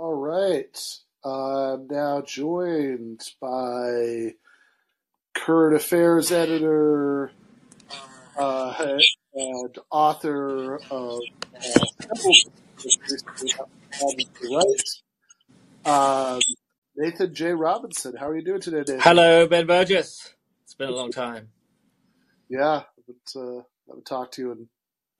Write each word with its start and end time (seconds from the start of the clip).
All 0.00 0.14
right. 0.14 0.78
I'm 1.24 1.88
now 1.88 2.22
joined 2.24 3.20
by 3.40 4.34
current 5.34 5.74
affairs 5.74 6.30
editor 6.30 7.32
uh, 8.38 8.96
and 9.34 9.76
author 9.90 10.76
of 10.92 11.18
uh, 15.84 16.38
right, 16.38 16.40
Nathan 16.96 17.34
J. 17.34 17.50
Robinson. 17.54 18.14
How 18.20 18.28
are 18.28 18.36
you 18.36 18.44
doing 18.44 18.60
today, 18.60 18.78
Nathan? 18.78 19.00
Hello, 19.00 19.48
Ben 19.48 19.66
Burgis. 19.66 20.32
It's 20.62 20.74
been 20.78 20.90
a 20.90 20.92
long 20.92 21.10
time. 21.10 21.48
Yeah, 22.48 22.82
but 23.04 23.40
uh, 23.40 23.58
I 23.58 23.62
haven't 23.88 24.06
talked 24.06 24.34
to 24.34 24.42
you 24.42 24.52
in 24.52 24.68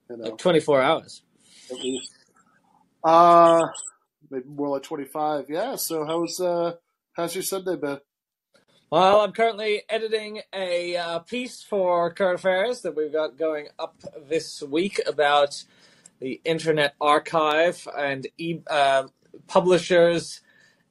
you 0.09 0.15
know 0.15 0.29
Like 0.29 0.37
24 0.37 0.81
hours. 0.81 1.21
at 1.69 1.75
least 1.81 2.13
uh 3.03 3.67
maybe 4.29 4.45
more 4.47 4.69
like 4.69 4.83
twenty 4.83 5.05
five. 5.05 5.49
Yeah. 5.49 5.75
So 5.75 6.05
how's 6.05 6.39
uh 6.39 6.75
how's 7.13 7.35
your 7.35 7.43
Sunday 7.43 7.75
been? 7.75 7.99
Well, 8.91 9.21
I'm 9.21 9.33
currently 9.33 9.83
editing 9.87 10.41
a 10.51 10.97
uh, 10.97 11.19
piece 11.19 11.61
for 11.61 12.11
Current 12.11 12.39
Affairs 12.39 12.81
that 12.81 12.95
we've 12.95 13.13
got 13.13 13.37
going 13.37 13.67
up 13.77 14.01
this 14.27 14.63
week 14.63 14.99
about 15.05 15.63
the 16.19 16.41
Internet 16.43 16.95
Archive 16.99 17.87
and 17.95 18.25
e- 18.39 18.63
uh, 18.67 19.03
publishers 19.45 20.41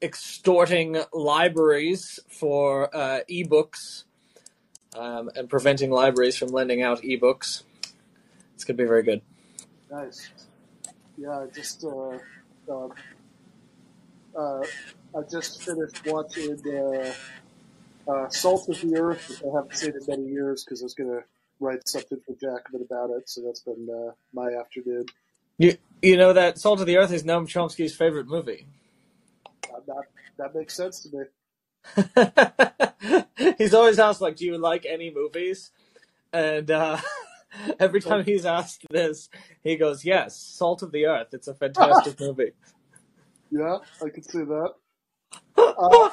extorting 0.01 1.03
libraries 1.13 2.21
for 2.29 2.95
uh, 2.95 3.21
ebooks 3.29 4.05
um, 4.97 5.29
and 5.35 5.51
preventing 5.51 5.91
libraries 5.91 6.37
from 6.37 6.51
lending 6.51 6.83
out 6.83 7.03
ebooks. 7.03 7.65
It's 8.55 8.65
going 8.65 8.77
to 8.77 8.83
be 8.85 8.87
very 8.87 9.03
good. 9.03 9.23
Nice. 9.91 10.31
Yeah, 11.17 11.47
just 11.53 11.85
uh, 11.85 12.19
uh, 12.73 12.89
uh 14.37 14.63
I 15.17 15.23
just 15.31 15.63
finished 15.63 16.05
watching 16.07 16.61
uh, 16.67 18.11
uh 18.11 18.29
Salt 18.29 18.69
of 18.69 18.81
the 18.81 18.97
Earth. 18.97 19.43
I 19.43 19.57
haven't 19.57 19.77
seen 19.77 19.91
it 19.91 19.97
in 19.97 20.07
many 20.07 20.33
years 20.33 20.65
because 20.65 20.83
I 20.83 20.85
was 20.85 20.95
gonna 20.95 21.23
write 21.61 21.89
something 21.89 22.19
for 22.27 22.35
Jacobin 22.35 22.83
about 22.83 23.11
it, 23.11 23.29
so 23.29 23.43
that's 23.45 23.61
been 23.61 23.89
uh, 23.91 24.13
my 24.33 24.53
afternoon. 24.53 25.07
You, 25.59 25.77
you 26.03 26.17
know 26.17 26.33
that 26.33 26.59
Salt 26.59 26.81
of 26.81 26.87
the 26.87 26.97
Earth 26.97 27.13
is 27.13 27.25
Noam 27.25 27.47
Chomsky's 27.47 27.95
favorite 27.95 28.27
movie. 28.27 28.67
That 29.87 30.05
that 30.39 30.55
makes 30.55 30.75
sense 30.75 31.01
to 31.01 31.17
me. 31.17 31.25
he's 33.59 33.75
always 33.75 33.99
asked 33.99 34.21
like, 34.21 34.37
"Do 34.37 34.45
you 34.45 34.59
like 34.59 34.87
any 34.87 35.11
movies?" 35.11 35.71
And 36.33 36.71
uh, 36.71 36.99
every 37.81 38.01
time 38.01 38.25
he's 38.25 38.45
asked 38.45 38.87
this, 38.91 39.29
he 39.63 39.77
goes, 39.77 40.05
"Yes, 40.05 40.37
Salt 40.37 40.83
of 40.83 40.93
the 40.93 41.07
Earth. 41.07 41.29
It's 41.33 41.49
a 41.49 41.55
fantastic 41.55 42.21
movie." 42.21 42.53
Yeah, 43.51 43.79
I 44.05 44.09
can 44.11 44.23
see 44.23 44.45
that. 44.45 44.73
Uh, 45.81 46.11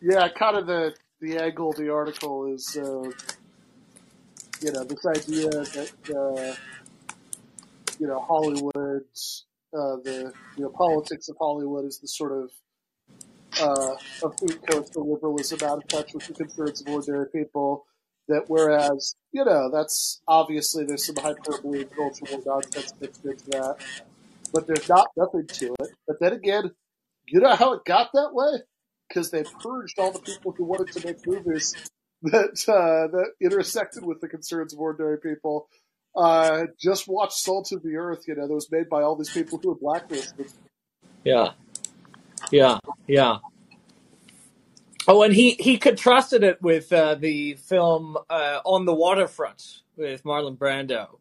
yeah, 0.00 0.28
kind 0.28 0.56
of 0.56 0.66
the 0.66 0.92
the 1.20 1.38
angle 1.38 1.70
of 1.70 1.76
the 1.76 1.92
article 1.92 2.52
is, 2.52 2.76
uh, 2.76 3.10
you 4.60 4.72
know, 4.72 4.84
this 4.84 5.06
idea 5.06 5.48
that 5.48 5.92
uh, 6.10 6.54
you 7.98 8.06
know 8.06 8.20
Hollywood, 8.20 9.04
uh, 9.72 9.96
the 10.02 10.32
you 10.56 10.62
know 10.64 10.70
politics 10.70 11.28
of 11.28 11.36
Hollywood 11.38 11.84
is 11.84 11.98
the 11.98 12.08
sort 12.08 12.32
of 12.32 12.50
uh, 13.60 13.94
a 14.24 14.30
food 14.38 14.58
coastal 14.68 15.12
liberalism 15.12 15.58
out 15.68 15.78
of 15.78 15.88
touch 15.88 16.14
with 16.14 16.26
the 16.26 16.34
concerns 16.34 16.80
of 16.80 16.88
ordinary 16.88 17.26
people. 17.30 17.86
That 18.28 18.44
whereas 18.48 19.16
you 19.32 19.44
know 19.44 19.70
that's 19.72 20.20
obviously 20.28 20.84
there's 20.84 21.06
some 21.06 21.16
hyperbole 21.16 21.82
and 21.82 21.90
cultural 21.90 22.42
nonsense 22.44 22.92
mixed 23.00 23.24
into 23.24 23.44
that, 23.50 23.76
but 24.52 24.66
there's 24.66 24.88
not 24.88 25.08
nothing 25.16 25.46
to 25.46 25.74
it. 25.80 25.90
But 26.06 26.20
then 26.20 26.32
again, 26.32 26.70
you 27.26 27.40
know 27.40 27.54
how 27.54 27.74
it 27.74 27.84
got 27.84 28.10
that 28.14 28.30
way 28.32 28.62
because 29.08 29.30
they 29.30 29.44
purged 29.62 29.98
all 29.98 30.12
the 30.12 30.20
people 30.20 30.52
who 30.56 30.64
wanted 30.64 30.92
to 30.92 31.06
make 31.06 31.26
movies 31.26 31.74
that 32.22 32.64
uh, 32.68 33.08
that 33.16 33.32
intersected 33.40 34.04
with 34.04 34.20
the 34.20 34.28
concerns 34.28 34.72
of 34.72 34.80
ordinary 34.80 35.18
people. 35.18 35.68
Uh, 36.16 36.66
just 36.80 37.06
watch 37.06 37.34
Salt 37.34 37.70
of 37.72 37.82
the 37.82 37.96
Earth, 37.96 38.24
you 38.26 38.34
know, 38.34 38.48
that 38.48 38.54
was 38.54 38.70
made 38.72 38.88
by 38.88 39.02
all 39.02 39.14
these 39.14 39.30
people 39.30 39.60
who 39.62 39.68
were 39.68 39.74
blacklisted. 39.76 40.50
Yeah, 41.22 41.52
yeah, 42.50 42.78
yeah. 43.06 43.38
Oh, 45.06 45.22
and 45.22 45.32
he 45.32 45.52
he 45.52 45.78
contrasted 45.78 46.42
it 46.42 46.60
with 46.60 46.92
uh, 46.92 47.14
the 47.14 47.54
film 47.54 48.16
uh, 48.28 48.60
On 48.64 48.84
the 48.84 48.94
Waterfront 48.94 49.82
with 49.96 50.22
Marlon 50.24 50.56
Brando, 50.58 51.18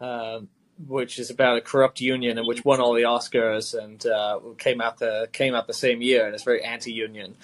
uh, 0.00 0.40
which 0.86 1.18
is 1.18 1.30
about 1.30 1.56
a 1.56 1.60
corrupt 1.60 2.00
union 2.00 2.38
and 2.38 2.46
which 2.46 2.64
won 2.64 2.80
all 2.80 2.92
the 2.92 3.02
Oscars 3.02 3.78
and 3.78 4.04
uh, 4.06 4.38
came 4.58 4.80
out 4.80 4.98
the 4.98 5.28
came 5.32 5.54
out 5.54 5.66
the 5.66 5.74
same 5.74 6.02
year 6.02 6.26
and 6.26 6.34
it's 6.34 6.44
very 6.44 6.62
anti-union. 6.62 7.36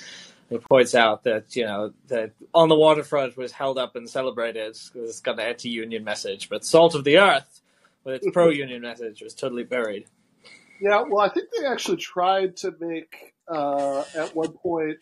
It 0.51 0.63
points 0.65 0.95
out 0.95 1.25
that 1.25 1.57
you 1.57 1.65
know 1.65 1.93
that 2.09 2.33
On 2.53 2.69
the 2.69 2.75
Waterfront 2.75 3.37
was 3.37 3.53
held 3.53 3.79
up 3.79 3.97
and 3.97 4.09
celebrated 4.09 4.77
because 4.93 5.11
it's 5.11 5.21
got 5.21 5.39
an 5.39 5.47
anti-union 5.47 6.05
message, 6.05 6.49
but 6.51 6.65
Salt 6.65 6.95
of 6.95 7.05
the 7.05 7.19
Earth 7.19 7.63
with 8.05 8.17
its 8.17 8.27
pro-union 8.33 8.83
message 8.83 9.23
was 9.23 9.35
totally 9.35 9.65
buried. 9.65 10.07
Yeah, 10.81 11.05
well, 11.09 11.25
I 11.25 11.29
think 11.29 11.49
they 11.57 11.67
actually 11.67 11.99
tried 11.99 12.57
to 12.59 12.75
make 12.81 13.35
uh, 13.49 14.05
at 14.17 14.35
one 14.35 14.53
point 14.53 14.99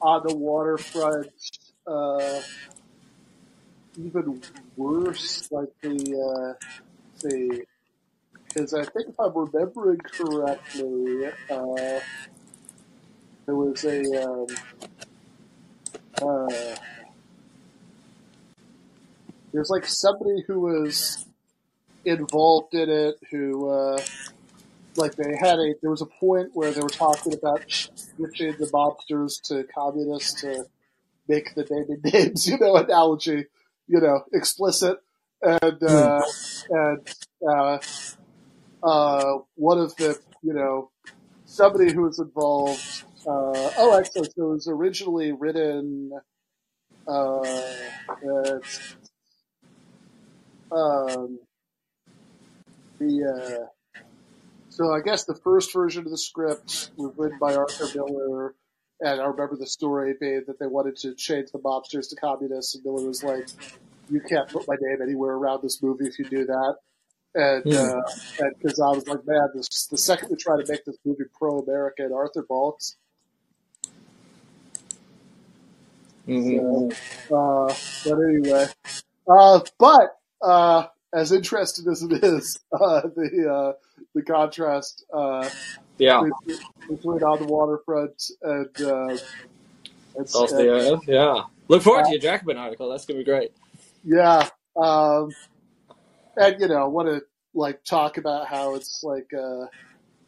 on 0.00 0.22
the 0.26 0.34
waterfront 0.34 1.28
uh, 1.86 2.40
even 3.98 4.42
worse, 4.76 5.50
like 5.50 5.68
the 5.80 6.56
uh, 6.60 6.66
the 7.20 7.64
because 8.44 8.74
I 8.74 8.84
think 8.84 9.08
if 9.08 9.20
I'm 9.20 9.32
remembering 9.34 9.98
correctly, 9.98 11.26
uh, 11.50 12.00
there 13.46 13.54
was 13.54 13.84
a 13.84 14.28
um, 14.28 14.46
uh, 16.20 16.76
there's 19.52 19.70
like 19.70 19.86
somebody 19.86 20.42
who 20.46 20.60
was 20.60 21.26
involved 22.04 22.74
in 22.74 22.88
it 22.88 23.16
who 23.30 23.70
uh, 23.70 24.00
like 24.96 25.14
they 25.16 25.36
had 25.38 25.58
a 25.58 25.74
there 25.80 25.90
was 25.90 26.02
a 26.02 26.06
point 26.06 26.50
where 26.54 26.72
they 26.72 26.80
were 26.80 26.88
talking 26.88 27.32
about 27.32 27.62
switching 27.68 28.54
the 28.58 28.66
mobsters 28.72 29.40
to 29.42 29.64
communists 29.74 30.40
to 30.40 30.64
make 31.28 31.54
the 31.54 31.66
naming 31.70 32.00
names 32.12 32.46
you 32.46 32.58
know 32.58 32.76
analogy 32.76 33.46
you 33.86 34.00
know 34.00 34.24
explicit 34.32 34.98
and 35.42 35.82
uh, 35.82 36.22
and 36.70 37.08
uh, 37.48 37.78
uh, 38.82 39.38
one 39.54 39.78
of 39.78 39.94
the 39.96 40.18
you 40.42 40.52
know 40.52 40.90
somebody 41.46 41.92
who 41.92 42.02
was 42.02 42.18
involved 42.18 43.04
uh, 43.26 43.70
oh 43.78 43.98
actually 43.98 44.28
so 44.36 44.50
it 44.50 44.54
was 44.54 44.68
originally 44.68 45.32
written 45.32 46.10
uh, 47.06 47.40
um, 50.72 51.38
the 52.98 53.64
uh, 53.64 53.66
so 54.68 54.92
I 54.94 55.00
guess 55.00 55.24
the 55.24 55.34
first 55.34 55.72
version 55.72 56.04
of 56.04 56.10
the 56.10 56.18
script 56.18 56.90
was 56.96 57.12
written 57.16 57.38
by 57.40 57.56
Arthur 57.56 57.88
Miller, 57.94 58.54
and 59.00 59.20
I 59.20 59.24
remember 59.24 59.56
the 59.56 59.66
story 59.66 60.14
being 60.20 60.44
that 60.46 60.60
they 60.60 60.66
wanted 60.66 60.96
to 60.98 61.14
change 61.14 61.48
the 61.52 61.58
mobsters 61.58 62.08
to 62.10 62.16
communists, 62.16 62.76
and 62.76 62.84
Miller 62.84 63.06
was 63.06 63.22
like, 63.22 63.48
"You 64.10 64.20
can't 64.28 64.50
put 64.50 64.66
my 64.68 64.76
name 64.80 64.98
anywhere 65.02 65.32
around 65.32 65.62
this 65.62 65.82
movie 65.82 66.06
if 66.06 66.18
you 66.18 66.26
do 66.26 66.44
that." 66.46 66.76
And 67.34 67.62
Hmm. 67.64 68.00
because 68.58 68.80
I 68.80 68.90
was 68.90 69.06
like, 69.06 69.24
"Man, 69.26 69.48
this 69.54 69.86
the 69.86 69.98
second 69.98 70.28
we 70.30 70.36
try 70.36 70.56
to 70.56 70.64
make 70.66 70.84
this 70.84 70.96
movie 71.04 71.24
pro-American, 71.38 72.12
Arthur 72.12 72.42
balks." 72.42 72.96
Mhm. 76.26 76.96
So, 77.28 77.36
uh, 77.36 77.74
but 78.04 78.18
anyway, 78.18 78.66
uh, 79.28 79.60
but 79.78 80.18
uh, 80.42 80.86
as 81.14 81.32
interesting 81.32 81.90
as 81.90 82.02
it 82.02 82.24
is, 82.24 82.58
uh, 82.72 83.02
the 83.16 83.50
uh, 83.52 83.72
the 84.14 84.22
contrast 84.22 85.04
uh, 85.12 85.50
Yeah, 85.98 86.20
between 86.20 86.58
between 86.88 87.22
on 87.22 87.38
the 87.38 87.46
waterfront 87.46 88.30
and 88.42 88.68
uh, 88.80 89.16
and, 90.16 90.28
Salt 90.28 90.52
of 90.52 90.58
and 90.58 90.68
the 90.68 90.72
Earth. 90.72 91.00
Yeah, 91.06 91.42
look 91.68 91.82
forward 91.82 92.02
uh, 92.02 92.04
to 92.06 92.10
your 92.12 92.20
Jacobin 92.20 92.56
article. 92.56 92.88
That's 92.90 93.04
gonna 93.06 93.18
be 93.18 93.24
great. 93.24 93.52
Yeah, 94.04 94.48
um, 94.76 95.30
and 96.36 96.60
you 96.60 96.68
know, 96.68 96.88
want 96.88 97.08
to 97.08 97.22
like 97.54 97.84
talk 97.84 98.16
about 98.16 98.46
how 98.46 98.74
it's 98.74 99.02
like 99.02 99.30
uh, 99.34 99.66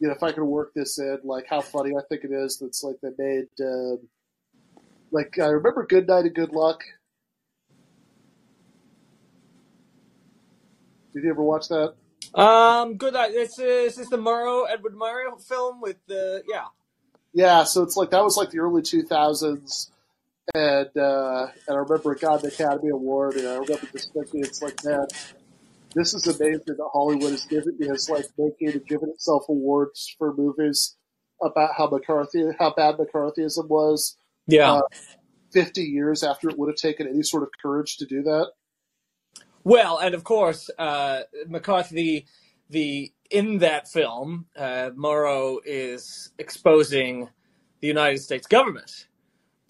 you 0.00 0.08
know, 0.08 0.14
if 0.14 0.22
I 0.22 0.32
could 0.32 0.44
work 0.44 0.72
this 0.74 0.98
in, 0.98 1.20
like 1.24 1.46
how 1.48 1.60
funny 1.60 1.92
I 1.96 2.00
think 2.08 2.24
it 2.24 2.32
is 2.32 2.58
that's 2.58 2.82
like 2.82 2.96
they 3.02 3.10
made 3.16 3.48
um, 3.60 3.98
like 5.12 5.38
I 5.38 5.46
remember 5.46 5.86
Good 5.86 6.08
Night 6.08 6.24
and 6.24 6.34
Good 6.34 6.52
Luck. 6.52 6.82
Did 11.12 11.24
you 11.24 11.30
ever 11.30 11.42
watch 11.42 11.68
that? 11.68 11.94
Um, 12.34 12.96
good. 12.96 13.12
Night. 13.12 13.32
This 13.32 13.58
is 13.58 13.96
this 13.96 14.08
the 14.08 14.16
Murrow 14.16 14.64
Edward 14.68 14.94
Murrow 14.94 15.40
film 15.40 15.80
with 15.80 15.98
the 16.08 16.42
yeah. 16.48 16.64
Yeah, 17.34 17.64
so 17.64 17.82
it's 17.82 17.96
like 17.96 18.10
that 18.10 18.24
was 18.24 18.36
like 18.36 18.50
the 18.50 18.58
early 18.58 18.82
two 18.82 19.02
thousands, 19.02 19.91
and 20.54 20.96
uh, 20.96 21.46
and 21.68 21.76
I 21.76 21.80
remember 21.80 22.12
it 22.12 22.20
got 22.20 22.42
an 22.42 22.48
Academy 22.48 22.90
Award, 22.90 23.36
and 23.36 23.48
I 23.48 23.52
remember 23.52 23.86
just 23.92 24.12
thinking 24.12 24.44
it's 24.44 24.62
like 24.62 24.84
man, 24.84 25.06
this 25.94 26.14
is 26.14 26.26
amazing 26.26 26.62
that 26.66 26.88
Hollywood 26.92 27.32
is 27.32 27.44
giving 27.44 27.76
is 27.80 28.08
like 28.08 28.26
making 28.38 28.70
and 28.70 28.86
giving 28.86 29.08
itself 29.10 29.44
awards 29.48 30.14
for 30.18 30.34
movies 30.34 30.96
about 31.42 31.70
how 31.76 31.88
McCarthy 31.88 32.44
how 32.58 32.72
bad 32.74 32.96
McCarthyism 32.96 33.68
was. 33.68 34.16
Yeah. 34.46 34.72
Uh, 34.72 34.82
Fifty 35.52 35.82
years 35.82 36.22
after 36.22 36.48
it 36.48 36.58
would 36.58 36.70
have 36.70 36.76
taken 36.76 37.06
any 37.06 37.22
sort 37.22 37.42
of 37.42 37.50
courage 37.60 37.98
to 37.98 38.06
do 38.06 38.22
that. 38.22 38.52
Well, 39.64 39.98
and 39.98 40.14
of 40.14 40.24
course, 40.24 40.70
uh, 40.78 41.22
McCarthy, 41.46 42.26
the 42.70 43.12
in 43.30 43.58
that 43.58 43.86
film, 43.86 44.46
uh, 44.56 44.90
Murrow 44.96 45.58
is 45.64 46.32
exposing 46.38 47.28
the 47.80 47.86
United 47.86 48.18
States 48.18 48.46
government, 48.46 49.08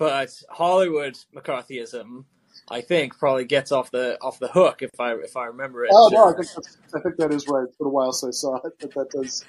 but 0.02 0.42
Hollywood 0.50 1.16
McCarthyism, 1.32 2.24
I 2.68 2.80
think, 2.80 3.16
probably 3.16 3.44
gets 3.44 3.70
off 3.70 3.92
the 3.92 4.20
off 4.20 4.40
the 4.40 4.48
hook 4.48 4.82
if 4.82 4.90
I 4.98 5.14
if 5.14 5.36
I 5.36 5.44
remember 5.46 5.84
it. 5.84 5.92
Oh 5.94 6.10
no, 6.12 6.28
I 6.28 6.32
think 6.32 6.48
I 6.92 7.00
think 7.00 7.16
that 7.18 7.32
is 7.32 7.46
right. 7.46 7.62
It's 7.68 7.76
been 7.76 7.86
a 7.86 7.90
while 7.90 8.12
since 8.12 8.36
I 8.36 8.48
saw 8.48 8.56
it, 8.56 8.72
but 8.80 8.94
that 8.94 9.10
does 9.10 9.44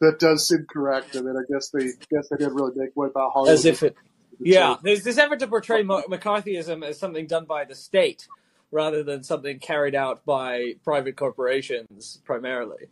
that 0.00 0.18
does 0.18 0.48
seem 0.48 0.66
correct. 0.68 1.14
I 1.14 1.20
mean, 1.20 1.36
I 1.36 1.42
guess 1.48 1.68
they 1.68 1.90
guess 2.10 2.28
they 2.28 2.36
didn't 2.38 2.54
really 2.54 2.72
make 2.74 2.96
way 2.96 3.06
about 3.06 3.34
Hollywood. 3.34 3.54
as 3.54 3.64
if 3.66 3.84
it. 3.84 3.94
Yeah, 4.40 4.78
there's 4.82 5.04
this 5.04 5.16
effort 5.16 5.38
to 5.38 5.46
portray 5.46 5.84
McCarthyism 5.84 6.84
as 6.84 6.98
something 6.98 7.28
done 7.28 7.44
by 7.44 7.64
the 7.64 7.76
state 7.76 8.26
rather 8.72 9.04
than 9.04 9.22
something 9.22 9.60
carried 9.60 9.94
out 9.94 10.24
by 10.24 10.74
private 10.82 11.14
corporations 11.14 12.20
primarily. 12.24 12.86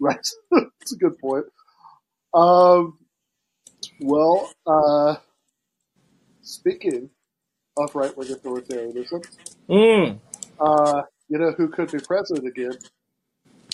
Right. 0.00 0.26
That's 0.50 0.92
a 0.94 0.96
good 0.96 1.18
point. 1.18 1.44
Um, 2.32 2.98
well, 4.00 4.50
uh, 4.66 5.16
speaking 6.44 7.10
of 7.78 7.94
right 7.94 8.16
wing 8.16 8.28
authoritarianism, 8.28 9.24
Mm. 9.68 10.20
uh, 10.60 11.02
you 11.28 11.38
know 11.38 11.52
who 11.52 11.68
could 11.68 11.90
be 11.92 11.98
president 12.00 12.46
again? 12.46 12.78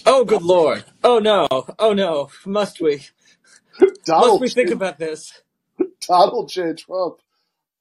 Oh, 0.07 0.25
good 0.25 0.43
lord! 0.43 0.85
Oh 1.05 1.19
no! 1.19 1.49
Oh 1.79 1.93
no! 1.93 2.31
Must 2.47 2.81
we? 2.81 3.07
Donald 4.05 4.41
Must 4.41 4.41
we 4.41 4.49
J, 4.49 4.55
think 4.55 4.71
about 4.71 4.99
this? 4.99 5.43
Donald 6.09 6.49
J. 6.51 6.75
Trump, 6.75 7.17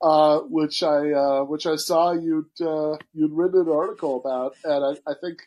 uh, 0.01 0.39
which 0.41 0.83
I 0.83 1.11
uh, 1.11 1.43
which 1.45 1.65
I 1.65 1.75
saw 1.77 2.11
you'd 2.13 2.49
uh, 2.61 2.97
you'd 3.13 3.33
written 3.33 3.61
an 3.61 3.69
article 3.69 4.19
about, 4.19 4.55
and 4.63 4.97
I, 5.05 5.11
I 5.11 5.15
think 5.21 5.39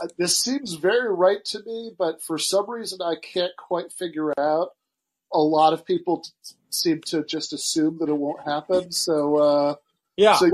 uh, 0.00 0.08
this 0.18 0.38
seems 0.38 0.74
very 0.74 1.12
right 1.14 1.44
to 1.46 1.60
me, 1.64 1.92
but 1.98 2.22
for 2.22 2.38
some 2.38 2.68
reason 2.70 3.00
I 3.02 3.16
can't 3.22 3.52
quite 3.58 3.92
figure 3.92 4.32
out. 4.38 4.70
A 5.34 5.38
lot 5.38 5.72
of 5.72 5.84
people 5.84 6.20
t- 6.20 6.54
seem 6.70 7.00
to 7.06 7.24
just 7.24 7.52
assume 7.52 7.98
that 7.98 8.08
it 8.08 8.16
won't 8.16 8.42
happen. 8.42 8.90
So, 8.92 9.36
uh, 9.36 9.74
Yeah. 10.16 10.34
so 10.34 10.50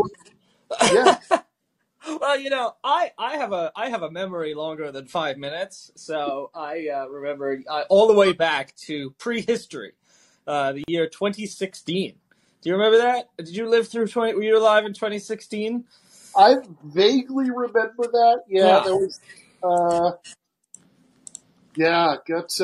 yeah, 0.93 1.19
well, 2.21 2.39
you 2.39 2.51
know, 2.51 2.75
I, 2.85 3.13
I 3.19 3.37
have 3.37 3.53
a 3.53 3.73
I 3.77 3.89
have 3.91 4.03
a 4.03 4.11
memory 4.11 4.55
longer 4.55 4.93
than 4.93 5.07
five 5.07 5.37
minutes, 5.39 5.91
so 5.97 6.51
I 6.55 6.89
uh, 6.89 7.07
remember 7.09 7.61
uh, 7.69 7.85
all 7.89 8.07
the 8.07 8.15
way 8.15 8.33
back 8.33 8.75
to 8.87 9.11
prehistory, 9.19 9.93
uh, 10.47 10.73
the 10.73 10.85
year 10.89 11.09
2016. 11.09 12.15
Do 12.61 12.71
you 12.71 12.77
remember 12.77 12.99
that? 12.99 13.31
Did 13.39 13.57
you 13.57 13.69
live 13.69 13.89
through 13.89 14.09
20? 14.09 14.35
Were 14.35 14.43
you 14.43 14.59
alive 14.59 14.85
in 14.85 14.93
2016? 14.93 15.85
I 16.37 16.57
vaguely 16.85 17.51
remember 17.51 18.05
that. 18.05 18.43
Yeah, 18.49 18.67
Yeah. 18.67 18.83
there 18.85 18.97
was. 18.97 19.21
Uh, 19.63 20.13
yeah, 21.77 22.17
got. 22.27 22.61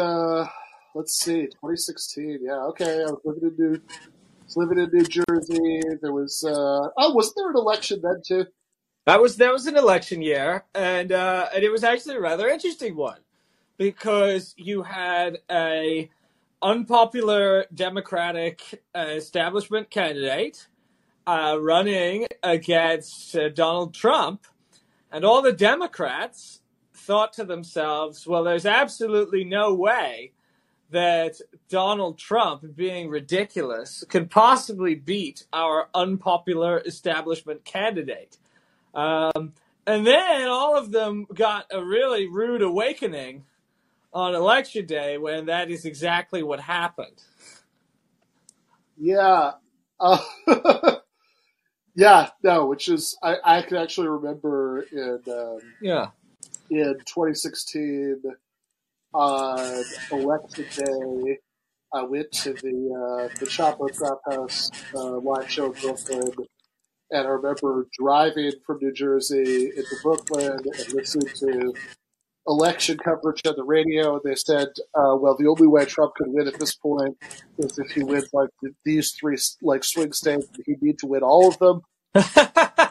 Let's 0.95 1.19
see, 1.19 1.47
2016. 1.47 2.39
Yeah, 2.43 2.53
okay. 2.67 3.03
I 3.03 3.11
was 3.11 3.19
living 3.25 3.51
in 3.59 3.73
New, 3.73 3.81
living 4.55 4.79
in 4.79 4.91
New 4.93 5.05
Jersey. 5.05 5.81
There 6.01 6.13
was. 6.13 6.45
Uh, 6.45 6.89
oh, 6.97 7.13
wasn't 7.13 7.35
there 7.37 7.51
an 7.51 7.57
election 7.57 8.01
then 8.01 8.23
too? 8.25 8.47
That 9.05 9.21
was 9.21 9.37
that 9.39 9.53
was 9.53 9.67
an 9.67 9.77
election 9.77 10.23
year, 10.23 10.65
and 10.73 11.11
uh, 11.11 11.49
and 11.53 11.65
it 11.65 11.71
was 11.71 11.83
actually 11.83 12.15
a 12.15 12.21
rather 12.21 12.47
interesting 12.49 12.95
one 12.95 13.19
because 13.77 14.55
you 14.57 14.85
had 14.85 15.39
a 15.51 16.11
unpopular 16.63 17.67
Democratic 17.75 18.85
establishment 18.95 19.91
candidate 19.91 20.69
uh, 21.27 21.59
running 21.61 22.29
against 22.45 23.35
uh, 23.35 23.49
Donald 23.49 23.95
Trump, 23.95 24.47
and 25.11 25.25
all 25.25 25.43
the 25.43 25.53
Democrats 25.53 26.61
thought 26.95 27.33
to 27.33 27.45
themselves, 27.45 28.29
"Well, 28.29 28.45
there's 28.45 28.65
absolutely 28.65 29.43
no 29.43 29.75
way." 29.75 30.34
That 30.95 31.41
Donald 31.69 32.19
Trump, 32.19 32.77
being 32.77 33.09
ridiculous, 33.09 34.05
could 34.09 34.31
possibly 34.31 34.95
beat 34.95 35.45
our 35.53 35.89
unpopular 35.93 36.81
establishment 36.87 37.65
candidate. 37.65 38.39
Um, 38.95 39.55
and 39.89 40.07
then 40.07 40.47
all 40.49 40.77
of 40.79 40.93
them 40.93 41.27
got 41.35 41.67
a 41.73 41.85
really 41.85 42.29
rude 42.29 42.63
awakening 42.63 43.45
on 44.13 44.37
election 44.37 44.87
day 44.87 45.19
when 45.19 45.47
that 45.47 45.69
is 45.69 45.85
exactly 45.85 46.45
what 46.45 46.61
happened. 46.61 47.21
Yeah. 48.97 49.55
Uh, 49.99 50.19
yeah. 51.97 52.31
No, 52.45 52.67
which 52.67 52.89
is 52.89 53.19
I, 53.21 53.37
I 53.45 53.63
can 53.63 53.79
actually 53.79 54.09
remember 54.09 54.83
in 54.93 55.21
um, 55.29 55.59
Yeah. 55.81 56.11
in 56.71 56.95
2016 57.05 58.23
on 59.15 59.85
election 60.11 60.67
day. 60.77 61.39
I 61.93 62.03
went 62.03 62.33
to 62.33 62.53
the 62.55 63.29
uh, 63.31 63.39
the 63.39 63.47
Chapo 63.47 63.89
Trap 63.97 64.19
House 64.29 64.71
uh, 64.95 65.19
live 65.19 65.49
show 65.49 65.73
in 65.73 65.81
Brooklyn, 65.81 66.33
and 67.11 67.27
I 67.27 67.31
remember 67.31 67.87
driving 67.99 68.53
from 68.67 68.79
New 68.83 68.93
Jersey 68.93 69.71
into 69.77 69.97
Brooklyn 70.03 70.59
and 70.65 70.93
listening 70.93 71.29
to 71.37 71.75
election 72.49 72.99
coverage 72.99 73.43
on 73.47 73.55
the 73.57 73.65
radio. 73.65 74.21
They 74.25 74.35
said, 74.35 74.69
uh, 74.95 75.15
"Well, 75.17 75.37
the 75.39 75.47
only 75.47 75.69
way 75.69 75.85
Trump 75.85 76.15
could 76.17 76.29
win 76.29 76.49
at 76.49 76.59
this 76.59 76.75
point 76.75 77.17
is 77.59 77.79
if 77.79 77.93
he 77.93 78.03
wins 78.03 78.31
like 78.33 78.51
these 78.85 79.13
three 79.13 79.37
like 79.63 79.85
swing 79.85 80.13
states. 80.13 80.49
He'd 80.67 80.83
need 80.83 80.99
to 80.99 81.07
win 81.07 81.23
all 81.23 81.49
of 81.49 81.59
them." 81.59 81.83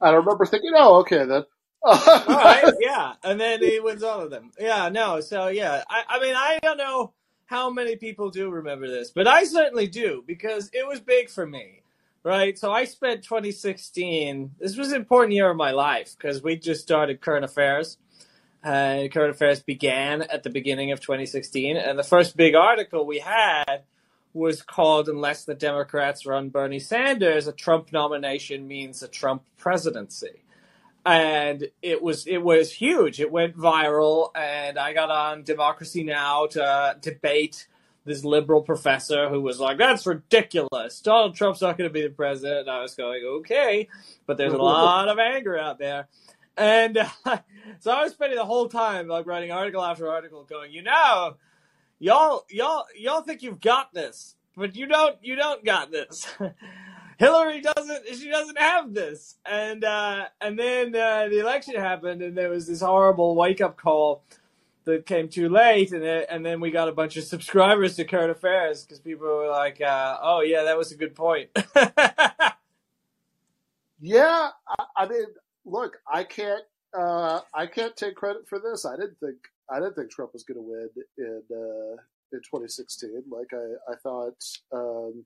And 0.00 0.10
I 0.10 0.16
remember 0.16 0.46
thinking, 0.46 0.72
"Oh, 0.76 1.00
okay 1.00 1.24
then." 1.24 1.42
All 1.82 1.94
right, 2.26 2.72
yeah, 2.80 3.14
and 3.22 3.40
then 3.40 3.62
he 3.62 3.80
wins 3.80 4.02
all 4.02 4.20
of 4.20 4.30
them. 4.30 4.50
Yeah, 4.58 4.88
no, 4.88 5.20
so 5.20 5.48
yeah, 5.48 5.84
I, 5.88 6.02
I 6.08 6.20
mean, 6.20 6.34
I 6.34 6.58
don't 6.62 6.78
know 6.78 7.12
how 7.46 7.70
many 7.70 7.96
people 7.96 8.30
do 8.30 8.50
remember 8.50 8.88
this, 8.88 9.10
but 9.10 9.26
I 9.26 9.44
certainly 9.44 9.86
do 9.86 10.22
because 10.26 10.70
it 10.72 10.86
was 10.86 11.00
big 11.00 11.30
for 11.30 11.46
me, 11.46 11.82
right? 12.22 12.58
So 12.58 12.70
I 12.70 12.84
spent 12.84 13.22
2016. 13.22 14.52
This 14.58 14.76
was 14.76 14.90
an 14.90 14.96
important 14.96 15.32
year 15.32 15.50
of 15.50 15.56
my 15.56 15.70
life 15.70 16.14
because 16.16 16.42
we 16.42 16.56
just 16.56 16.82
started 16.82 17.20
current 17.20 17.44
affairs. 17.44 17.96
Uh, 18.62 19.06
current 19.12 19.30
affairs 19.30 19.62
began 19.62 20.22
at 20.22 20.42
the 20.42 20.50
beginning 20.50 20.90
of 20.90 21.00
2016, 21.00 21.76
and 21.76 21.98
the 21.98 22.02
first 22.02 22.36
big 22.36 22.54
article 22.54 23.06
we 23.06 23.20
had 23.20 23.84
was 24.34 24.62
called 24.62 25.08
"Unless 25.08 25.44
the 25.44 25.54
Democrats 25.54 26.26
run 26.26 26.50
Bernie 26.50 26.80
Sanders, 26.80 27.46
a 27.46 27.52
Trump 27.52 27.92
nomination 27.92 28.66
means 28.66 29.02
a 29.02 29.08
Trump 29.08 29.42
presidency." 29.56 30.42
And 31.08 31.68
it 31.80 32.02
was 32.02 32.26
it 32.26 32.42
was 32.42 32.70
huge. 32.70 33.18
It 33.18 33.32
went 33.32 33.56
viral, 33.56 34.30
and 34.34 34.78
I 34.78 34.92
got 34.92 35.10
on 35.10 35.42
Democracy 35.42 36.04
Now 36.04 36.46
to 36.48 36.96
debate 37.00 37.66
this 38.04 38.24
liberal 38.24 38.60
professor 38.60 39.30
who 39.30 39.40
was 39.40 39.58
like, 39.58 39.78
"That's 39.78 40.06
ridiculous. 40.06 41.00
Donald 41.00 41.34
Trump's 41.34 41.62
not 41.62 41.78
going 41.78 41.88
to 41.88 41.92
be 41.92 42.02
the 42.02 42.10
president." 42.10 42.60
And 42.60 42.70
I 42.70 42.82
was 42.82 42.94
going, 42.94 43.22
"Okay," 43.24 43.88
but 44.26 44.36
there's 44.36 44.52
a 44.52 44.58
lot 44.58 45.08
of 45.08 45.18
anger 45.18 45.58
out 45.58 45.78
there, 45.78 46.08
and 46.58 46.98
uh, 46.98 47.08
so 47.80 47.90
I 47.90 48.02
was 48.02 48.12
spending 48.12 48.36
the 48.36 48.44
whole 48.44 48.68
time 48.68 49.08
like 49.08 49.26
writing 49.26 49.50
article 49.50 49.82
after 49.82 50.10
article, 50.10 50.44
going, 50.44 50.72
"You 50.72 50.82
know, 50.82 51.36
y'all 51.98 52.44
y'all 52.50 52.84
y'all 52.94 53.22
think 53.22 53.42
you've 53.42 53.62
got 53.62 53.94
this, 53.94 54.36
but 54.54 54.76
you 54.76 54.86
don't 54.86 55.16
you 55.22 55.36
don't 55.36 55.64
got 55.64 55.90
this." 55.90 56.26
Hillary 57.18 57.60
doesn't. 57.60 58.08
She 58.16 58.30
doesn't 58.30 58.58
have 58.58 58.94
this, 58.94 59.36
and 59.46 59.84
uh, 59.84 60.26
and 60.40 60.58
then 60.58 60.96
uh, 60.96 61.28
the 61.28 61.40
election 61.40 61.76
happened, 61.76 62.22
and 62.22 62.36
there 62.38 62.50
was 62.50 62.66
this 62.68 62.80
horrible 62.80 63.36
wake 63.36 63.60
up 63.60 63.76
call 63.76 64.22
that 64.86 65.06
came 65.06 65.28
too 65.28 65.48
late, 65.50 65.92
and 65.92 66.04
it, 66.04 66.28
and 66.30 66.46
then 66.46 66.60
we 66.60 66.70
got 66.70 66.88
a 66.88 66.92
bunch 66.92 67.16
of 67.16 67.24
subscribers 67.24 67.96
to 67.96 68.04
Current 68.04 68.30
Affairs 68.30 68.84
because 68.84 69.00
people 69.00 69.26
were 69.26 69.48
like, 69.50 69.80
uh, 69.80 70.18
"Oh 70.22 70.42
yeah, 70.42 70.64
that 70.64 70.78
was 70.78 70.92
a 70.92 70.96
good 70.96 71.14
point." 71.16 71.50
Yeah, 74.00 74.50
I, 74.68 74.84
I 74.96 75.08
mean, 75.08 75.26
look, 75.64 75.98
I 76.12 76.24
can't, 76.24 76.64
uh, 76.98 77.40
I 77.54 77.66
can't 77.66 77.96
take 77.96 78.14
credit 78.16 78.48
for 78.48 78.58
this. 78.60 78.84
I 78.84 78.96
didn't 78.96 79.18
think, 79.20 79.38
I 79.70 79.80
didn't 79.80 79.94
think 79.94 80.10
Trump 80.10 80.32
was 80.32 80.44
going 80.44 80.58
to 80.58 80.62
win 80.62 80.88
in 81.18 81.42
uh, 81.52 81.96
in 82.32 82.40
2016. 82.40 83.24
Like 83.30 83.48
I, 83.52 83.92
I 83.92 83.96
thought, 83.96 84.44
um, 84.72 85.24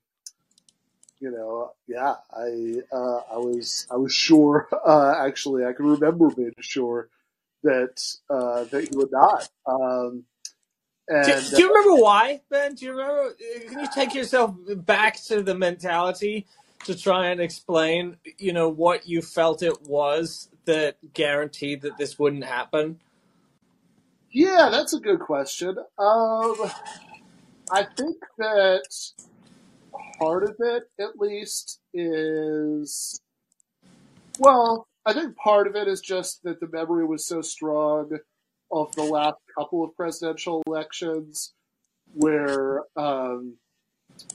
you 1.23 1.31
know, 1.31 1.71
yeah, 1.87 2.17
I, 2.37 2.83
uh, 2.93 3.21
I 3.33 3.37
was, 3.37 3.87
I 3.91 3.97
was 3.97 4.13
sure. 4.13 4.69
Uh, 4.85 5.15
actually, 5.17 5.65
I 5.65 5.73
can 5.73 5.87
remember 5.87 6.29
being 6.31 6.53
sure 6.59 7.09
that 7.63 8.03
uh, 8.29 8.65
that 8.65 8.89
he 8.89 8.97
would 8.97 9.13
not. 9.13 9.49
Um, 9.65 10.25
and 11.07 11.25
do, 11.25 11.57
do 11.57 11.63
you 11.63 11.69
remember 11.73 12.03
why, 12.03 12.41
Ben? 12.51 12.75
Do 12.75 12.85
you 12.87 12.91
remember? 12.91 13.35
Can 13.69 13.79
you 13.79 13.87
take 13.95 14.13
yourself 14.13 14.57
back 14.77 15.23
to 15.25 15.41
the 15.41 15.55
mentality 15.55 16.47
to 16.85 16.99
try 16.99 17.29
and 17.29 17.41
explain, 17.41 18.17
you 18.39 18.53
know, 18.53 18.69
what 18.69 19.09
you 19.09 19.23
felt 19.23 19.63
it 19.63 19.83
was 19.83 20.49
that 20.65 20.97
guaranteed 21.13 21.83
that 21.83 21.97
this 21.97 22.19
wouldn't 22.19 22.45
happen? 22.45 22.99
Yeah, 24.33 24.69
that's 24.71 24.95
a 24.95 24.99
good 24.99 25.21
question. 25.21 25.77
Um, 25.97 26.57
I 27.71 27.85
think 27.97 28.17
that 28.39 28.83
part 30.19 30.45
of 30.45 30.57
it, 30.59 30.85
at 30.99 31.19
least, 31.19 31.81
is 31.95 33.21
well, 34.39 34.87
I 35.05 35.13
think 35.13 35.37
part 35.37 35.67
of 35.67 35.77
it 35.77 35.89
is 35.89 36.01
just 36.01 36.43
that 36.45 36.61
the 36.61 36.69
memory 36.69 37.05
was 37.05 37.27
so 37.27 37.43
strong 37.43 38.11
of 38.71 38.95
the 38.95 39.03
last 39.03 39.37
couple 39.59 39.85
of 39.85 39.95
presidential 39.97 40.63
elections 40.67 41.53
where 42.15 42.83
um, 42.97 43.57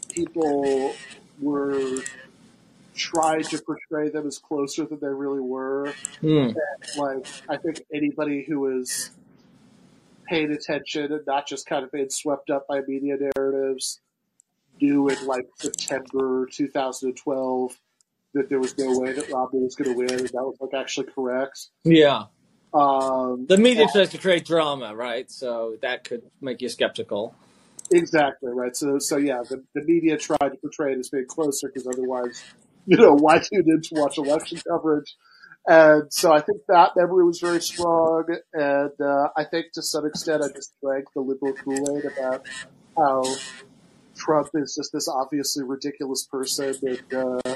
people 0.10 0.94
were 1.40 2.02
trying 2.96 3.44
to 3.44 3.62
portray 3.62 4.10
them 4.10 4.28
as 4.28 4.38
closer 4.40 4.86
than 4.86 5.00
they 5.00 5.08
really 5.08 5.40
were. 5.40 5.94
Hmm. 6.22 6.50
Like, 6.98 7.26
I 7.50 7.58
think 7.58 7.82
anybody 7.94 8.44
who 8.48 8.80
is 8.80 9.12
paying 10.28 10.52
attention 10.52 11.12
and 11.12 11.26
not 11.26 11.48
just 11.48 11.66
kind 11.66 11.84
of 11.84 11.92
being 11.92 12.10
swept 12.10 12.50
up 12.50 12.68
by 12.68 12.82
media 12.88 13.18
narratives 13.36 14.02
knew 14.82 15.08
in 15.10 15.26
like 15.26 15.48
September 15.60 16.48
2012 16.52 17.80
that 18.34 18.50
there 18.50 18.60
was 18.60 18.78
no 18.78 19.00
way 19.00 19.14
that 19.14 19.30
Romney 19.30 19.60
was 19.62 19.76
going 19.76 19.92
to 19.92 19.98
win, 19.98 20.12
and 20.12 20.20
that 20.20 20.34
was 20.34 20.58
like 20.60 20.74
actually 20.74 21.08
correct. 21.14 21.68
Yeah. 21.84 22.26
Um, 22.74 23.46
The 23.48 23.58
media 23.58 23.88
tries 23.92 24.10
to 24.10 24.18
create 24.18 24.46
drama, 24.46 24.96
right? 24.96 25.30
So 25.32 25.78
that 25.82 26.04
could 26.04 26.24
make 26.42 26.62
you 26.62 26.70
skeptical. 26.70 27.36
Exactly 27.92 28.52
right. 28.54 28.76
So, 28.76 29.00
so 29.00 29.18
yeah, 29.18 29.42
the, 29.50 29.64
the 29.74 29.82
media 29.84 30.18
tried 30.18 30.50
to 30.50 30.58
portray 30.62 30.94
it 30.94 31.00
as 31.00 31.10
being 31.10 31.26
closer 31.28 31.68
because 31.68 31.88
otherwise, 31.88 32.44
you 32.86 32.98
know, 32.98 33.14
why 33.14 33.40
tune 33.40 33.64
in 33.66 33.82
to 33.82 33.96
watch 33.96 34.18
election 34.18 34.60
coverage? 34.68 35.16
And 35.70 36.12
so 36.14 36.34
I 36.34 36.42
think 36.42 36.60
that 36.70 36.92
memory 36.96 37.26
was 37.26 37.42
very 37.42 37.62
strong, 37.62 38.24
and 38.54 38.92
uh, 39.02 39.28
I 39.36 39.44
think 39.44 39.74
to 39.74 39.82
some 39.82 40.06
extent 40.06 40.42
I 40.42 40.48
just 40.48 40.74
drank 40.82 41.06
the 41.14 41.20
liberal 41.20 41.54
Kool 41.54 41.98
Aid 41.98 42.06
about 42.06 42.46
how 42.98 43.22
Trump 44.28 44.50
is 44.56 44.76
just 44.76 44.92
this 44.92 45.08
obviously 45.08 45.64
ridiculous 45.64 46.28
person, 46.30 46.76
and 46.84 47.14
uh, 47.14 47.56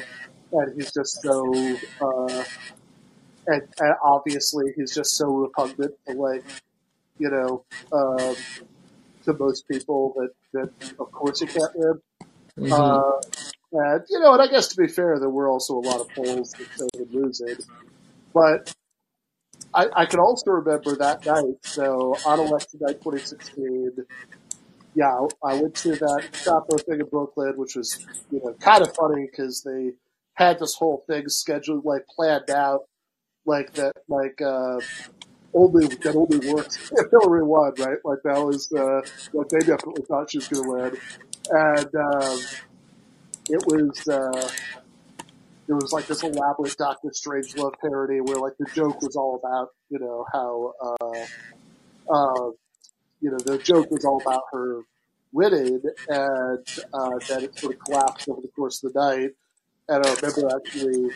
and 0.54 0.74
he's 0.76 0.92
just 0.94 1.22
so 1.22 1.54
uh, 2.02 2.44
and, 3.48 3.62
and 3.80 3.96
obviously 4.04 4.72
he's 4.78 4.96
just 4.96 5.18
so 5.18 5.28
repugnant 5.28 5.94
to 6.08 6.14
like 6.14 6.46
you 7.20 7.30
know 7.30 7.66
um, 7.92 8.36
to 9.26 9.34
most 9.38 9.68
people 9.68 10.14
that 10.16 10.30
that 10.54 10.94
of 10.98 11.12
course 11.12 11.42
he 11.42 11.46
can't 11.48 11.72
win. 11.76 12.02
Mhm. 12.58 12.72
Uh, 12.72 13.20
and 13.74 14.04
you 14.10 14.20
know, 14.20 14.34
and 14.34 14.42
I 14.42 14.48
guess 14.48 14.70
to 14.70 14.78
be 14.82 14.88
fair, 14.88 15.20
there 15.20 15.30
were 15.30 15.50
also 15.50 15.76
a 15.76 15.84
lot 15.84 16.00
of 16.00 16.08
polls 16.10 16.52
that 16.54 16.68
showed 16.78 17.02
him 17.02 17.08
losing. 17.12 17.58
But 18.34 18.74
I, 19.74 19.88
I 19.94 20.06
can 20.06 20.20
also 20.20 20.52
remember 20.52 20.96
that 20.98 21.26
night. 21.26 21.56
So 21.64 22.16
on 22.26 22.40
election 22.40 22.80
night 22.82 23.02
2016, 23.02 24.06
yeah, 24.94 25.28
I 25.44 25.62
went 25.62 25.76
to 25.76 25.96
that 25.96 26.30
Chapo 26.32 26.84
thing 26.84 27.00
in 27.00 27.06
Brooklyn, 27.06 27.54
which 27.56 27.76
was 27.76 28.06
you 28.32 28.42
know 28.44 28.54
kind 28.60 28.82
of 28.82 28.94
funny 28.96 29.28
because 29.30 29.64
they 29.64 29.92
had 30.34 30.60
this 30.60 30.76
whole 30.76 31.04
thing 31.08 31.28
scheduled, 31.28 31.86
like 31.86 32.06
planned 32.16 32.50
out, 32.50 32.82
like 33.46 33.74
that, 33.74 33.94
like 34.08 34.42
uh, 34.42 34.80
only 35.54 35.88
that 35.88 36.16
only 36.16 36.52
works 36.52 36.92
if 36.92 37.12
Hillary 37.12 37.44
won, 37.44 37.74
right? 37.80 37.98
Like 38.04 38.20
that 38.24 38.44
was 38.44 38.72
uh, 38.72 39.02
like 39.34 39.50
they 39.50 39.60
definitely 39.60 40.04
thought 40.08 40.32
she 40.32 40.40
was 40.40 40.48
going 40.48 40.64
to 40.64 40.70
win, 40.70 40.98
and 41.52 41.96
um, 41.96 42.40
it 43.50 43.64
was 43.68 44.08
uh, 44.08 44.50
there 45.68 45.76
was 45.76 45.94
like 45.94 46.08
this 46.08 46.24
elaborate 46.24 46.76
Doctor 46.78 47.10
Strangelove 47.10 47.74
parody 47.80 48.20
where 48.20 48.38
like 48.38 48.54
the 48.60 48.68
joke 48.76 49.02
was 49.02 49.16
all 49.16 49.40
about 49.42 49.70
you 49.90 50.00
know 50.00 50.26
how 50.34 50.74
uh, 50.82 51.26
uh, 52.14 52.52
you 53.22 53.32
know 53.32 53.38
the 53.40 53.58
joke 53.60 53.90
was 53.92 54.06
all 54.06 54.22
about 54.22 54.44
her 54.52 54.82
winning, 55.32 55.82
and 56.10 56.68
uh, 56.94 57.20
then 57.28 57.44
it 57.46 57.58
sort 57.58 57.76
of 57.76 57.80
collapsed 57.82 58.28
over 58.30 58.42
the 58.42 58.50
course 58.50 58.84
of 58.84 58.94
the 58.94 59.00
night. 59.00 59.32
And 59.88 60.06
I 60.06 60.14
remember 60.14 60.56
actually 60.56 61.12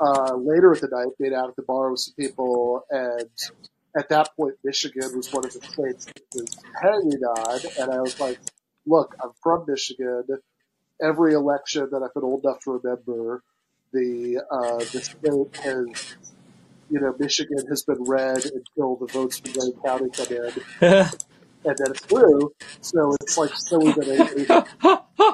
uh, 0.00 0.34
later 0.36 0.72
at 0.72 0.80
the 0.80 0.88
night 0.88 1.08
being 1.18 1.34
out 1.34 1.48
at 1.48 1.56
the 1.56 1.62
bar 1.62 1.90
with 1.90 2.00
some 2.00 2.14
people, 2.14 2.84
and 2.90 3.30
at 3.96 4.08
that 4.10 4.30
point 4.36 4.54
Michigan 4.64 5.16
was 5.16 5.32
one 5.32 5.44
of 5.44 5.52
the 5.52 5.60
states 5.60 6.06
that 6.06 6.22
was 6.34 6.58
hanging 6.80 7.22
on, 7.22 7.60
and 7.80 7.92
I 7.92 8.00
was 8.00 8.18
like, 8.20 8.38
"Look, 8.86 9.14
I'm 9.22 9.30
from 9.42 9.64
Michigan. 9.68 10.24
Every 11.02 11.34
election 11.34 11.88
that 11.90 12.02
I've 12.02 12.14
been 12.14 12.24
old 12.24 12.44
enough 12.44 12.60
to 12.64 12.80
remember, 12.82 13.42
the 13.92 14.42
uh, 14.50 14.78
the 14.78 15.00
state 15.02 15.62
has." 15.64 16.31
You 16.92 17.00
know, 17.00 17.14
Michigan 17.18 17.66
has 17.70 17.84
been 17.84 18.04
red 18.04 18.44
until 18.44 18.96
the 18.96 19.06
votes 19.10 19.38
from 19.38 19.52
Wayne 19.56 19.72
County 19.82 20.10
come 20.10 20.26
in, 20.26 20.52
and 21.64 21.64
then 21.64 21.90
it's 21.90 22.04
blue. 22.06 22.52
So 22.82 23.16
it's 23.22 23.38
like 23.38 23.50
silly 23.54 23.92
that 23.92 24.66
they 24.82 24.96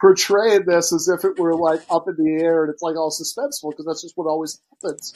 portraying 0.00 0.64
this 0.66 0.92
as 0.92 1.08
if 1.08 1.24
it 1.24 1.38
were 1.38 1.54
like 1.54 1.80
up 1.90 2.06
in 2.08 2.16
the 2.16 2.42
air 2.42 2.64
and 2.64 2.72
it's 2.72 2.82
like 2.82 2.96
all 2.96 3.10
suspenseful 3.10 3.70
because 3.70 3.86
that's 3.86 4.02
just 4.02 4.16
what 4.16 4.26
always 4.26 4.60
happens. 4.82 5.14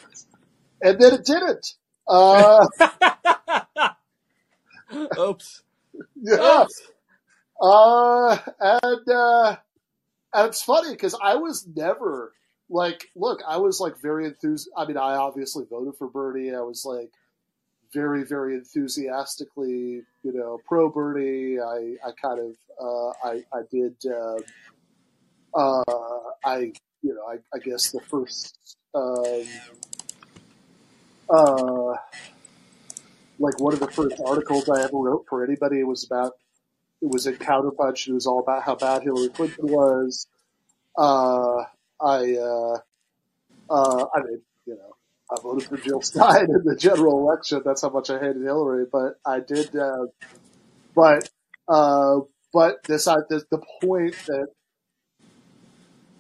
And 0.83 1.01
then 1.01 1.15
it 1.15 1.25
didn't. 1.25 1.75
Uh, 2.09 2.67
Oops. 5.19 5.63
yeah. 6.17 6.63
Oops. 6.63 6.83
Uh, 7.61 8.39
and, 8.61 9.09
uh, 9.09 9.57
and 10.33 10.49
it's 10.49 10.63
funny 10.63 10.93
because 10.93 11.15
I 11.21 11.35
was 11.35 11.67
never 11.67 12.33
like, 12.71 13.11
look, 13.17 13.41
I 13.47 13.57
was 13.57 13.81
like 13.81 14.01
very 14.01 14.25
enthused. 14.27 14.71
I 14.77 14.87
mean, 14.87 14.97
I 14.97 15.17
obviously 15.17 15.65
voted 15.69 15.95
for 15.99 16.09
Bernie. 16.09 16.55
I 16.55 16.61
was 16.61 16.85
like 16.85 17.11
very, 17.93 18.23
very 18.23 18.55
enthusiastically, 18.55 20.03
you 20.23 20.33
know, 20.33 20.61
pro 20.67 20.89
Bernie. 20.89 21.59
I, 21.59 21.97
I 22.07 22.13
kind 22.23 22.39
of, 22.41 22.55
uh, 22.81 23.29
I, 23.29 23.45
I 23.53 23.63
did, 23.71 23.97
uh, 24.07 24.39
uh, 25.53 26.21
I, 26.45 26.73
you 27.03 27.15
know, 27.15 27.27
I, 27.29 27.39
I 27.53 27.59
guess 27.59 27.91
the 27.91 28.01
first, 28.01 28.77
um, 28.95 29.45
uh, 31.29 31.97
like 33.41 33.59
one 33.59 33.73
of 33.73 33.81
the 33.81 33.91
first 33.91 34.21
articles 34.25 34.69
I 34.69 34.85
ever 34.85 34.97
wrote 34.97 35.27
for 35.29 35.45
anybody 35.45 35.83
was 35.83 36.05
about, 36.05 36.33
it 37.03 37.11
was 37.11 37.27
in 37.27 37.35
Counterpunch. 37.37 38.07
It 38.07 38.13
was 38.13 38.27
all 38.27 38.41
about 38.41 38.63
how 38.63 38.77
bad 38.77 39.03
Hillary 39.03 39.31
Clinton 39.31 39.67
was. 39.67 40.27
Uh, 40.97 41.65
I, 42.03 42.37
uh, 42.37 42.79
uh, 43.71 44.07
I 44.15 44.21
mean, 44.23 44.43
you 44.67 44.75
know, 44.77 44.95
I 45.31 45.37
voted 45.43 45.69
for 45.69 45.79
Jill 45.79 46.03
Stein 46.03 46.47
in 46.51 46.63
the 46.65 46.77
general 46.77 47.21
election. 47.21 47.63
That's 47.65 47.83
how 47.83 47.91
much 47.91 48.11
I 48.11 48.19
hated 48.19 48.43
Hillary, 48.43 48.87
but 48.91 49.15
I 49.27 49.41
did, 49.41 49.75
uh, 49.77 50.07
but, 50.95 51.29
uh, 51.69 52.21
but 52.53 52.83
this, 52.85 53.09
I, 53.09 53.17
this, 53.31 53.45
the 53.51 53.63
point 53.83 54.17
that 54.27 54.49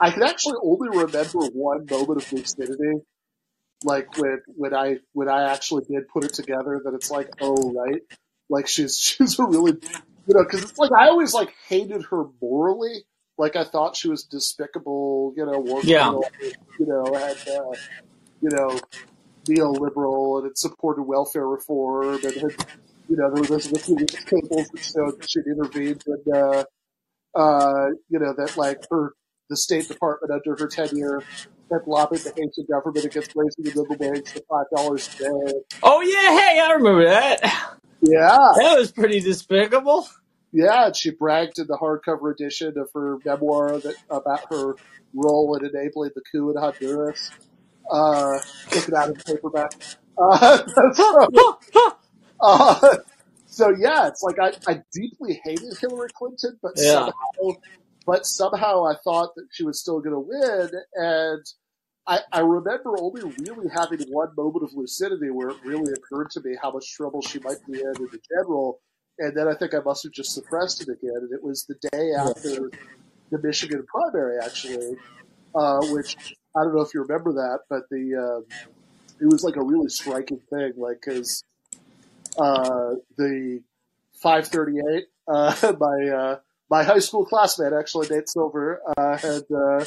I 0.00 0.10
can 0.10 0.22
actually 0.22 0.56
only 0.62 0.88
remember 0.90 1.40
one 1.52 1.86
moment 1.90 2.22
of 2.22 2.32
lucidity, 2.32 3.02
like 3.84 4.16
when 4.18 4.40
when 4.56 4.74
I 4.74 4.96
when 5.12 5.28
I 5.28 5.52
actually 5.52 5.84
did 5.90 6.08
put 6.08 6.24
it 6.24 6.34
together 6.34 6.80
that 6.84 6.94
it's 6.94 7.10
like, 7.10 7.30
oh 7.40 7.72
right, 7.72 8.02
like 8.50 8.68
she's 8.68 8.98
she's 9.00 9.38
a 9.38 9.44
really, 9.46 9.72
you 10.26 10.34
know, 10.34 10.44
because 10.44 10.64
it's 10.64 10.78
like 10.78 10.92
I 10.98 11.08
always 11.08 11.34
like 11.34 11.52
hated 11.68 12.04
her 12.10 12.24
morally, 12.42 13.04
like 13.40 13.56
I 13.56 13.64
thought 13.64 13.96
she 13.96 14.08
was 14.10 14.24
despicable, 14.24 15.34
you 15.36 15.46
know, 15.46 15.60
war 15.60 15.82
Yeah. 15.84 16.12
you 16.78 16.86
know, 16.86 17.06
and 17.06 17.38
uh, 17.48 17.76
you 18.42 18.50
know, 18.50 18.80
neoliberal 19.48 20.38
and 20.38 20.46
had 20.46 20.58
supported 20.58 21.04
welfare 21.04 21.48
reform 21.48 22.20
and 22.24 22.34
had, 22.34 22.52
you 23.08 23.16
know, 23.16 23.30
there 23.34 23.44
was 23.44 23.70
this 23.70 23.86
these 23.86 24.24
tables 24.26 24.68
that 24.72 24.82
showed 24.82 25.14
that 25.20 25.28
she'd 25.28 25.46
intervened 25.46 26.02
and, 26.06 26.36
uh, 26.36 26.64
uh, 27.38 27.86
you 28.10 28.18
know, 28.20 28.34
that 28.38 28.56
like 28.56 28.78
her, 28.90 29.14
the 29.50 29.56
State 29.56 29.88
Department 29.88 30.32
under 30.32 30.56
her 30.58 30.68
tenure 30.68 31.24
had 31.72 31.80
lobbied 31.86 32.20
the 32.22 32.32
Haitian 32.36 32.66
government 32.70 33.06
against 33.06 33.32
raising 33.36 33.64
the 33.64 33.72
minimum 33.74 33.98
wage 34.14 34.32
to 34.34 34.42
five 34.50 34.66
dollars 34.76 35.08
a 35.20 35.24
day. 35.24 35.54
Oh 35.82 36.00
yeah, 36.02 36.38
hey, 36.40 36.60
I 36.60 36.72
remember 36.74 37.06
that. 37.06 37.40
Yeah, 38.02 38.38
That 38.56 38.78
was 38.78 38.92
pretty 38.92 39.20
despicable. 39.20 40.08
Yeah, 40.52 40.86
and 40.86 40.96
she 40.96 41.10
bragged 41.10 41.58
in 41.58 41.66
the 41.66 41.78
hardcover 41.78 42.32
edition 42.32 42.74
of 42.78 42.90
her 42.94 43.18
memoir 43.24 43.80
that 43.84 43.96
about 44.10 44.40
her 44.50 44.76
role 45.14 45.56
in 45.56 45.64
enabling 45.66 46.10
the 46.14 46.22
coup 46.32 46.50
in 46.50 46.56
Honduras. 46.56 47.34
Uh, 47.90 48.40
took 48.72 48.88
it 48.88 48.94
out 48.94 49.10
of 49.10 49.16
the 49.16 49.34
paperback. 49.34 49.70
Uh, 50.18 50.58
so, 50.94 51.28
Uh, 52.40 52.80
so 53.46 53.70
yeah, 53.78 54.08
it's 54.08 54.22
like 54.22 54.36
I, 54.40 54.52
I 54.70 54.82
deeply 54.94 55.40
hated 55.44 55.76
Hillary 55.80 56.10
Clinton, 56.16 56.58
but 56.62 56.72
Yeah. 56.76 56.78
somehow, 56.78 57.58
but 58.06 58.26
somehow 58.26 58.86
I 58.86 58.94
thought 59.04 59.30
that 59.36 59.48
she 59.52 59.64
was 59.64 59.80
still 59.80 60.00
going 60.00 60.14
to 60.14 60.20
win, 60.20 60.70
and 60.96 61.44
I, 62.06 62.20
I 62.32 62.40
remember 62.40 62.98
only 62.98 63.22
really 63.38 63.68
having 63.74 64.00
one 64.00 64.30
moment 64.36 64.64
of 64.64 64.70
lucidity 64.74 65.30
where 65.30 65.50
it 65.50 65.58
really 65.64 65.92
occurred 65.92 66.30
to 66.32 66.42
me 66.44 66.56
how 66.62 66.72
much 66.72 66.94
trouble 66.94 67.22
she 67.22 67.40
might 67.44 67.64
be 67.66 67.74
in 67.74 67.96
in 67.98 68.08
the 68.12 68.20
general, 68.30 68.80
and 69.20 69.36
then 69.36 69.46
I 69.46 69.54
think 69.54 69.74
I 69.74 69.80
must 69.84 70.02
have 70.02 70.12
just 70.12 70.32
suppressed 70.32 70.82
it 70.82 70.88
again, 70.88 71.16
and 71.16 71.32
it 71.32 71.42
was 71.42 71.64
the 71.64 71.76
day 71.92 72.12
after 72.12 72.70
the 73.30 73.38
Michigan 73.42 73.84
primary, 73.86 74.38
actually, 74.42 74.96
uh, 75.54 75.80
which 75.90 76.16
I 76.56 76.64
don't 76.64 76.74
know 76.74 76.80
if 76.80 76.94
you 76.94 77.02
remember 77.02 77.32
that, 77.34 77.60
but 77.68 77.82
the 77.90 78.16
um, 78.16 78.44
it 79.20 79.26
was 79.26 79.44
like 79.44 79.56
a 79.56 79.62
really 79.62 79.90
striking 79.90 80.40
thing, 80.50 80.72
like 80.76 81.02
because 81.04 81.44
uh, 82.38 82.94
the 83.16 83.62
538, 84.22 85.04
uh, 85.28 85.72
my 85.80 86.08
uh, 86.08 86.36
my 86.70 86.82
high 86.82 86.98
school 86.98 87.26
classmate, 87.26 87.72
actually 87.72 88.08
Nate 88.08 88.28
Silver, 88.28 88.80
uh, 88.96 89.16
had 89.18 89.42
uh, 89.54 89.84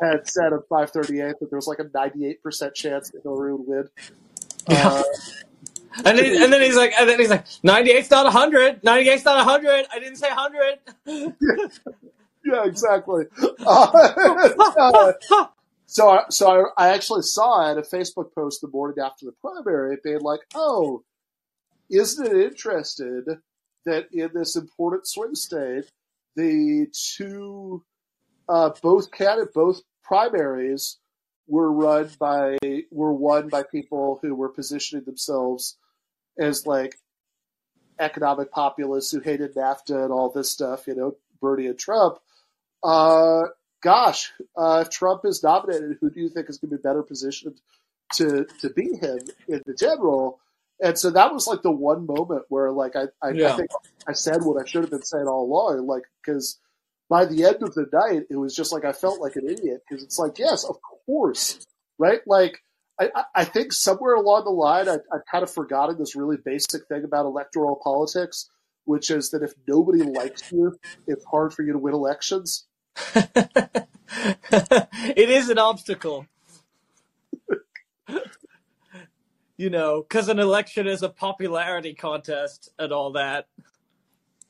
had 0.00 0.28
said 0.28 0.52
at 0.52 0.68
538 0.68 1.38
that 1.40 1.50
there 1.50 1.56
was 1.56 1.66
like 1.66 1.78
a 1.78 1.84
98% 1.84 2.74
chance 2.74 3.10
that 3.10 3.22
Hillary 3.22 3.54
would 3.54 3.66
win. 3.66 3.88
Yeah. 4.68 5.02
And 6.04 6.18
then, 6.18 6.42
and 6.42 6.52
then 6.52 6.60
he's 6.60 6.76
like, 6.76 6.92
and 6.98 7.08
then 7.08 7.18
he's 7.18 7.30
like, 7.30 7.46
98's 7.64 8.10
not 8.10 8.24
100. 8.24 8.82
98's 8.82 9.24
not 9.24 9.46
100. 9.46 9.86
I 9.92 9.98
didn't 9.98 10.16
say 10.16 10.28
100. 10.28 10.78
yeah, 12.44 12.64
exactly. 12.64 13.24
Uh, 13.64 15.12
so, 15.86 16.10
I, 16.10 16.24
so 16.28 16.70
I, 16.76 16.86
I 16.86 16.94
actually 16.94 17.22
saw 17.22 17.70
it, 17.70 17.78
a 17.78 17.82
Facebook 17.82 18.34
post 18.34 18.60
the 18.60 18.68
morning 18.68 19.02
after 19.02 19.26
the 19.26 19.32
primary, 19.40 19.94
it 19.94 20.02
being 20.02 20.20
like, 20.20 20.40
"Oh, 20.54 21.02
isn't 21.90 22.26
it 22.26 22.36
interesting 22.36 23.24
that 23.84 24.08
in 24.12 24.30
this 24.34 24.56
important 24.56 25.06
swing 25.06 25.34
state, 25.34 25.84
the 26.34 26.86
two, 26.92 27.84
uh, 28.48 28.70
both 28.82 29.10
candidate, 29.10 29.54
both 29.54 29.80
primaries 30.02 30.98
were 31.48 31.72
run 31.72 32.10
by 32.18 32.58
were 32.90 33.12
won 33.12 33.48
by 33.48 33.62
people 33.62 34.18
who 34.20 34.34
were 34.34 34.48
positioning 34.48 35.04
themselves 35.04 35.78
as 36.38 36.66
like 36.66 36.96
economic 37.98 38.50
populists 38.50 39.10
who 39.10 39.20
hated 39.20 39.54
NAFTA 39.54 40.04
and 40.04 40.12
all 40.12 40.30
this 40.30 40.50
stuff, 40.50 40.86
you 40.86 40.94
know, 40.94 41.16
Bernie 41.40 41.66
and 41.66 41.78
Trump. 41.78 42.18
Uh, 42.82 43.44
gosh, 43.82 44.32
uh, 44.56 44.84
if 44.86 44.90
Trump 44.90 45.24
is 45.24 45.42
nominated, 45.42 45.96
who 46.00 46.10
do 46.10 46.20
you 46.20 46.28
think 46.28 46.48
is 46.48 46.58
going 46.58 46.70
to 46.70 46.76
be 46.76 46.82
better 46.82 47.02
positioned 47.02 47.60
to 48.14 48.46
to 48.60 48.70
beat 48.70 49.02
him 49.02 49.18
in 49.48 49.62
the 49.66 49.74
general? 49.74 50.40
And 50.80 50.98
so 50.98 51.10
that 51.10 51.32
was 51.32 51.46
like 51.46 51.62
the 51.62 51.70
one 51.70 52.06
moment 52.06 52.44
where, 52.48 52.70
like, 52.70 52.96
I 52.96 53.04
I, 53.22 53.30
Yeah. 53.30 53.54
I 53.54 53.56
think 53.56 53.70
I 54.06 54.12
said 54.12 54.42
what 54.42 54.62
I 54.62 54.66
should 54.66 54.82
have 54.82 54.90
been 54.90 55.02
saying 55.02 55.26
all 55.26 55.44
along, 55.44 55.86
like, 55.86 56.04
because 56.22 56.58
by 57.08 57.24
the 57.24 57.44
end 57.44 57.62
of 57.62 57.74
the 57.74 57.86
night, 57.92 58.24
it 58.30 58.36
was 58.36 58.54
just 58.54 58.72
like 58.72 58.84
I 58.84 58.92
felt 58.92 59.20
like 59.20 59.36
an 59.36 59.48
idiot 59.48 59.82
because 59.88 60.04
it's 60.04 60.18
like, 60.18 60.38
yes, 60.38 60.64
of 60.64 60.76
course, 61.06 61.64
right? 61.98 62.20
Like, 62.26 62.62
I, 62.98 63.10
I- 63.34 63.44
think 63.44 63.72
somewhere 63.72 64.14
along 64.14 64.44
the 64.44 64.50
line, 64.50 64.88
I, 64.88 64.94
I've 65.12 65.26
kind 65.30 65.42
of 65.42 65.50
forgotten 65.50 65.98
this 65.98 66.16
really 66.16 66.36
basic 66.42 66.86
thing 66.88 67.04
about 67.04 67.26
electoral 67.26 67.76
politics, 67.82 68.50
which 68.84 69.10
is 69.10 69.30
that 69.30 69.42
if 69.42 69.52
nobody 69.68 70.02
likes 70.02 70.50
you, 70.52 70.78
it's 71.06 71.24
hard 71.24 71.52
for 71.52 71.62
you 71.62 71.72
to 71.72 71.78
win 71.78 71.94
elections. 71.94 72.66
it 73.14 73.86
is 75.16 75.50
an 75.50 75.58
obstacle. 75.58 76.26
you 79.56 79.70
know, 79.70 80.02
because 80.02 80.28
an 80.28 80.38
election 80.38 80.86
is 80.86 81.02
a 81.02 81.08
popularity 81.08 81.94
contest 81.94 82.70
and 82.78 82.92
all 82.92 83.12
that. 83.12 83.48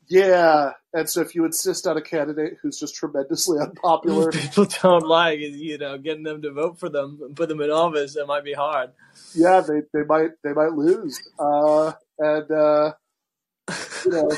Yeah, 0.08 0.72
and 0.94 1.08
so 1.10 1.20
if 1.20 1.34
you 1.34 1.44
insist 1.44 1.86
on 1.86 1.96
a 1.96 2.02
candidate 2.02 2.58
who's 2.62 2.78
just 2.78 2.94
tremendously 2.94 3.58
unpopular, 3.60 4.30
People 4.32 4.66
don't 4.82 5.06
like, 5.06 5.40
you 5.40 5.78
know, 5.78 5.98
getting 5.98 6.22
them 6.22 6.42
to 6.42 6.52
vote 6.52 6.78
for 6.78 6.88
them 6.88 7.18
and 7.22 7.34
put 7.34 7.48
them 7.48 7.60
in 7.60 7.70
office. 7.70 8.16
It 8.16 8.26
might 8.26 8.44
be 8.44 8.52
hard. 8.52 8.90
yeah, 9.34 9.60
they, 9.60 9.82
they 9.92 10.04
might 10.04 10.30
they 10.44 10.52
might 10.52 10.72
lose. 10.72 11.28
Uh, 11.38 11.92
and 12.18 12.50
uh, 12.50 12.92
you 14.04 14.12
know, 14.12 14.30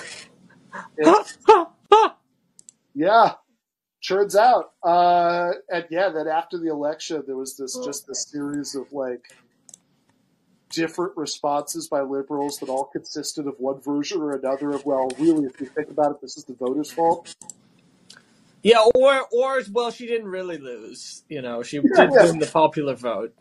yeah, 2.95 3.33
turns 4.07 4.37
out. 4.37 4.73
Uh, 4.83 5.53
and 5.69 5.85
yeah, 5.91 6.09
then 6.09 6.29
after 6.29 6.59
the 6.59 6.71
election, 6.71 7.23
there 7.27 7.37
was 7.37 7.57
this 7.57 7.79
just 7.85 8.07
this 8.07 8.27
series 8.31 8.75
of 8.75 8.91
like 8.93 9.23
different 10.73 11.13
responses 11.17 11.89
by 11.89 12.03
liberals 12.03 12.59
that 12.61 12.69
all 12.69 12.91
consisted 12.93 13.47
of 13.47 13.55
one 13.59 13.81
version 13.83 14.21
or 14.23 14.33
another 14.33 14.75
of 14.75 14.85
well, 14.85 15.11
really, 15.19 15.47
if 15.47 15.61
you 15.61 15.67
think 15.77 15.91
about 15.91 16.13
it, 16.13 16.19
this 16.23 16.37
is 16.37 16.45
the 16.45 16.55
voters' 16.55 16.93
fault. 16.93 17.27
yeah, 18.63 18.85
or 18.95 19.23
or 19.33 19.63
well, 19.73 19.91
she 19.91 20.07
didn't 20.07 20.29
really 20.29 20.59
lose. 20.59 21.25
You 21.29 21.43
know, 21.43 21.63
she 21.63 21.81
Yeah, 21.83 21.91
did 21.95 22.15
yeah, 22.15 22.21
win 22.21 22.39
the 22.41 22.47
popular 22.47 22.95
vote. 22.97 23.35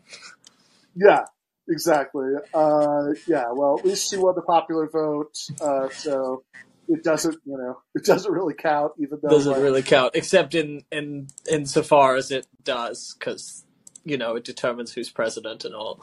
yeah, 0.96 1.24
exactly. 1.68 2.26
Uh, 2.54 3.04
yeah, 3.26 3.46
well, 3.52 3.80
at 3.80 3.86
least 3.86 4.10
she 4.10 4.18
won 4.18 4.34
the 4.36 4.42
popular 4.42 4.88
vote, 4.90 5.34
uh, 5.60 5.88
so 5.90 6.44
it 6.88 7.04
doesn't, 7.04 7.38
you 7.46 7.58
know, 7.58 7.78
it 7.94 8.04
doesn't 8.04 8.32
really 8.32 8.54
count, 8.54 8.92
even 9.00 9.18
though 9.22 9.40
It 9.40 9.46
Doesn't 9.46 9.52
like 9.52 9.62
really 9.62 9.82
count, 9.82 10.16
except 10.16 10.54
in 10.54 10.84
in 10.92 11.28
insofar 11.50 12.16
as 12.16 12.30
it 12.30 12.46
does, 12.64 13.16
because 13.18 13.64
you 14.08 14.16
know 14.16 14.36
it 14.36 14.44
determines 14.44 14.92
who's 14.92 15.10
president 15.10 15.64
and 15.64 15.74
all. 15.74 16.00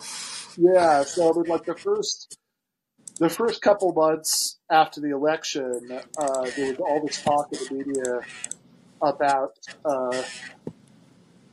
Yeah, 0.58 1.04
so 1.04 1.30
like 1.48 1.66
the 1.66 1.76
first, 1.76 2.38
the 3.20 3.30
first 3.30 3.62
couple 3.62 3.94
months 3.94 4.60
after 4.70 5.02
the 5.02 5.12
election, 5.12 6.02
uh, 6.18 6.50
there 6.56 6.72
was 6.72 6.80
all 6.80 7.06
this 7.06 7.22
talk 7.22 7.50
in 7.52 7.78
the 7.78 7.84
media 7.86 8.20
about, 9.02 9.58
uh, 9.84 10.24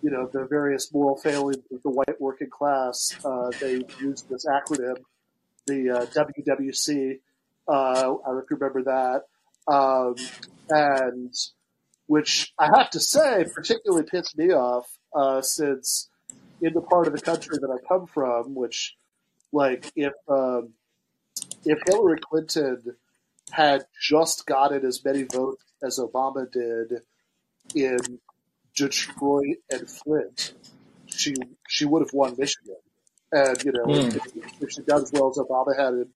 you 0.03 0.11
know, 0.11 0.29
the 0.33 0.47
various 0.49 0.93
moral 0.93 1.17
failings 1.17 1.63
of 1.73 1.83
the 1.83 1.91
white 1.91 2.21
working 2.21 2.51
class. 2.51 3.17
Uh, 3.25 3.51
they 3.61 3.83
used 4.01 4.29
this 4.29 4.47
acronym, 4.47 4.97
the 5.67 5.91
uh, 5.91 6.07
WWC. 6.07 7.19
Uh, 7.69 8.15
I 8.27 8.41
remember 8.51 8.83
that, 8.85 9.23
um, 9.73 10.15
and 10.69 11.33
which 12.07 12.53
I 12.59 12.67
have 12.77 12.91
to 12.91 13.01
say 13.01 13.45
particularly 13.55 14.05
pissed 14.05 14.37
me 14.37 14.53
off 14.53 14.87
uh, 15.15 15.41
since 15.41 16.09
in 16.63 16.73
the 16.75 16.81
part 16.81 17.09
of 17.09 17.13
the 17.13 17.21
country 17.21 17.59
that 17.61 17.71
I 17.71 17.87
come 17.89 18.07
from, 18.07 18.55
which 18.55 18.97
like 19.53 19.93
if 19.97 20.15
um, 20.29 20.71
if 21.65 21.79
Hillary 21.87 22.19
Clinton 22.21 22.97
had 23.51 23.85
just 24.01 24.47
gotten 24.47 24.87
as 24.87 25.05
many 25.05 25.25
votes 25.25 25.65
as 25.83 25.99
Obama 25.99 26.51
did 26.51 27.03
in 27.75 28.21
Detroit 28.77 29.59
and 29.71 29.91
Flint, 29.91 30.55
she 31.07 31.35
she 31.69 31.85
would 31.85 32.03
have 32.03 32.15
won 32.15 32.37
Michigan. 32.39 32.77
And 33.33 33.63
you 33.65 33.73
know, 33.73 34.01
Hmm. 34.01 34.09
if, 34.15 34.23
if 34.61 34.71
she 34.71 34.83
done 34.83 35.03
as 35.03 35.13
well 35.13 35.31
as 35.31 35.39
Obama 35.39 35.77
had 35.79 35.95
in 35.95 36.09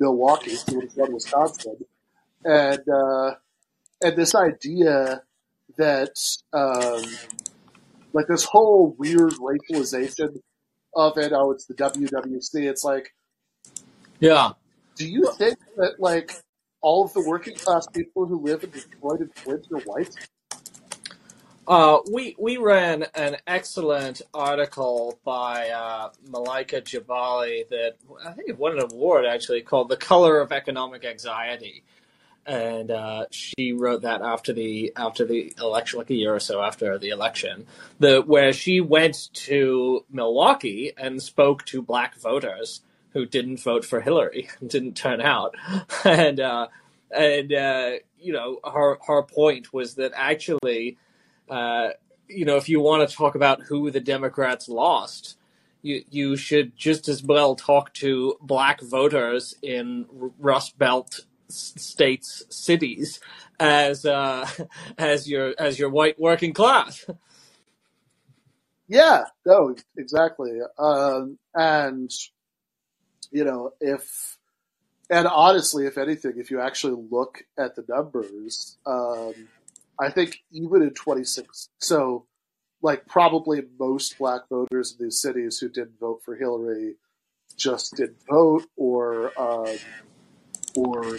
Milwaukee, 0.00 0.56
she 0.56 0.74
would 0.74 0.84
have 0.84 0.96
won 0.96 1.14
Wisconsin. 1.14 1.76
And 2.44 2.88
uh, 2.88 3.34
and 4.02 4.16
this 4.16 4.34
idea 4.34 5.22
that 5.78 6.16
um, 6.52 7.02
like 8.16 8.26
this 8.28 8.44
whole 8.44 8.94
weird 8.98 9.34
racialization 9.34 10.40
of 10.94 11.18
it. 11.18 11.32
Oh, 11.34 11.50
it's 11.52 11.66
the 11.66 11.74
WWC. 11.74 12.66
It's 12.68 12.82
like, 12.82 13.12
Yeah. 14.20 14.52
do 14.96 15.06
you 15.06 15.30
think 15.36 15.58
that 15.76 16.00
like 16.00 16.32
all 16.80 17.04
of 17.04 17.12
the 17.12 17.20
working 17.20 17.54
class 17.56 17.86
people 17.88 18.24
who 18.26 18.40
live 18.40 18.64
in 18.64 18.70
Detroit 18.70 19.20
and 19.20 19.34
Flint 19.36 19.66
are 19.70 19.80
white? 19.80 20.14
Uh, 21.68 21.98
we 22.12 22.34
we 22.38 22.56
ran 22.58 23.06
an 23.14 23.36
excellent 23.46 24.22
article 24.32 25.18
by 25.24 25.68
uh, 25.70 26.10
Malaika 26.30 26.80
Jabali 26.80 27.68
that 27.68 27.96
I 28.24 28.32
think 28.32 28.48
it 28.48 28.56
won 28.56 28.78
an 28.78 28.84
award 28.92 29.26
actually 29.26 29.62
called 29.62 29.88
"The 29.88 29.96
Color 29.96 30.40
of 30.40 30.52
Economic 30.52 31.04
Anxiety," 31.04 31.82
and 32.46 32.90
uh, 32.90 33.26
she 33.30 33.72
wrote 33.72 34.02
that 34.02 34.22
after 34.22 34.52
the 34.52 34.92
after 34.96 35.24
the 35.24 35.52
election, 35.58 35.98
like 35.98 36.10
a 36.10 36.14
year 36.14 36.34
or 36.34 36.40
so 36.40 36.62
after 36.62 36.98
the 36.98 37.08
election, 37.08 37.66
the 37.98 38.20
where 38.20 38.52
she 38.52 38.80
went 38.80 39.32
to 39.32 40.04
Milwaukee 40.10 40.92
and 40.96 41.22
spoke 41.22 41.64
to 41.66 41.82
black 41.82 42.16
voters 42.16 42.82
who 43.10 43.26
didn't 43.26 43.60
vote 43.60 43.84
for 43.84 44.00
Hillary, 44.00 44.48
didn't 44.66 44.96
turn 44.96 45.20
out, 45.20 45.54
and 46.04 46.40
uh, 46.40 46.68
and 47.10 47.52
uh, 47.52 47.90
you 48.18 48.32
know 48.32 48.60
her 48.64 48.98
her 49.06 49.22
point 49.22 49.72
was 49.72 49.94
that 49.94 50.12
actually 50.14 50.98
uh, 51.48 51.90
you 52.28 52.44
know, 52.44 52.56
if 52.56 52.68
you 52.68 52.80
want 52.80 53.08
to 53.08 53.14
talk 53.16 53.34
about 53.34 53.62
who 53.62 53.90
the 53.90 54.00
Democrats 54.00 54.68
lost, 54.68 55.36
you 55.82 56.04
you 56.10 56.36
should 56.36 56.76
just 56.76 57.08
as 57.08 57.22
well 57.22 57.54
talk 57.54 57.92
to 57.94 58.36
black 58.40 58.80
voters 58.80 59.54
in 59.62 60.06
Rust 60.38 60.78
Belt 60.78 61.20
states 61.48 62.44
cities 62.50 63.20
as 63.58 64.04
uh, 64.04 64.48
as 64.98 65.28
your 65.28 65.54
as 65.58 65.78
your 65.78 65.90
white 65.90 66.18
working 66.18 66.52
class. 66.52 67.04
Yeah, 68.88 69.24
no, 69.44 69.74
exactly. 69.96 70.60
Um, 70.78 71.38
and 71.54 72.08
you 73.32 73.42
know, 73.42 73.72
if 73.80 74.38
and 75.10 75.26
honestly, 75.26 75.86
if 75.86 75.98
anything, 75.98 76.34
if 76.36 76.50
you 76.50 76.60
actually 76.60 77.04
look 77.10 77.42
at 77.58 77.74
the 77.76 77.84
numbers, 77.88 78.78
um, 78.86 79.48
I 80.00 80.10
think 80.10 80.42
even 80.52 80.82
in 80.82 80.90
26, 80.90 81.68
so 81.78 82.26
like 82.82 83.06
probably 83.06 83.62
most 83.78 84.18
black 84.18 84.42
voters 84.48 84.94
in 84.96 85.06
these 85.06 85.20
cities 85.20 85.58
who 85.58 85.68
didn't 85.68 85.98
vote 85.98 86.22
for 86.24 86.36
Hillary 86.36 86.96
just 87.56 87.96
didn't 87.96 88.18
vote 88.28 88.66
or 88.76 89.32
um, 89.40 89.76
or 90.76 91.18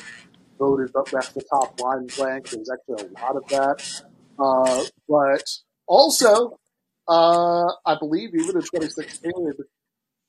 voted 0.60 0.92
but 0.94 1.12
left 1.14 1.34
the 1.34 1.44
top 1.50 1.80
line 1.80 2.08
blank. 2.18 2.50
There's 2.50 2.70
actually 2.70 3.08
a 3.08 3.22
lot 3.22 3.36
of 3.36 3.48
that. 3.50 4.04
Uh, 4.40 4.84
but 5.08 5.44
also, 5.88 6.60
uh, 7.08 7.68
I 7.86 7.96
believe 8.00 8.30
even 8.36 8.56
in 8.56 8.62
2016, 8.62 9.32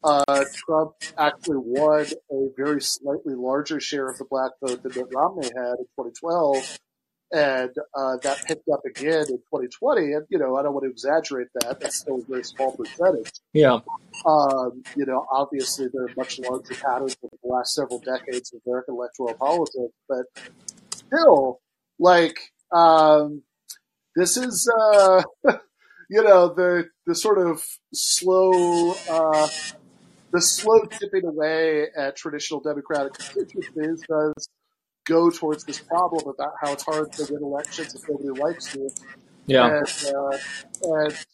uh, 0.04 0.44
Trump 0.54 0.92
actually 1.16 1.58
won 1.58 2.06
a 2.30 2.48
very 2.56 2.80
slightly 2.80 3.34
larger 3.34 3.80
share 3.80 4.08
of 4.08 4.18
the 4.18 4.24
black 4.24 4.52
vote 4.62 4.82
than 4.82 4.92
Mitt 4.94 5.12
Romney 5.12 5.46
had 5.46 5.78
in 5.78 5.86
2012, 5.98 6.78
and 7.32 7.70
uh, 7.94 8.16
that 8.22 8.44
picked 8.46 8.68
up 8.68 8.80
again 8.86 9.26
in 9.28 9.38
2020. 9.38 10.12
And 10.12 10.26
you 10.30 10.38
know, 10.38 10.56
I 10.56 10.62
don't 10.62 10.72
want 10.72 10.84
to 10.84 10.90
exaggerate 10.90 11.48
that; 11.60 11.80
that's 11.80 11.98
still 11.98 12.20
a 12.20 12.24
very 12.24 12.44
small 12.44 12.76
percentage. 12.76 13.32
Yeah. 13.52 13.80
Um, 14.26 14.82
you 14.96 15.06
know, 15.06 15.26
obviously 15.30 15.88
there 15.92 16.04
are 16.04 16.10
much 16.16 16.38
larger 16.38 16.74
patterns 16.74 17.16
over 17.22 17.36
the 17.42 17.48
last 17.48 17.74
several 17.74 17.98
decades 17.98 18.52
of 18.52 18.60
American 18.66 18.94
electoral 18.94 19.34
politics, 19.34 19.94
but 20.08 20.24
still, 20.94 21.60
like, 21.98 22.38
um, 22.72 23.42
this 24.16 24.36
is, 24.36 24.70
uh, 24.80 25.22
you 26.10 26.22
know, 26.22 26.48
the 26.54 26.88
the 27.06 27.14
sort 27.14 27.38
of 27.38 27.62
slow, 27.92 28.92
uh, 29.10 29.48
the 30.32 30.40
slow 30.40 30.84
tipping 30.84 31.26
away 31.26 31.88
at 31.96 32.16
traditional 32.16 32.60
Democratic 32.60 33.14
constituencies 33.14 34.02
does 34.08 34.48
go 35.08 35.30
towards 35.30 35.64
this 35.64 35.80
problem 35.80 36.28
about 36.28 36.52
how 36.60 36.72
it's 36.72 36.84
hard 36.84 37.10
to 37.12 37.26
win 37.32 37.42
elections 37.42 37.94
if 37.94 38.08
nobody 38.08 38.40
likes 38.40 38.74
you. 38.74 38.90
Yeah. 39.46 39.78
And, 39.78 40.14
uh, 40.14 40.38
and 40.82 41.26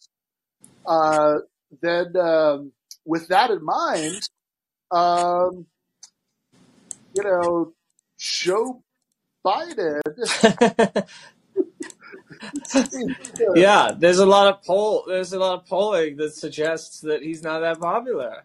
uh, 0.87 1.35
then 1.83 2.17
um, 2.17 2.73
with 3.05 3.29
that 3.29 3.51
in 3.51 3.65
mind, 3.65 4.29
um, 4.91 5.67
you 7.15 7.23
know, 7.23 7.73
Joe 8.19 8.83
Biden. 9.45 10.01
yeah, 13.55 13.91
there's 13.97 14.19
a 14.19 14.27
lot 14.27 14.49
of 14.49 14.63
poll. 14.63 15.05
There's 15.07 15.33
a 15.33 15.39
lot 15.39 15.55
of 15.61 15.67
polling 15.67 16.17
that 16.17 16.35
suggests 16.35 17.01
that 17.01 17.23
he's 17.23 17.43
not 17.43 17.61
that 17.61 17.81
popular. 17.81 18.45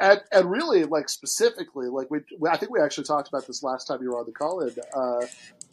And, 0.00 0.20
and 0.32 0.50
really, 0.50 0.84
like 0.84 1.10
specifically, 1.10 1.88
like 1.88 2.10
we, 2.10 2.20
I 2.50 2.56
think 2.56 2.72
we 2.72 2.80
actually 2.80 3.04
talked 3.04 3.28
about 3.28 3.46
this 3.46 3.62
last 3.62 3.86
time 3.86 3.98
you 4.02 4.10
were 4.10 4.18
on 4.18 4.26
the 4.26 4.32
call 4.32 4.60
in. 4.60 4.74
Uh, 4.94 5.26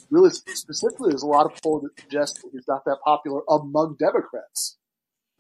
really 0.10 0.30
specifically, 0.30 1.10
there's 1.12 1.24
a 1.24 1.28
lot 1.28 1.46
of 1.46 1.62
polls 1.62 1.84
that 1.84 2.00
suggest 2.02 2.42
that 2.44 2.50
he's 2.52 2.68
not 2.68 2.84
that 2.86 2.98
popular 3.06 3.42
among 3.50 3.96
Democrats. 3.98 4.78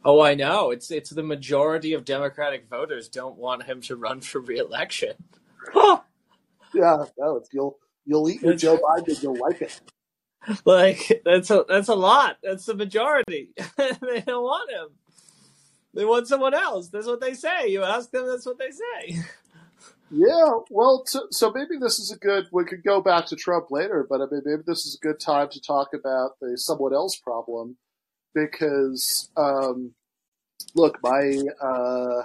Oh, 0.05 0.21
I 0.21 0.35
know. 0.35 0.71
It's 0.71 0.89
it's 0.89 1.09
the 1.09 1.23
majority 1.23 1.93
of 1.93 2.05
Democratic 2.05 2.69
voters 2.69 3.09
don't 3.09 3.37
want 3.37 3.63
him 3.63 3.81
to 3.81 3.95
run 3.95 4.21
for 4.21 4.39
reelection. 4.39 5.15
yeah, 5.75 6.01
no, 7.17 7.37
it's, 7.37 7.49
you'll 7.51 7.77
you'll 8.05 8.29
eat 8.29 8.41
your 8.41 8.53
Joe 8.53 8.77
Biden, 8.77 9.21
you'll 9.21 9.39
like 9.39 9.61
it. 9.61 9.81
Like 10.63 11.21
that's 11.25 11.51
a 11.51 11.65
that's 11.67 11.89
a 11.89 11.95
lot. 11.95 12.37
That's 12.41 12.65
the 12.65 12.73
majority. 12.73 13.49
they 13.77 14.21
don't 14.25 14.43
want 14.43 14.71
him. 14.71 14.87
They 15.97 16.05
want 16.05 16.27
someone 16.27 16.53
else. 16.53 16.89
That's 16.89 17.07
what 17.07 17.19
they 17.19 17.33
say. 17.33 17.69
You 17.69 17.83
ask 17.83 18.11
them, 18.11 18.27
that's 18.27 18.45
what 18.45 18.59
they 18.59 18.69
say. 18.69 19.19
Yeah, 20.11 20.59
well, 20.69 21.03
so, 21.05 21.27
so 21.31 21.51
maybe 21.51 21.77
this 21.81 21.99
is 21.99 22.11
a 22.11 22.17
good. 22.17 22.47
We 22.51 22.63
could 22.65 22.83
go 22.83 23.01
back 23.01 23.25
to 23.25 23.35
Trump 23.35 23.71
later, 23.71 24.05
but 24.09 24.21
I 24.21 24.25
mean, 24.31 24.41
maybe 24.45 24.61
this 24.65 24.85
is 24.85 24.95
a 24.95 25.05
good 25.05 25.19
time 25.19 25.49
to 25.49 25.59
talk 25.59 25.89
about 25.93 26.39
the 26.39 26.57
someone 26.57 26.93
else 26.93 27.17
problem 27.17 27.75
because, 28.33 29.29
um, 29.35 29.95
look, 30.75 30.99
my 31.03 31.41
uh, 31.61 32.23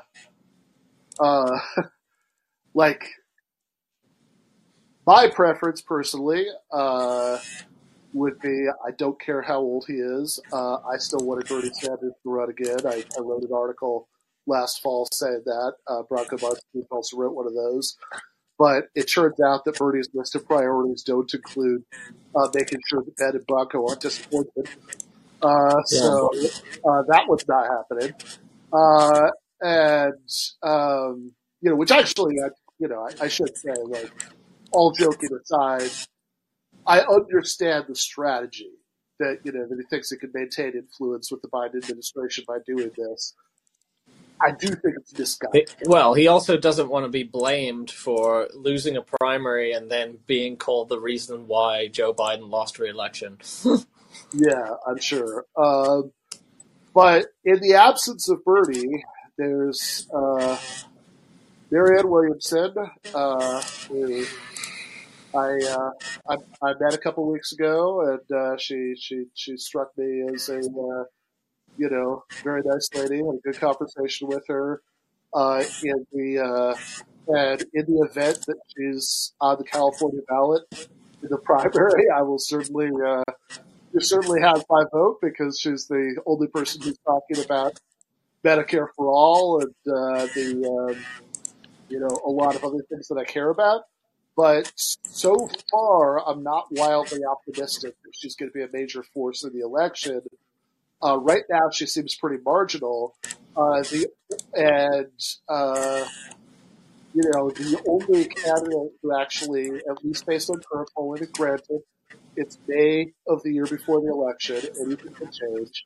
uh, 1.19 1.59
like 2.75 3.05
my 5.05 5.29
preference 5.29 5.81
personally 5.81 6.47
uh, 6.71 7.39
would 8.13 8.39
be 8.41 8.67
I 8.87 8.91
don't 8.99 9.21
care 9.21 9.43
how 9.43 9.59
old 9.59 9.85
he 9.87 9.95
is. 9.95 10.41
Uh, 10.53 10.75
I 10.75 10.97
still 10.99 11.25
wanted 11.27 11.49
Bernie 11.49 11.71
Sanders 11.75 12.13
to 12.23 12.31
run 12.31 12.51
again. 12.51 12.79
I, 12.87 13.05
I 13.17 13.21
wrote 13.21 13.43
an 13.43 13.53
article 13.55 14.09
last 14.47 14.83
fall 14.83 15.09
saying 15.13 15.43
that. 15.47 15.75
Uh, 15.87 16.03
Branko 16.11 16.39
Marcetic 16.41 16.87
also 16.91 17.17
wrote 17.17 17.35
one 17.35 17.47
of 17.47 17.55
those. 17.55 17.97
But 18.59 18.85
it 18.95 19.05
turns 19.05 19.41
out 19.41 19.65
that 19.65 19.79
Bernie's 19.79 20.09
list 20.15 20.35
of 20.37 20.47
priorities 20.47 21.03
don't 21.03 21.33
include 21.33 21.85
uh, 22.37 22.49
making 22.55 22.81
sure 22.89 23.03
that 23.03 23.17
Ben 23.17 23.31
and 23.35 23.47
Branko 23.47 23.89
aren't 23.89 24.01
disappointed. 24.01 24.69
Uh, 25.41 25.83
so 25.85 26.31
uh, 26.85 27.03
that 27.09 27.25
was 27.29 27.45
not 27.49 27.67
happening. 27.67 28.15
Uh, 28.73 29.31
and, 29.61 30.29
um, 30.63 31.33
you 31.61 31.71
know, 31.71 31.77
which 31.77 31.91
actually, 31.91 32.37
I, 32.45 32.49
you 32.79 32.89
know, 32.89 33.09
I, 33.09 33.25
I 33.25 33.29
should 33.29 33.57
say, 33.57 33.75
like, 33.87 34.13
all 34.71 34.93
joking 34.93 35.31
aside, 35.43 35.91
I 36.87 37.01
understand 37.01 37.85
the 37.89 37.95
strategy 37.95 38.71
that, 39.19 39.39
you 39.45 39.53
know, 39.53 39.67
that 39.67 39.77
he 39.77 39.85
thinks 39.89 40.11
he 40.11 40.17
can 40.17 40.31
maintain 40.35 40.73
influence 40.73 41.31
with 41.31 41.43
the 41.43 41.49
Biden 41.49 41.77
administration 41.77 42.45
by 42.47 42.59
doing 42.67 42.91
this. 42.97 43.35
I 44.41 44.51
do 44.51 44.67
think 44.69 44.97
it's 44.97 45.17
misguided. 45.17 45.73
Well, 45.85 46.15
he 46.15 46.27
also 46.27 46.57
doesn't 46.57 46.89
want 46.89 47.05
to 47.05 47.09
be 47.09 47.23
blamed 47.23 47.91
for 47.91 48.49
losing 48.55 48.97
a 48.97 49.03
primary 49.03 49.73
and 49.73 49.89
then 49.89 50.19
being 50.27 50.57
called 50.57 50.89
the 50.89 50.99
reason 50.99 51.47
why 51.47 51.87
Joe 51.87 52.13
Biden 52.13 52.51
lost 52.51 52.79
re-election. 52.79 53.39
Yeah, 54.33 54.75
I'm 54.87 54.99
sure. 54.99 55.47
Um, 55.57 56.13
but 56.95 57.27
in 57.45 57.61
the 57.61 57.75
absence 57.75 58.29
of 58.29 58.45
Bernie, 58.45 59.05
there's 59.39 60.09
uh, 60.15 60.59
Marianne 61.71 62.09
Williamson, 62.09 62.75
uh, 63.15 63.63
who 63.89 64.25
I, 65.35 65.59
uh, 65.67 65.91
I 66.29 66.37
I 66.63 66.75
met 66.81 66.95
a 66.95 66.99
couple 66.99 67.31
weeks 67.31 67.53
ago, 67.53 68.03
and 68.03 68.37
uh, 68.37 68.57
she 68.59 68.95
she 68.99 69.25
she 69.35 69.57
struck 69.57 69.97
me 69.97 70.25
as 70.33 70.49
a 70.49 70.59
uh, 70.59 71.05
you 71.77 71.91
know 71.91 72.25
very 72.43 72.63
nice 72.65 72.89
lady. 72.95 73.17
Had 73.17 73.37
a 73.37 73.53
good 73.53 73.61
conversation 73.61 74.29
with 74.29 74.45
her. 74.49 74.83
Uh, 75.35 75.65
in 75.83 76.07
the 76.13 76.39
uh, 76.39 76.75
and 77.29 77.65
in 77.73 77.87
the 77.87 78.07
event 78.11 78.39
that 78.47 78.59
she's 78.77 79.33
on 79.41 79.57
the 79.57 79.65
California 79.65 80.21
ballot 80.29 80.63
in 81.23 81.29
the 81.31 81.39
primary, 81.45 82.11
I 82.15 82.23
will 82.23 82.39
certainly 82.39 82.91
uh, 83.07 83.23
you 83.95 84.01
certainly 84.01 84.41
have 84.41 84.65
my 84.69 84.85
vote 84.93 85.19
because 85.23 85.59
she's 85.59 85.87
the 85.87 86.21
only 86.27 86.49
person 86.49 86.83
who's 86.83 86.99
talking 87.07 87.45
about 87.45 87.79
Medicare 88.45 88.89
for 88.97 89.07
all 89.07 89.61
and 89.61 89.75
uh, 89.87 90.27
the 90.35 90.91
um, 90.91 91.05
you 91.89 92.01
know 92.01 92.21
a 92.27 92.31
lot 92.31 92.55
of 92.55 92.65
other 92.65 92.83
things 92.91 93.09
that 93.09 93.19
I 93.19 93.25
care 93.25 93.51
about. 93.51 93.83
But 94.37 94.73
so 94.77 95.49
far, 95.71 96.27
I'm 96.27 96.43
not 96.43 96.67
wildly 96.71 97.21
optimistic 97.25 97.95
that 98.03 98.13
she's 98.15 98.35
going 98.35 98.51
to 98.51 98.55
be 98.55 98.63
a 98.63 98.69
major 98.73 99.03
force 99.03 99.45
in 99.45 99.53
the 99.53 99.61
election. 99.61 100.23
Uh, 101.05 101.19
right 101.19 101.43
now, 101.51 101.69
she 101.71 101.87
seems 101.87 102.15
pretty 102.15 102.43
marginal. 102.45 103.15
Uh, 103.57 103.83
the 103.83 104.07
and 104.55 105.11
uh, 105.49 106.07
you 107.13 107.23
know 107.35 107.51
the 107.51 107.83
only 107.87 108.25
candidate 108.27 108.93
who 109.03 109.21
actually, 109.21 109.67
at 109.91 110.05
least 110.05 110.25
based 110.27 110.49
on 110.49 110.57
current 110.73 110.89
polling, 110.97 111.23
and 111.23 111.33
granted, 111.33 111.81
it's 112.37 112.59
May 112.67 113.13
of 113.29 113.43
the 113.43 113.53
year 113.53 113.67
before 113.67 114.01
the 114.01 114.09
election, 114.09 114.63
anything 114.81 115.13
can 115.13 115.31
change. 115.31 115.85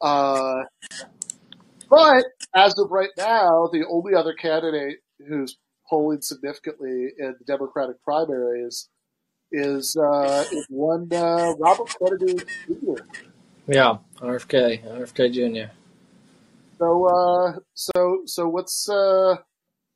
Uh, 0.00 0.62
but 1.88 2.24
as 2.54 2.76
of 2.78 2.90
right 2.90 3.10
now, 3.16 3.68
the 3.72 3.84
only 3.88 4.14
other 4.14 4.34
candidate 4.34 4.98
who's 5.28 5.56
polling 5.88 6.20
significantly 6.20 7.12
in 7.18 7.34
the 7.38 7.44
Democratic 7.46 8.02
primaries 8.02 8.88
is 9.52 9.96
uh, 9.96 10.44
is 10.52 10.66
one 10.68 11.08
uh, 11.12 11.54
Robert 11.58 11.94
Kennedy 11.98 12.44
Jr. 12.66 13.02
Yeah, 13.66 13.98
RFK, 14.18 14.84
RFK 14.84 15.32
Jr. 15.32 15.72
So 16.78 17.06
uh, 17.06 17.58
so 17.74 18.22
so 18.26 18.48
what's 18.48 18.88
uh, 18.88 19.36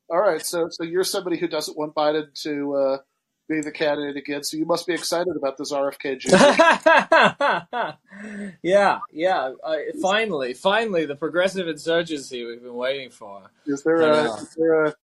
all 0.09 0.19
right? 0.19 0.45
So 0.45 0.67
so 0.69 0.83
you're 0.83 1.03
somebody 1.03 1.37
who 1.37 1.47
doesn't 1.47 1.77
want 1.77 1.95
Biden 1.95 2.33
to 2.43 2.75
uh, 2.75 2.97
be 3.47 3.61
the 3.61 3.71
candidate 3.71 4.17
again. 4.17 4.43
So 4.43 4.57
you 4.57 4.65
must 4.65 4.87
be 4.87 4.93
excited 4.93 5.35
about 5.35 5.57
this 5.57 5.71
RFK 5.71 6.19
Jr. 6.19 6.35
yeah, 8.63 8.99
yeah. 9.11 9.51
Uh, 9.63 9.75
finally, 10.01 10.53
finally, 10.53 11.05
the 11.05 11.15
progressive 11.15 11.67
insurgency 11.67 12.45
we've 12.45 12.63
been 12.63 12.75
waiting 12.75 13.09
for. 13.09 13.43
Is 13.65 13.83
there 13.83 14.01
a 14.01 14.33
is 14.33 14.55
there 14.57 14.85
a, 14.85 14.95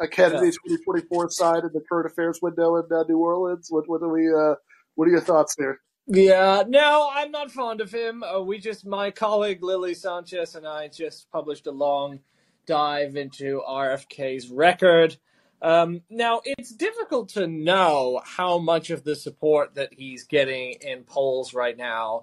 a 0.00 0.08
Kennedy 0.08 0.50
2024 0.50 1.30
side 1.30 1.64
in 1.64 1.70
the 1.72 1.82
current 1.88 2.06
affairs 2.06 2.40
window 2.42 2.76
in 2.76 2.84
uh, 2.90 3.04
New 3.08 3.18
Orleans? 3.18 3.68
What 3.70 3.88
what 3.88 4.00
do 4.00 4.08
we 4.08 4.32
uh, 4.32 4.54
what 4.94 5.08
are 5.08 5.10
your 5.10 5.20
thoughts 5.20 5.54
there? 5.56 5.80
Yeah, 6.06 6.64
no, 6.66 7.08
I'm 7.12 7.30
not 7.30 7.52
fond 7.52 7.80
of 7.80 7.92
him. 7.92 8.24
Uh, 8.24 8.40
we 8.40 8.58
just, 8.58 8.84
my 8.84 9.12
colleague 9.12 9.62
Lily 9.62 9.94
Sanchez 9.94 10.56
and 10.56 10.66
I 10.66 10.88
just 10.88 11.30
published 11.30 11.68
a 11.68 11.70
long 11.70 12.18
dive 12.66 13.14
into 13.14 13.62
RFK's 13.68 14.48
record. 14.48 15.16
Um, 15.62 16.02
now, 16.10 16.40
it's 16.44 16.74
difficult 16.74 17.28
to 17.30 17.46
know 17.46 18.22
how 18.24 18.58
much 18.58 18.90
of 18.90 19.04
the 19.04 19.14
support 19.14 19.76
that 19.76 19.92
he's 19.92 20.24
getting 20.24 20.72
in 20.80 21.04
polls 21.04 21.54
right 21.54 21.76
now 21.76 22.22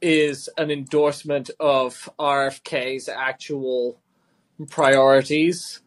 is 0.00 0.48
an 0.56 0.70
endorsement 0.70 1.50
of 1.58 2.08
RFK's 2.20 3.08
actual 3.08 3.98
priorities. 4.68 5.80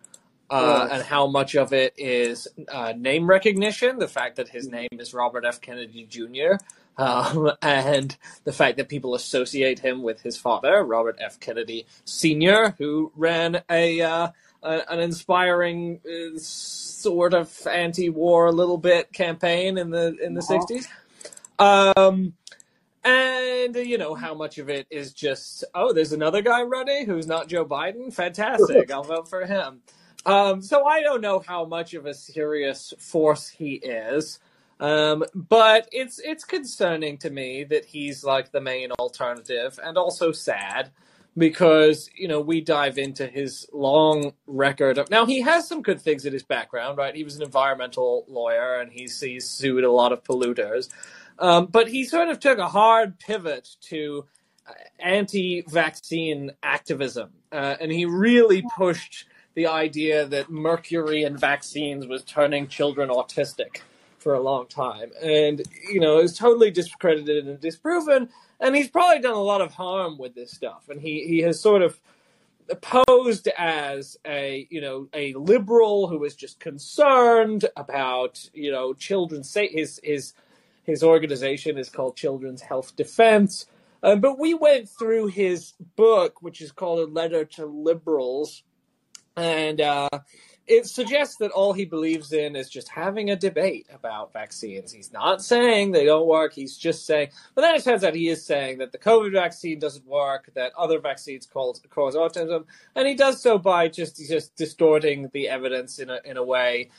Uh, 0.50 0.88
and 0.92 1.04
how 1.04 1.28
much 1.28 1.56
of 1.56 1.74
it 1.74 1.94
is 1.98 2.48
uh, 2.72 2.94
name 2.98 3.28
recognition, 3.28 4.00
the 4.00 4.08
fact 4.08 4.36
that 4.38 4.50
his 4.50 4.68
name 4.68 4.88
is 4.94 5.14
Robert 5.14 5.46
F. 5.46 5.62
Kennedy 5.62 6.06
Jr., 6.10 6.54
um, 6.98 7.52
and 7.62 8.18
the 8.44 8.52
fact 8.52 8.76
that 8.78 8.90
people 8.90 9.16
associate 9.16 9.80
him 9.80 10.02
with 10.04 10.22
his 10.22 10.36
father, 10.38 10.84
Robert 10.84 11.16
F. 11.20 11.40
Kennedy 11.40 11.86
Sr., 12.04 12.76
who 12.78 13.12
ran 13.16 13.62
a 13.70 14.02
uh, 14.02 14.28
a, 14.64 14.82
an 14.92 15.00
inspiring 15.00 16.02
uh, 16.06 16.38
sort 16.38 17.34
of 17.34 17.66
anti-war, 17.68 18.48
a 18.48 18.52
little 18.52 18.78
bit 18.78 19.14
campaign 19.14 19.78
in 19.78 19.92
the 19.92 20.18
in 20.22 20.34
the 20.34 20.42
Uh-huh. 20.42 20.66
60s. 20.68 20.88
Um, 21.98 22.34
and 23.06 23.76
you 23.76 23.98
know 23.98 24.14
how 24.16 24.34
much 24.34 24.58
of 24.58 24.70
it 24.70 24.86
is 24.90 25.14
just 25.14 25.64
oh, 25.74 25.94
there's 25.94 26.12
another 26.12 26.42
guy 26.42 26.64
running 26.64 27.06
who's 27.06 27.28
not 27.28 27.48
Joe 27.48 27.66
Biden. 27.66 28.14
Fantastic, 28.14 28.92
I'll 28.94 29.04
vote 29.04 29.30
for 29.30 29.46
him. 29.46 29.82
Um, 30.26 30.62
so 30.62 30.86
I 30.86 31.02
don't 31.02 31.22
know 31.22 31.40
how 31.40 31.66
much 31.66 31.94
of 31.94 32.06
a 32.06 32.14
serious 32.14 32.94
force 33.00 33.48
he 33.48 33.76
is, 33.76 34.40
um, 34.80 35.24
but 35.34 35.88
it's 35.92 36.20
it's 36.20 36.44
concerning 36.44 37.18
to 37.20 37.30
me 37.30 37.64
that 37.66 37.86
he's 37.86 38.24
like 38.24 38.52
the 38.52 38.62
main 38.62 38.92
alternative, 38.94 39.80
and 39.84 39.98
also 39.98 40.32
sad 40.32 40.92
because 41.38 42.10
you 42.16 42.28
know 42.28 42.42
we 42.42 42.62
dive 42.62 42.98
into 42.98 43.26
his 43.28 43.68
long 43.72 44.34
record 44.48 44.98
of 44.98 45.10
now 45.10 45.26
he 45.26 45.42
has 45.42 45.68
some 45.68 45.82
good 45.82 46.02
things 46.02 46.26
in 46.26 46.34
his 46.34 46.44
background 46.44 46.98
right? 46.98 47.16
He 47.16 47.24
was 47.24 47.36
an 47.36 47.44
environmental 47.44 48.26
lawyer 48.28 48.80
and 48.80 48.92
he's 48.92 49.20
he's 49.20 49.46
sued 49.46 49.84
a 49.84 49.92
lot 49.92 50.12
of 50.12 50.24
polluters. 50.24 50.90
Um, 51.38 51.68
but 51.68 51.88
he 51.88 52.04
sort 52.04 52.28
of 52.28 52.40
took 52.40 52.58
a 52.58 52.68
hard 52.68 53.18
pivot 53.18 53.70
to 53.84 54.26
uh, 54.68 54.74
anti-vaccine 55.00 56.52
activism 56.62 57.30
uh, 57.52 57.76
and 57.80 57.92
he 57.92 58.06
really 58.06 58.64
pushed 58.76 59.26
the 59.56 59.68
idea 59.68 60.26
that 60.26 60.50
mercury 60.50 61.24
and 61.24 61.40
vaccines 61.40 62.08
was 62.08 62.24
turning 62.24 62.68
children 62.68 63.10
autistic 63.10 63.82
for 64.20 64.34
a 64.34 64.42
long 64.42 64.68
time. 64.68 65.12
And 65.22 65.62
you 65.90 66.00
know 66.00 66.20
is 66.20 66.38
totally 66.38 66.72
discredited 66.72 67.48
and 67.48 67.60
disproven 67.60 68.30
and 68.60 68.76
he's 68.76 68.90
probably 68.90 69.22
done 69.22 69.34
a 69.34 69.42
lot 69.42 69.62
of 69.62 69.74
harm 69.74 70.18
with 70.18 70.36
this 70.36 70.52
stuff. 70.52 70.90
And 70.90 71.02
he 71.02 71.26
he 71.28 71.40
has 71.40 71.60
sort 71.62 71.82
of 71.82 72.00
posed 72.82 73.48
as 73.58 74.18
a 74.26 74.68
you 74.70 74.82
know 74.82 75.08
a 75.14 75.34
liberal 75.34 76.08
who 76.08 76.24
is 76.24 76.36
just 76.36 76.60
concerned 76.60 77.66
about 77.76 78.50
you 78.54 78.72
know 78.72 78.94
children's 78.94 79.50
sa- 79.50 79.62
his 79.70 80.00
his 80.04 80.34
his 80.84 81.04
organization 81.04 81.78
is 81.78 81.90
called 81.90 82.16
Children's 82.16 82.62
Health 82.62 82.96
Defense. 82.96 83.68
Um, 84.02 84.22
but 84.22 84.40
we 84.40 84.54
went 84.54 84.88
through 84.88 85.28
his 85.28 85.74
book 85.96 86.42
which 86.42 86.62
is 86.62 86.72
called 86.72 87.00
a 87.00 87.12
letter 87.12 87.46
to 87.46 87.66
liberals 87.66 88.64
and 89.40 89.80
uh, 89.80 90.10
it 90.68 90.86
suggests 90.86 91.38
that 91.38 91.52
all 91.52 91.72
he 91.72 91.86
believes 91.86 92.34
in 92.34 92.56
is 92.56 92.70
just 92.70 92.90
having 92.90 93.30
a 93.30 93.36
debate 93.36 93.88
about 93.94 94.34
vaccines. 94.34 94.92
He's 94.92 95.14
not 95.14 95.42
saying 95.42 95.92
they 95.92 96.06
don't 96.06 96.28
work. 96.28 96.54
He's 96.54 96.78
just 96.78 97.06
saying, 97.06 97.30
but 97.56 97.62
then 97.62 97.74
it 97.76 97.84
turns 97.84 98.04
out 98.04 98.16
he 98.16 98.28
is 98.28 98.46
saying 98.46 98.80
that 98.80 98.92
the 98.92 98.98
COVID 98.98 99.32
vaccine 99.32 99.80
doesn't 99.80 100.06
work, 100.06 100.52
that 100.56 100.74
other 100.78 101.00
vaccines 101.00 101.46
cause, 101.46 101.82
cause 101.90 102.16
autism, 102.16 102.66
and 102.96 103.08
he 103.08 103.16
does 103.16 103.42
so 103.42 103.58
by 103.58 103.88
just 103.88 104.18
just 104.18 104.56
distorting 104.56 105.30
the 105.34 105.48
evidence 105.48 106.00
in 106.00 106.10
a 106.10 106.20
in 106.26 106.36
a 106.36 106.44
way 106.44 106.90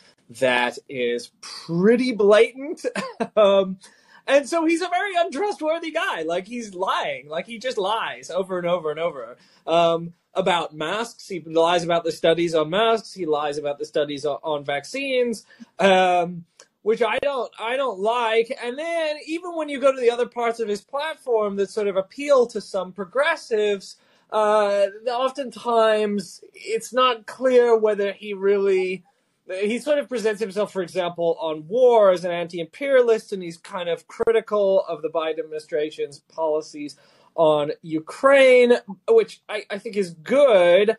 that 0.40 0.78
is 0.88 1.30
pretty 1.40 2.12
blatant. 2.12 2.86
um, 3.36 3.78
and 4.26 4.48
so 4.48 4.64
he's 4.64 4.80
a 4.80 4.88
very 4.88 5.12
untrustworthy 5.16 5.90
guy. 5.90 6.22
Like 6.22 6.46
he's 6.46 6.74
lying. 6.74 7.28
Like 7.28 7.46
he 7.46 7.58
just 7.58 7.76
lies 7.76 8.30
over 8.30 8.58
and 8.58 8.66
over 8.66 8.90
and 8.90 9.00
over. 9.00 9.36
Um, 9.66 10.14
about 10.34 10.74
masks. 10.74 11.28
He 11.28 11.40
lies 11.40 11.84
about 11.84 12.04
the 12.04 12.12
studies 12.12 12.54
on 12.54 12.70
masks. 12.70 13.12
He 13.12 13.26
lies 13.26 13.58
about 13.58 13.78
the 13.78 13.84
studies 13.84 14.24
on, 14.24 14.38
on 14.42 14.64
vaccines, 14.64 15.44
um, 15.78 16.44
which 16.82 17.02
I 17.02 17.18
don't 17.18 17.52
I 17.58 17.76
don't 17.76 17.98
like. 17.98 18.56
And 18.62 18.78
then 18.78 19.16
even 19.26 19.56
when 19.56 19.68
you 19.68 19.80
go 19.80 19.92
to 19.92 20.00
the 20.00 20.10
other 20.10 20.26
parts 20.26 20.60
of 20.60 20.68
his 20.68 20.80
platform 20.80 21.56
that 21.56 21.70
sort 21.70 21.88
of 21.88 21.96
appeal 21.96 22.46
to 22.48 22.60
some 22.60 22.92
progressives, 22.92 23.96
uh, 24.30 24.86
oftentimes 25.08 26.42
it's 26.54 26.92
not 26.92 27.26
clear 27.26 27.76
whether 27.76 28.12
he 28.12 28.34
really. 28.34 29.04
He 29.50 29.78
sort 29.78 29.98
of 29.98 30.08
presents 30.08 30.40
himself, 30.40 30.72
for 30.72 30.82
example, 30.82 31.36
on 31.40 31.66
war 31.66 32.10
as 32.10 32.24
an 32.24 32.30
anti-imperialist, 32.30 33.32
and 33.32 33.42
he's 33.42 33.56
kind 33.56 33.88
of 33.88 34.06
critical 34.06 34.84
of 34.88 35.02
the 35.02 35.08
Biden 35.08 35.40
administration's 35.40 36.20
policies 36.20 36.96
on 37.34 37.72
Ukraine, 37.82 38.74
which 39.08 39.42
I, 39.48 39.64
I 39.70 39.78
think 39.78 39.96
is 39.96 40.10
good. 40.10 40.90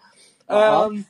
Uh-huh. 0.49 0.85
Um, 0.85 1.05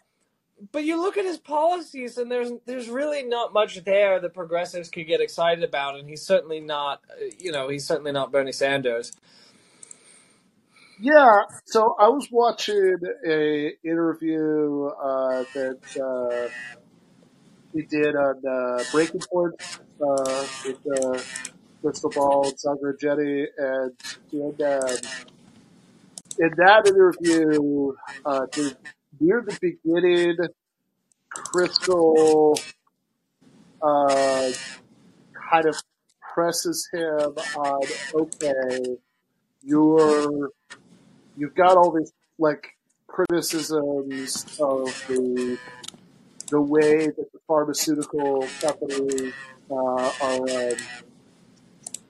but 0.72 0.84
you 0.84 1.02
look 1.02 1.18
at 1.18 1.26
his 1.26 1.38
policies, 1.38 2.18
and 2.18 2.32
there's 2.32 2.52
there's 2.66 2.90
really 2.90 3.24
not 3.24 3.54
much 3.54 3.84
there 3.84 4.20
that 4.20 4.34
progressives 4.34 4.90
could 4.90 5.08
get 5.08 5.20
excited 5.20 5.64
about, 5.64 5.98
and 5.98 6.08
he's 6.08 6.22
certainly 6.22 6.60
not, 6.60 7.02
you 7.40 7.52
know, 7.52 7.68
he's 7.68 7.86
certainly 7.86 8.12
not 8.12 8.32
Bernie 8.32 8.52
Sanders. 8.52 9.12
Yeah, 11.00 11.42
so 11.66 11.96
I 12.00 12.10
was 12.10 12.28
watching 12.32 12.98
a 13.28 13.72
interview 13.84 14.86
uh, 14.86 15.46
that 15.56 15.80
uh, 16.00 16.50
he 17.74 17.84
did 17.84 18.16
on 18.16 18.42
uh, 18.48 18.84
Breaking 18.92 19.22
Point 19.32 19.54
uh, 20.02 20.46
with 20.66 20.80
uh, 20.88 21.22
Krystal 21.84 22.14
Ball, 22.14 22.52
Saagar 22.54 22.94
Enjeti, 22.98 23.46
and 23.58 23.92
in, 24.32 24.42
um, 24.42 24.98
in 26.40 26.52
that 26.58 26.88
interview, 26.88 27.94
uh, 28.26 28.46
near 29.20 29.44
the 29.48 29.58
beginning, 29.62 30.38
Krystal 31.34 32.60
uh, 33.82 34.52
kind 35.50 35.66
of 35.66 35.76
presses 36.34 36.88
him 36.92 37.34
on, 37.56 37.82
okay, 38.14 38.98
you're 39.64 40.52
you've 41.38 41.56
got 41.56 41.78
all 41.78 41.92
these 41.92 42.12
like 42.38 42.76
criticisms 43.08 44.46
of 44.60 44.86
the 45.08 45.58
the 46.52 46.62
way 46.62 47.08
that 47.08 47.28
the 47.34 47.40
pharmaceutical 47.48 48.48
companies 48.62 49.34
uh, 49.72 50.12
are 50.22 50.50
um, 50.72 50.78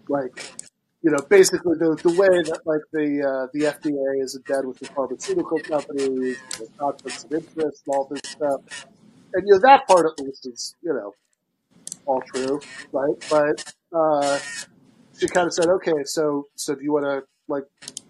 like 0.10 0.54
you 1.04 1.12
know 1.12 1.20
basically 1.30 1.76
the 1.78 1.98
the 2.04 2.12
way 2.12 2.44
that 2.44 2.62
like 2.66 2.82
the 2.94 3.22
uh, 3.24 3.48
the 3.54 3.62
FDA 3.66 4.24
is 4.24 4.36
in 4.36 4.44
bed 4.44 4.66
with 4.66 4.80
the 4.80 4.88
pharmaceutical 4.96 5.60
companies, 5.62 6.38
the 6.60 6.68
conflicts 6.80 7.24
of 7.26 7.34
interest, 7.34 7.84
all 7.88 8.08
this 8.12 8.22
stuff, 8.26 8.62
and 9.34 9.44
you 9.48 9.54
know 9.54 9.60
that 9.62 9.88
part 9.88 10.06
at 10.08 10.26
least 10.26 10.48
is 10.48 10.76
you 10.84 10.94
know 10.94 11.14
all 12.06 12.22
true, 12.34 12.62
right? 12.92 13.16
But 13.30 13.74
uh, 13.96 14.40
she 15.20 15.28
kind 15.28 15.48
of 15.48 15.54
said, 15.54 15.68
okay, 15.68 16.04
so 16.06 16.48
so 16.56 16.76
do 16.76 16.84
you 16.84 16.94
want 16.94 17.06
to 17.06 17.24
like 17.48 17.64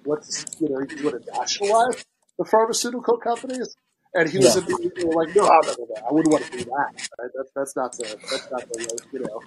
what's 0.04 0.46
you 0.60 0.70
know 0.70 0.86
do 0.86 0.96
you 0.98 1.06
want 1.06 1.24
to 1.26 1.32
nationalize 1.40 2.06
the 2.38 2.46
pharmaceutical 2.46 3.18
companies? 3.18 3.76
And 4.14 4.30
he 4.30 4.38
was 4.40 4.56
Yeah. 4.56 4.64
immediately 4.66 5.06
like, 5.06 5.36
no, 5.36 5.44
no, 5.44 5.60
no, 5.62 5.76
no, 5.90 5.96
I 6.10 6.12
wouldn't 6.14 6.32
want 6.34 6.46
to 6.46 6.52
do 6.52 6.64
that. 6.66 7.10
Right? 7.20 7.30
That's 7.36 7.52
that's 7.56 7.76
not 7.76 7.92
the 7.98 8.04
that's 8.30 8.52
not 8.52 8.68
the 8.70 8.80
right, 8.80 9.14
you 9.14 9.20
know 9.20 9.42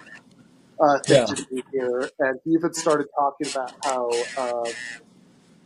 uh, 0.80 0.98
thing 1.00 1.26
Yeah. 1.28 1.34
to 1.34 1.44
do 1.44 1.62
here. 1.72 2.10
And 2.20 2.40
he 2.44 2.52
even 2.52 2.72
started 2.74 3.06
talking 3.18 3.48
about 3.50 3.72
how 3.84 4.10
uh, 4.38 4.70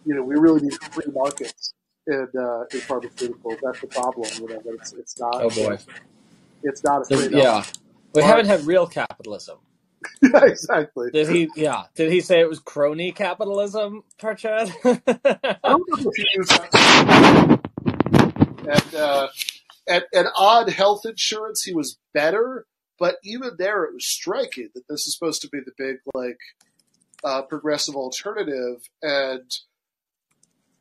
you 0.05 0.15
know 0.15 0.23
we 0.23 0.35
really 0.37 0.61
need 0.63 0.75
free 0.93 1.11
markets 1.13 1.75
in 2.07 2.27
uh, 2.37 2.65
in 2.73 2.81
pharmaceuticals. 2.81 3.59
That's 3.63 3.81
the 3.81 3.87
problem. 3.89 4.29
You 4.41 4.49
know, 4.49 4.61
that 4.65 4.75
it's 4.81 4.93
it's 4.95 5.19
not 5.21 5.35
Oh 5.37 5.51
boy. 5.51 5.79
it's 6.65 6.83
not 6.83 7.11
a 7.11 7.15
up. 7.27 7.31
yeah. 7.31 7.63
We 8.15 8.21
But- 8.21 8.25
haven't 8.25 8.47
had 8.47 8.63
real 8.67 8.87
capitalism. 8.87 9.59
Yeah, 10.23 10.45
exactly. 10.45 11.11
Did 11.13 11.29
he? 11.29 11.49
Yeah. 11.57 11.85
Did 11.95 12.11
he 12.13 12.21
say 12.21 12.41
it 12.41 12.49
was 12.49 12.59
crony 12.61 13.11
capitalism, 13.13 14.03
Parchad? 14.21 14.73
I 14.85 15.59
don't 15.69 15.89
know 15.89 16.11
if 16.11 16.17
he 16.17 16.27
used 16.35 16.51
that. 16.51 17.61
And, 18.69 18.95
uh, 18.95 19.29
and, 19.87 20.05
and 20.13 20.29
odd 20.37 20.69
health 20.71 21.03
insurance, 21.07 21.63
he 21.63 21.73
was 21.75 21.99
better, 22.13 22.67
but 22.99 23.17
even 23.25 23.51
there, 23.59 23.85
it 23.85 23.95
was 23.95 24.07
striking 24.07 24.69
that 24.75 24.87
this 24.89 25.07
is 25.07 25.15
supposed 25.17 25.43
to 25.43 25.49
be 25.49 25.61
the 25.65 25.73
big, 25.79 25.97
like, 26.15 26.39
uh, 27.25 27.43
progressive 27.43 27.97
alternative. 27.97 28.83
And 29.03 29.51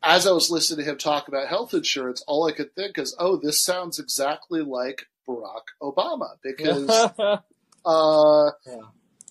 as 0.02 0.26
I 0.26 0.32
was 0.32 0.50
listening 0.50 0.84
to 0.84 0.90
him 0.92 0.98
talk 0.98 1.28
about 1.28 1.48
health 1.48 1.74
insurance, 1.74 2.22
all 2.28 2.46
I 2.46 2.52
could 2.52 2.74
think 2.74 2.98
is, 2.98 3.16
oh, 3.18 3.36
this 3.42 3.64
sounds 3.64 3.98
exactly 3.98 4.60
like 4.62 5.06
Barack 5.28 5.64
Obama 5.82 6.30
because, 6.42 6.88
uh, 7.84 8.50
Yeah. 8.66 8.80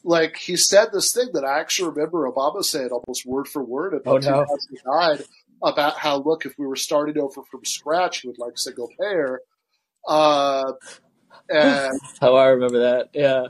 like 0.04 0.38
he 0.38 0.58
said 0.58 0.90
this 0.92 1.14
thing 1.14 1.30
that 1.34 1.46
I 1.46 1.60
actually 1.60 1.90
remember 1.90 2.30
Obama 2.30 2.64
saying 2.64 2.90
almost 2.90 3.26
word 3.26 3.48
for 3.48 3.64
word 3.64 3.94
about 3.94 4.26
Oh, 4.26 4.30
no. 4.30 4.46
2009 4.46 5.26
about 5.64 5.98
how 5.98 6.18
look 6.22 6.46
if 6.46 6.54
we 6.58 6.68
were 6.68 6.76
starting 6.76 7.18
over 7.18 7.42
from 7.50 7.64
scratch 7.66 8.22
he 8.22 8.28
would 8.28 8.38
like 8.40 8.58
single 8.58 8.90
payer 9.00 9.42
uh, 10.08 10.72
and 11.50 12.00
How 12.22 12.36
I 12.36 12.48
remember 12.48 12.80
that. 12.80 13.10
Yeah. 13.14 13.48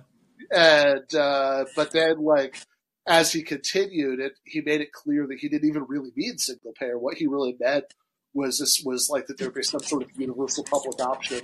and 0.51 1.15
uh, 1.15 1.65
but 1.75 1.91
then 1.91 2.23
like 2.23 2.57
as 3.07 3.31
he 3.31 3.41
continued 3.41 4.19
it 4.19 4.33
he 4.45 4.61
made 4.61 4.81
it 4.81 4.91
clear 4.91 5.27
that 5.27 5.39
he 5.39 5.49
didn't 5.49 5.67
even 5.67 5.85
really 5.87 6.11
mean 6.15 6.37
single 6.37 6.73
payer 6.79 6.97
what 6.97 7.17
he 7.17 7.27
really 7.27 7.55
meant 7.59 7.85
was 8.33 8.59
this 8.59 8.81
was 8.85 9.09
like 9.09 9.25
that 9.27 9.37
there 9.37 9.47
would 9.47 9.55
be 9.55 9.63
some 9.63 9.79
sort 9.81 10.03
of 10.03 10.09
universal 10.17 10.63
public 10.63 10.99
option 11.01 11.41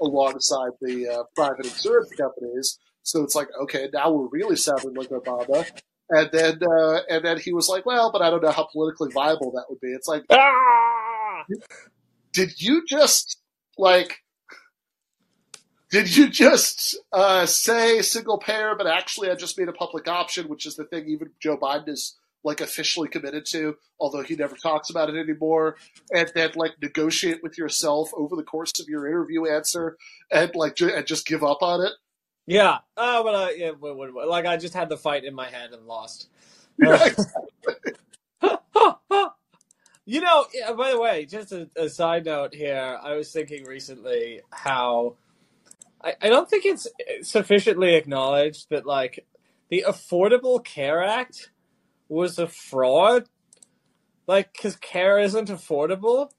alongside 0.00 0.70
the 0.80 1.08
uh, 1.08 1.22
private 1.36 1.66
insurance 1.66 2.10
companies 2.14 2.78
so 3.02 3.22
it's 3.22 3.34
like 3.34 3.48
okay 3.60 3.88
now 3.92 4.10
we're 4.10 4.28
really 4.28 4.56
sounding 4.56 4.94
like 4.94 5.08
Obama 5.08 5.66
and 6.10 6.30
then 6.32 6.60
uh, 6.62 7.00
and 7.08 7.24
then 7.24 7.38
he 7.38 7.52
was 7.52 7.68
like 7.68 7.86
well 7.86 8.12
but 8.12 8.22
I 8.22 8.30
don't 8.30 8.42
know 8.42 8.52
how 8.52 8.68
politically 8.72 9.10
viable 9.12 9.52
that 9.52 9.66
would 9.70 9.80
be 9.80 9.88
it's 9.92 10.08
like 10.08 10.24
Ah! 10.30 11.44
did 12.32 12.60
you 12.60 12.84
just 12.86 13.40
like 13.78 14.18
did 15.90 16.16
you 16.16 16.28
just 16.28 16.98
uh, 17.12 17.46
say 17.46 18.02
single 18.02 18.38
payer, 18.38 18.74
but 18.76 18.86
actually 18.88 19.30
I 19.30 19.36
just 19.36 19.58
made 19.58 19.68
a 19.68 19.72
public 19.72 20.08
option, 20.08 20.48
which 20.48 20.66
is 20.66 20.74
the 20.74 20.84
thing 20.84 21.06
even 21.08 21.30
Joe 21.40 21.56
Biden 21.56 21.88
is 21.88 22.18
like 22.44 22.60
officially 22.60 23.08
committed 23.08 23.46
to, 23.50 23.76
although 24.00 24.22
he 24.22 24.34
never 24.36 24.56
talks 24.56 24.90
about 24.90 25.10
it 25.10 25.16
anymore, 25.16 25.76
and 26.14 26.30
then 26.34 26.50
like 26.56 26.72
negotiate 26.82 27.42
with 27.42 27.56
yourself 27.58 28.10
over 28.16 28.36
the 28.36 28.42
course 28.42 28.72
of 28.80 28.88
your 28.88 29.06
interview 29.06 29.46
answer, 29.46 29.96
and 30.30 30.52
like 30.54 30.74
ju- 30.76 30.92
and 30.94 31.06
just 31.06 31.26
give 31.26 31.44
up 31.44 31.62
on 31.62 31.82
it. 31.84 31.92
Yeah. 32.46 32.78
Oh, 32.96 33.24
but 33.24 33.34
uh, 33.34 33.48
yeah, 33.56 33.70
like 34.26 34.46
I 34.46 34.56
just 34.56 34.74
had 34.74 34.88
the 34.88 34.96
fight 34.96 35.24
in 35.24 35.34
my 35.34 35.48
head 35.48 35.72
and 35.72 35.86
lost. 35.86 36.28
You 40.04 40.20
know, 40.20 40.46
yeah, 40.52 40.72
by 40.72 40.90
the 40.90 41.00
way, 41.00 41.26
just 41.26 41.52
a, 41.52 41.68
a 41.76 41.88
side 41.88 42.24
note 42.24 42.54
here, 42.54 42.98
I 43.00 43.14
was 43.14 43.30
thinking 43.30 43.64
recently 43.64 44.40
how 44.50 45.16
I, 46.02 46.14
I 46.20 46.28
don't 46.28 46.50
think 46.50 46.64
it's 46.66 46.88
sufficiently 47.22 47.94
acknowledged 47.94 48.68
that 48.70 48.84
like 48.84 49.24
the 49.70 49.84
Affordable 49.86 50.64
Care 50.64 51.02
Act 51.04 51.50
was 52.08 52.38
a 52.38 52.48
fraud. 52.48 53.28
Like, 54.26 54.52
because 54.52 54.76
care 54.76 55.18
isn't 55.18 55.48
affordable. 55.48 56.30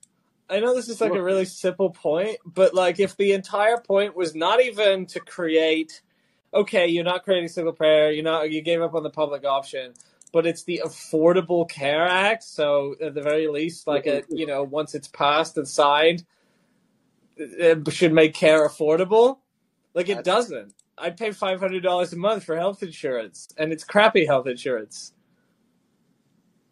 I 0.53 0.59
know 0.59 0.75
this 0.75 0.87
is 0.87 1.01
like 1.01 1.13
a 1.13 1.21
really 1.21 1.45
simple 1.45 1.89
point, 1.89 2.37
but 2.45 2.75
like 2.75 2.99
if 2.99 3.17
the 3.17 3.33
entire 3.33 3.79
point 3.79 4.15
was 4.15 4.35
not 4.35 4.61
even 4.61 5.07
to 5.07 5.19
create, 5.19 6.01
okay, 6.53 6.87
you're 6.87 7.03
not 7.03 7.23
creating 7.23 7.47
single 7.47 7.73
payer, 7.73 8.11
you're 8.11 8.23
not, 8.23 8.51
you 8.51 8.61
gave 8.61 8.79
up 8.81 8.93
on 8.93 9.01
the 9.01 9.09
public 9.09 9.45
option, 9.45 9.93
but 10.31 10.45
it's 10.45 10.63
the 10.63 10.83
Affordable 10.85 11.67
Care 11.67 12.05
Act. 12.05 12.43
So 12.43 12.95
at 13.01 13.15
the 13.15 13.21
very 13.23 13.47
least, 13.47 13.87
like 13.87 14.05
a, 14.05 14.21
mm-hmm. 14.21 14.35
you 14.35 14.45
know, 14.45 14.61
once 14.61 14.93
it's 14.93 15.07
passed 15.07 15.57
and 15.57 15.67
signed, 15.67 16.23
it 17.35 17.91
should 17.91 18.13
make 18.13 18.35
care 18.35 18.67
affordable. 18.67 19.39
Like 19.95 20.09
it 20.09 20.23
doesn't. 20.23 20.73
I 20.97 21.09
pay 21.09 21.31
five 21.31 21.59
hundred 21.59 21.81
dollars 21.81 22.13
a 22.13 22.17
month 22.17 22.43
for 22.43 22.55
health 22.55 22.83
insurance, 22.83 23.47
and 23.57 23.71
it's 23.71 23.83
crappy 23.83 24.27
health 24.27 24.45
insurance. 24.45 25.13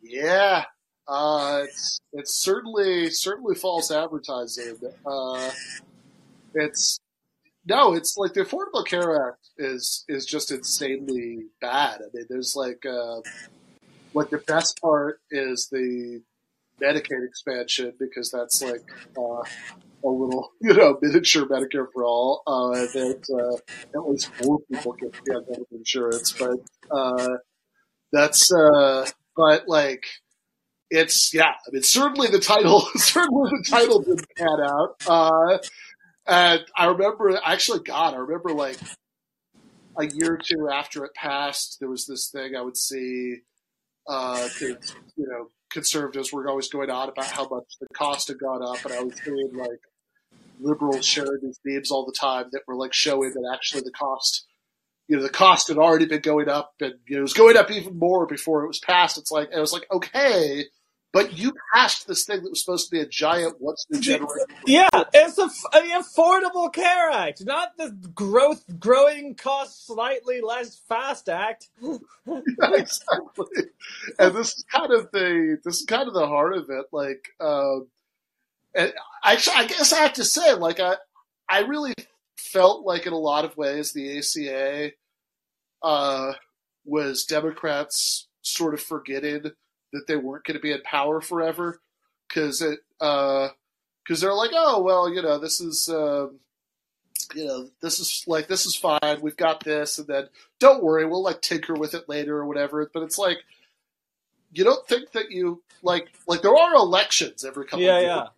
yeah. 0.03 0.65
Uh, 1.11 1.63
it's 1.65 1.99
it's 2.13 2.33
certainly 2.33 3.09
certainly 3.09 3.53
false 3.53 3.91
advertising. 3.91 4.77
Uh, 5.05 5.51
it's 6.55 6.99
no, 7.65 7.93
it's 7.93 8.15
like 8.15 8.33
the 8.33 8.41
Affordable 8.45 8.85
Care 8.85 9.27
Act 9.27 9.49
is 9.57 10.05
is 10.07 10.25
just 10.25 10.51
insanely 10.51 11.47
bad. 11.59 11.99
I 11.99 12.05
mean, 12.13 12.27
there's 12.29 12.55
like 12.55 12.85
uh, 12.85 13.19
like 14.13 14.29
the 14.29 14.37
best 14.37 14.79
part 14.81 15.19
is 15.29 15.67
the 15.69 16.21
Medicaid 16.81 17.27
expansion 17.27 17.93
because 17.99 18.31
that's 18.31 18.61
like 18.63 18.89
uh, 19.17 19.43
a 20.03 20.07
little 20.07 20.51
you 20.61 20.73
know 20.73 20.97
miniature 21.01 21.45
Medicare 21.45 21.87
for 21.93 22.05
all. 22.05 22.41
Uh, 22.47 22.71
that 22.93 23.21
uh, 23.93 23.99
at 23.99 24.09
least 24.09 24.33
four 24.35 24.59
people 24.71 24.93
get 24.93 25.11
get 25.25 25.35
health 25.35 25.67
insurance, 25.73 26.31
but 26.31 26.59
uh, 26.89 27.35
that's 28.13 28.49
uh, 28.53 29.05
but 29.35 29.67
like 29.67 30.05
it's 30.91 31.33
yeah. 31.33 31.53
I 31.67 31.71
mean, 31.71 31.83
certainly 31.83 32.27
the 32.27 32.39
title 32.39 32.81
certainly 32.95 33.49
the 33.49 33.65
title 33.67 34.01
didn't 34.01 34.27
pan 34.37 34.59
out. 34.61 34.95
Uh, 35.07 35.57
and 36.27 36.61
I 36.77 36.85
remember 36.85 37.39
actually, 37.43 37.79
God, 37.79 38.13
I 38.13 38.17
remember 38.17 38.53
like 38.53 38.77
a 39.97 40.05
year 40.05 40.33
or 40.33 40.37
two 40.37 40.69
after 40.71 41.03
it 41.05 41.13
passed, 41.15 41.77
there 41.79 41.89
was 41.89 42.05
this 42.05 42.29
thing 42.29 42.55
I 42.55 42.61
would 42.61 42.77
see. 42.77 43.37
Uh, 44.07 44.49
you 44.59 44.77
know, 45.17 45.49
conservatives 45.71 46.33
were 46.33 46.47
always 46.49 46.69
going 46.69 46.89
on 46.89 47.07
about 47.09 47.25
how 47.25 47.47
much 47.47 47.65
the 47.79 47.87
cost 47.93 48.27
had 48.27 48.39
gone 48.39 48.63
up, 48.63 48.83
and 48.83 48.93
I 48.93 49.03
was 49.03 49.13
seeing 49.23 49.51
like 49.53 49.79
liberals 50.59 51.05
sharing 51.05 51.39
these 51.41 51.59
memes 51.63 51.91
all 51.91 52.05
the 52.05 52.15
time 52.19 52.45
that 52.51 52.61
were 52.67 52.75
like 52.75 52.93
showing 52.93 53.31
that 53.31 53.51
actually 53.53 53.81
the 53.81 53.91
cost, 53.91 54.45
you 55.07 55.15
know, 55.15 55.23
the 55.23 55.29
cost 55.29 55.67
had 55.67 55.77
already 55.77 56.05
been 56.05 56.21
going 56.21 56.49
up, 56.49 56.73
and 56.81 56.95
you 57.07 57.15
know, 57.15 57.19
it 57.19 57.23
was 57.23 57.33
going 57.33 57.57
up 57.57 57.71
even 57.71 57.97
more 57.97 58.25
before 58.25 58.63
it 58.63 58.67
was 58.67 58.79
passed. 58.79 59.17
It's 59.17 59.31
like 59.31 59.49
it 59.55 59.59
was 59.59 59.73
like 59.73 59.85
okay, 59.91 60.65
but 61.13 61.37
you 61.37 61.53
passed 61.73 62.07
this 62.07 62.23
thing 62.25 62.41
that 62.43 62.49
was 62.49 62.63
supposed 62.63 62.89
to 62.89 62.91
be 62.91 63.01
a 63.01 63.05
giant 63.05 63.59
once 63.59 63.85
in 63.89 63.97
a 63.97 64.01
generation. 64.01 64.47
Yeah, 64.65 64.87
it's 65.13 65.37
a, 65.37 65.47
the 65.47 66.03
Affordable 66.03 66.71
Care 66.71 67.09
Act, 67.09 67.45
not 67.45 67.75
the 67.77 67.91
growth 68.15 68.63
growing 68.79 69.35
cost 69.35 69.85
slightly 69.85 70.41
less 70.41 70.79
fast 70.87 71.29
act. 71.29 71.69
Yeah, 72.27 72.39
exactly. 72.75 73.63
And 74.19 74.35
this 74.35 74.49
is 74.49 74.63
kind 74.71 74.93
of 74.93 75.11
the 75.11 75.57
this 75.65 75.79
is 75.79 75.85
kind 75.85 76.07
of 76.07 76.13
the 76.13 76.27
heart 76.27 76.55
of 76.55 76.69
it. 76.69 76.85
Like, 76.91 77.29
um, 77.39 77.87
and 78.75 78.93
I 79.23 79.41
I 79.55 79.65
guess 79.65 79.91
I 79.91 80.03
have 80.03 80.13
to 80.13 80.23
say, 80.23 80.53
like, 80.53 80.79
I 80.79 80.97
I 81.49 81.61
really 81.61 81.95
felt 82.37 82.85
like 82.85 83.07
in 83.07 83.13
a 83.13 83.17
lot 83.17 83.43
of 83.43 83.57
ways 83.57 83.91
the 83.91 84.19
ACA 84.19 84.91
uh, 85.81 86.33
was 86.85 87.25
Democrats 87.25 88.27
sort 88.43 88.75
of 88.75 88.81
forgetting 88.81 89.51
that 89.93 90.07
they 90.07 90.15
weren't 90.15 90.45
going 90.45 90.57
to 90.57 90.61
be 90.61 90.71
in 90.71 90.81
power 90.83 91.21
forever 91.21 91.79
because 92.27 92.61
it 92.61 92.79
because 92.99 94.21
they're 94.21 94.33
like, 94.33 94.51
oh 94.53 94.81
well, 94.81 95.13
you 95.13 95.21
know, 95.21 95.37
this 95.39 95.61
is. 95.61 95.89
Um, 95.89 96.39
you 97.35 97.45
know, 97.45 97.69
this 97.81 97.99
is 97.99 98.23
like 98.27 98.47
this 98.47 98.65
is 98.65 98.75
fine. 98.75 99.19
We've 99.21 99.37
got 99.37 99.63
this, 99.63 99.97
and 99.99 100.07
then 100.07 100.27
don't 100.59 100.83
worry, 100.83 101.05
we'll 101.05 101.23
like 101.23 101.41
tinker 101.41 101.73
with 101.73 101.93
it 101.93 102.09
later 102.09 102.37
or 102.37 102.45
whatever. 102.45 102.89
But 102.93 103.03
it's 103.03 103.17
like 103.17 103.37
you 104.51 104.63
don't 104.63 104.85
think 104.87 105.11
that 105.13 105.31
you 105.31 105.63
like 105.83 106.09
like 106.27 106.41
there 106.41 106.55
are 106.55 106.75
elections 106.75 107.45
every 107.45 107.65
couple 107.65 107.81
Yeah, 107.81 107.97
of 107.97 108.01
yeah. 108.01 108.15
years. 108.17 108.29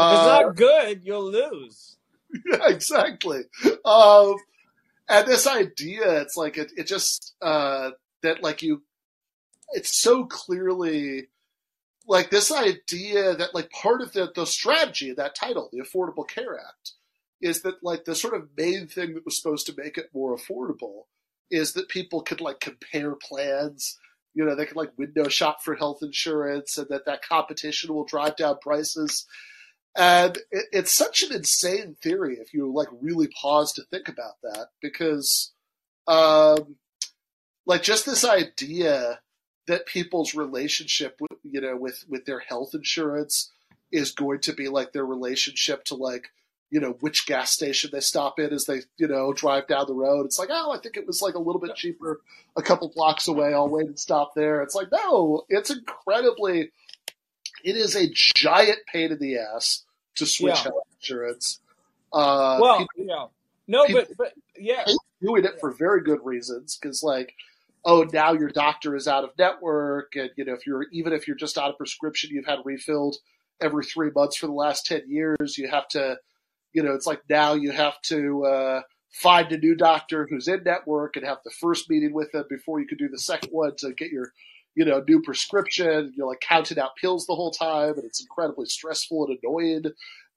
If 0.00 0.12
it's 0.12 0.24
Uh, 0.24 0.26
not 0.26 0.56
good, 0.56 1.02
you'll 1.04 1.30
lose. 1.30 1.96
yeah, 2.52 2.68
exactly. 2.68 3.42
Um, 3.84 4.36
and 5.08 5.26
this 5.26 5.46
idea, 5.46 6.20
it's 6.22 6.36
like 6.36 6.58
it, 6.58 6.72
it 6.76 6.86
just 6.86 7.34
uh, 7.42 7.90
that 8.22 8.42
like 8.42 8.62
you, 8.62 8.82
it's 9.72 10.00
so 10.00 10.24
clearly 10.24 11.28
like 12.06 12.30
this 12.30 12.52
idea 12.52 13.34
that 13.34 13.54
like 13.54 13.70
part 13.70 14.00
of 14.00 14.12
the 14.12 14.30
the 14.34 14.46
strategy 14.46 15.10
of 15.10 15.16
that 15.16 15.34
title, 15.34 15.68
the 15.72 15.82
Affordable 15.82 16.28
Care 16.28 16.58
Act, 16.58 16.92
is 17.40 17.62
that 17.62 17.82
like 17.82 18.04
the 18.04 18.14
sort 18.14 18.34
of 18.34 18.48
main 18.56 18.86
thing 18.86 19.14
that 19.14 19.24
was 19.24 19.40
supposed 19.40 19.66
to 19.66 19.74
make 19.76 19.98
it 19.98 20.10
more 20.14 20.36
affordable 20.36 21.04
is 21.50 21.72
that 21.72 21.88
people 21.88 22.22
could 22.22 22.40
like 22.40 22.60
compare 22.60 23.14
plans. 23.14 23.98
You 24.34 24.44
know, 24.44 24.54
they 24.54 24.66
could 24.66 24.76
like 24.76 24.98
window 24.98 25.28
shop 25.28 25.62
for 25.62 25.74
health 25.74 25.98
insurance, 26.02 26.76
and 26.78 26.88
that 26.90 27.06
that 27.06 27.26
competition 27.26 27.94
will 27.94 28.04
drive 28.04 28.36
down 28.36 28.58
prices. 28.60 29.26
And 29.96 30.36
it, 30.50 30.66
it's 30.72 30.94
such 30.94 31.22
an 31.22 31.34
insane 31.34 31.96
theory 32.02 32.36
if 32.40 32.52
you 32.52 32.70
like 32.72 32.88
really 33.00 33.28
pause 33.28 33.72
to 33.72 33.82
think 33.84 34.08
about 34.08 34.34
that, 34.42 34.68
because, 34.82 35.52
um, 36.06 36.76
like 37.64 37.82
just 37.82 38.04
this 38.04 38.24
idea 38.24 39.20
that 39.66 39.86
people's 39.86 40.34
relationship, 40.34 41.16
with, 41.20 41.38
you 41.42 41.60
know, 41.60 41.76
with 41.76 42.04
with 42.08 42.24
their 42.24 42.40
health 42.40 42.74
insurance 42.74 43.50
is 43.92 44.12
going 44.12 44.40
to 44.40 44.52
be 44.52 44.68
like 44.68 44.92
their 44.92 45.06
relationship 45.06 45.84
to 45.84 45.94
like, 45.94 46.28
you 46.70 46.80
know, 46.80 46.96
which 47.00 47.26
gas 47.26 47.52
station 47.52 47.90
they 47.92 48.00
stop 48.00 48.38
in 48.38 48.52
as 48.52 48.64
they, 48.64 48.80
you 48.96 49.06
know, 49.06 49.32
drive 49.32 49.66
down 49.68 49.86
the 49.86 49.94
road. 49.94 50.26
It's 50.26 50.38
like, 50.38 50.48
oh, 50.50 50.72
I 50.72 50.78
think 50.78 50.96
it 50.96 51.06
was 51.06 51.22
like 51.22 51.34
a 51.34 51.38
little 51.40 51.60
bit 51.60 51.76
cheaper 51.76 52.20
a 52.56 52.62
couple 52.62 52.88
blocks 52.94 53.28
away. 53.28 53.52
I'll 53.54 53.68
wait 53.68 53.86
and 53.86 53.98
stop 53.98 54.34
there. 54.34 54.62
It's 54.62 54.74
like, 54.74 54.88
no, 54.90 55.44
it's 55.48 55.70
incredibly, 55.70 56.70
it 57.62 57.76
is 57.76 57.94
a 57.94 58.08
giant 58.12 58.80
pain 58.92 59.12
in 59.12 59.18
the 59.18 59.36
ass 59.38 59.84
to 60.16 60.26
switch 60.26 60.56
Yeah. 60.56 60.62
health 60.64 60.86
insurance. 61.00 61.60
Uh, 62.12 62.58
Well, 62.60 62.78
people 62.78 63.04
yeah. 63.06 63.26
No, 63.68 63.84
people- 63.86 64.02
but 64.08 64.16
but 64.16 64.32
yeah, 64.58 64.84
doing 65.20 65.44
it 65.44 65.60
for 65.60 65.70
very 65.72 66.02
good 66.02 66.20
reasons 66.24 66.78
because 66.80 67.02
like 67.02 67.34
oh 67.86 68.04
now 68.12 68.32
your 68.32 68.50
doctor 68.50 68.94
is 68.94 69.08
out 69.08 69.24
of 69.24 69.30
network 69.38 70.14
and 70.16 70.30
you 70.36 70.44
know 70.44 70.52
if 70.52 70.66
you're 70.66 70.84
even 70.92 71.14
if 71.14 71.26
you're 71.26 71.36
just 71.36 71.56
out 71.56 71.70
of 71.70 71.78
prescription 71.78 72.30
you've 72.32 72.46
had 72.46 72.58
refilled 72.64 73.16
every 73.62 73.84
three 73.84 74.10
months 74.14 74.36
for 74.36 74.46
the 74.46 74.52
last 74.52 74.84
10 74.84 75.02
years 75.06 75.56
you 75.56 75.68
have 75.68 75.88
to 75.88 76.18
you 76.74 76.82
know 76.82 76.92
it's 76.92 77.06
like 77.06 77.22
now 77.30 77.54
you 77.54 77.70
have 77.70 77.98
to 78.02 78.44
uh, 78.44 78.80
find 79.10 79.50
a 79.52 79.58
new 79.58 79.74
doctor 79.74 80.26
who's 80.28 80.48
in 80.48 80.62
network 80.64 81.16
and 81.16 81.24
have 81.24 81.38
the 81.44 81.50
first 81.50 81.88
meeting 81.88 82.12
with 82.12 82.30
them 82.32 82.44
before 82.50 82.80
you 82.80 82.86
can 82.86 82.98
do 82.98 83.08
the 83.08 83.18
second 83.18 83.50
one 83.50 83.72
to 83.78 83.94
get 83.94 84.10
your 84.10 84.32
you 84.74 84.84
know 84.84 85.02
new 85.08 85.22
prescription. 85.22 86.12
You're 86.16 86.28
like 86.28 86.40
counting 86.40 86.78
out 86.78 86.96
pills 87.00 87.26
the 87.26 87.34
whole 87.34 87.50
time 87.50 87.94
and 87.94 88.04
it's 88.04 88.20
incredibly 88.20 88.66
stressful 88.66 89.26
and 89.26 89.38
annoying. 89.42 89.84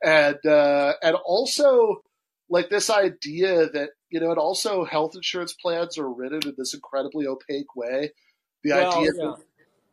And 0.04 0.46
uh, 0.46 0.94
and 1.04 1.16
also 1.26 2.04
like 2.50 2.70
this 2.70 2.90
idea 2.90 3.70
that 3.70 3.90
you 4.10 4.20
know, 4.20 4.32
and 4.32 4.40
also 4.40 4.86
health 4.86 5.16
insurance 5.16 5.54
plans 5.54 5.98
are 5.98 6.10
written 6.10 6.42
in 6.44 6.56
this 6.58 6.74
incredibly 6.74 7.28
opaque 7.28 7.76
way. 7.76 8.12
The 8.64 8.72
well, 8.72 8.98
idea 8.98 9.12
yeah. 9.16 9.26
that 9.26 9.38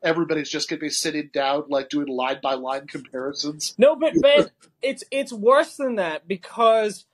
everybody's 0.02 0.48
just 0.48 0.68
going 0.68 0.78
to 0.78 0.84
be 0.84 0.90
sitting 0.90 1.30
down, 1.32 1.64
like 1.68 1.88
doing 1.88 2.08
line 2.08 2.38
by 2.42 2.54
line 2.54 2.86
comparisons. 2.86 3.74
No, 3.78 3.96
but 3.96 4.14
Ben, 4.20 4.50
it's 4.82 5.04
it's 5.10 5.32
worse 5.32 5.76
than 5.76 5.96
that 5.96 6.26
because 6.26 7.04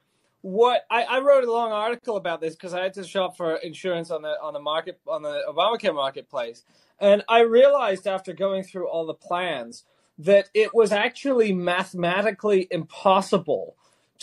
what 0.43 0.82
I, 0.90 1.03
I 1.03 1.20
wrote 1.20 1.45
a 1.45 1.53
long 1.53 1.72
article 1.72 2.16
about 2.16 2.40
this 2.40 2.55
because 2.55 2.74
I 2.74 2.82
had 2.82 2.95
to 2.95 3.05
shop 3.05 3.36
for 3.36 3.57
insurance 3.57 4.11
on 4.11 4.22
the 4.22 4.34
on 4.40 4.53
the 4.53 4.61
market 4.61 5.01
on 5.07 5.22
the 5.22 5.43
Obamacare 5.49 5.95
marketplace, 5.95 6.62
and 6.99 7.22
I 7.28 7.40
realized 7.40 8.07
after 8.07 8.32
going 8.32 8.62
through 8.62 8.88
all 8.88 9.07
the 9.07 9.14
plans 9.14 9.84
that 10.18 10.49
it 10.55 10.74
was 10.74 10.93
actually 10.93 11.53
mathematically 11.53 12.68
impossible 12.70 13.76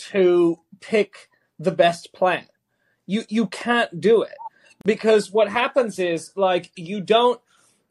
to 0.08 0.58
pick 0.80 1.28
the 1.58 1.70
best 1.70 2.12
plan. 2.12 2.46
You 3.06 3.24
you 3.28 3.46
can't 3.46 4.00
do 4.00 4.22
it. 4.22 4.36
Because 4.84 5.30
what 5.30 5.48
happens 5.48 5.98
is 5.98 6.32
like 6.36 6.70
you 6.76 7.00
don't 7.00 7.40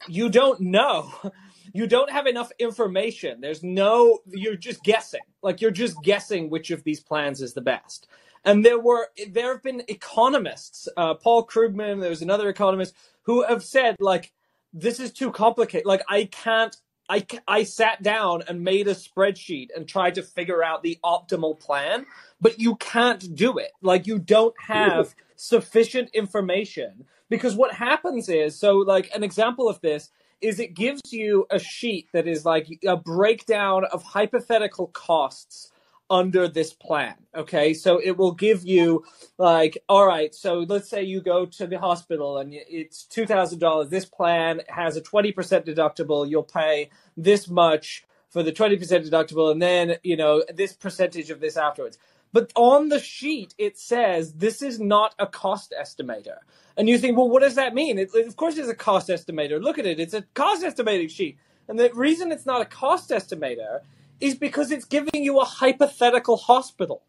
you 0.08 0.28
don't 0.28 0.60
know. 0.60 1.12
You 1.72 1.86
don't 1.86 2.10
have 2.10 2.26
enough 2.26 2.50
information. 2.58 3.40
There's 3.40 3.62
no 3.62 4.18
you're 4.26 4.56
just 4.56 4.82
guessing. 4.82 5.20
Like 5.40 5.60
you're 5.60 5.70
just 5.70 6.02
guessing 6.02 6.50
which 6.50 6.72
of 6.72 6.82
these 6.82 6.98
plans 6.98 7.40
is 7.40 7.54
the 7.54 7.60
best. 7.60 8.08
And 8.44 8.64
there 8.64 8.80
were 8.80 9.06
there 9.28 9.52
have 9.52 9.62
been 9.62 9.84
economists 9.86 10.88
uh, 10.96 11.14
paul 11.14 11.46
krugman 11.46 12.00
there 12.00 12.10
was 12.10 12.22
another 12.22 12.48
economist 12.48 12.96
who 13.22 13.44
have 13.44 13.62
said 13.62 13.94
like 14.00 14.32
this 14.72 14.98
is 14.98 15.12
too 15.12 15.30
complicated. 15.30 15.86
Like 15.86 16.02
i 16.08 16.24
can't 16.24 16.76
I, 17.10 17.26
I 17.48 17.64
sat 17.64 18.04
down 18.04 18.44
and 18.46 18.62
made 18.62 18.86
a 18.86 18.94
spreadsheet 18.94 19.70
and 19.74 19.88
tried 19.88 20.14
to 20.14 20.22
figure 20.22 20.62
out 20.62 20.84
the 20.84 20.96
optimal 21.04 21.58
plan, 21.58 22.06
but 22.40 22.60
you 22.60 22.76
can't 22.76 23.34
do 23.34 23.58
it. 23.58 23.72
Like, 23.82 24.06
you 24.06 24.20
don't 24.20 24.54
have 24.60 25.16
sufficient 25.36 26.10
information 26.14 27.06
because 27.28 27.56
what 27.56 27.74
happens 27.74 28.28
is 28.28 28.56
so, 28.56 28.76
like, 28.76 29.10
an 29.12 29.24
example 29.24 29.68
of 29.68 29.80
this 29.80 30.10
is 30.40 30.60
it 30.60 30.72
gives 30.72 31.00
you 31.12 31.46
a 31.50 31.58
sheet 31.58 32.06
that 32.12 32.28
is 32.28 32.44
like 32.44 32.66
a 32.86 32.96
breakdown 32.96 33.84
of 33.92 34.02
hypothetical 34.02 34.86
costs 34.86 35.72
under 36.10 36.48
this 36.48 36.72
plan. 36.72 37.14
Okay, 37.34 37.72
so 37.72 38.00
it 38.02 38.16
will 38.16 38.32
give 38.32 38.64
you 38.64 39.04
like, 39.38 39.78
all 39.88 40.04
right, 40.04 40.34
so 40.34 40.66
let's 40.68 40.88
say 40.88 41.04
you 41.04 41.20
go 41.20 41.46
to 41.46 41.66
the 41.66 41.78
hospital 41.78 42.38
and 42.38 42.52
it's 42.52 43.04
two 43.04 43.24
thousand 43.24 43.60
dollars. 43.60 43.88
This 43.88 44.04
plan 44.04 44.62
has 44.68 44.96
a 44.96 45.00
twenty 45.00 45.32
percent 45.32 45.64
deductible. 45.64 46.28
You'll 46.28 46.42
pay 46.42 46.90
this 47.16 47.48
much 47.48 48.04
for 48.28 48.42
the 48.42 48.52
twenty 48.52 48.76
percent 48.76 49.06
deductible, 49.06 49.52
and 49.52 49.62
then 49.62 49.96
you 50.02 50.16
know 50.16 50.42
this 50.52 50.72
percentage 50.72 51.30
of 51.30 51.40
this 51.40 51.56
afterwards. 51.56 51.98
But 52.32 52.52
on 52.54 52.90
the 52.90 53.00
sheet, 53.00 53.54
it 53.58 53.78
says 53.78 54.34
this 54.34 54.62
is 54.62 54.78
not 54.78 55.14
a 55.18 55.26
cost 55.26 55.72
estimator. 55.80 56.38
And 56.76 56.88
you 56.88 56.96
think, 56.96 57.16
well, 57.16 57.28
what 57.28 57.42
does 57.42 57.56
that 57.56 57.74
mean? 57.74 57.98
It, 57.98 58.14
of 58.14 58.36
course, 58.36 58.56
it's 58.56 58.68
a 58.68 58.74
cost 58.74 59.08
estimator. 59.08 59.60
Look 59.60 59.78
at 59.78 59.86
it. 59.86 59.98
It's 59.98 60.14
a 60.14 60.22
cost 60.34 60.62
estimating 60.62 61.08
sheet. 61.08 61.38
And 61.68 61.78
the 61.78 61.90
reason 61.92 62.32
it's 62.32 62.46
not 62.46 62.60
a 62.60 62.64
cost 62.64 63.10
estimator 63.10 63.80
is 64.20 64.34
because 64.34 64.70
it's 64.70 64.84
giving 64.84 65.24
you 65.24 65.40
a 65.40 65.44
hypothetical 65.44 66.36
hospital. 66.36 67.02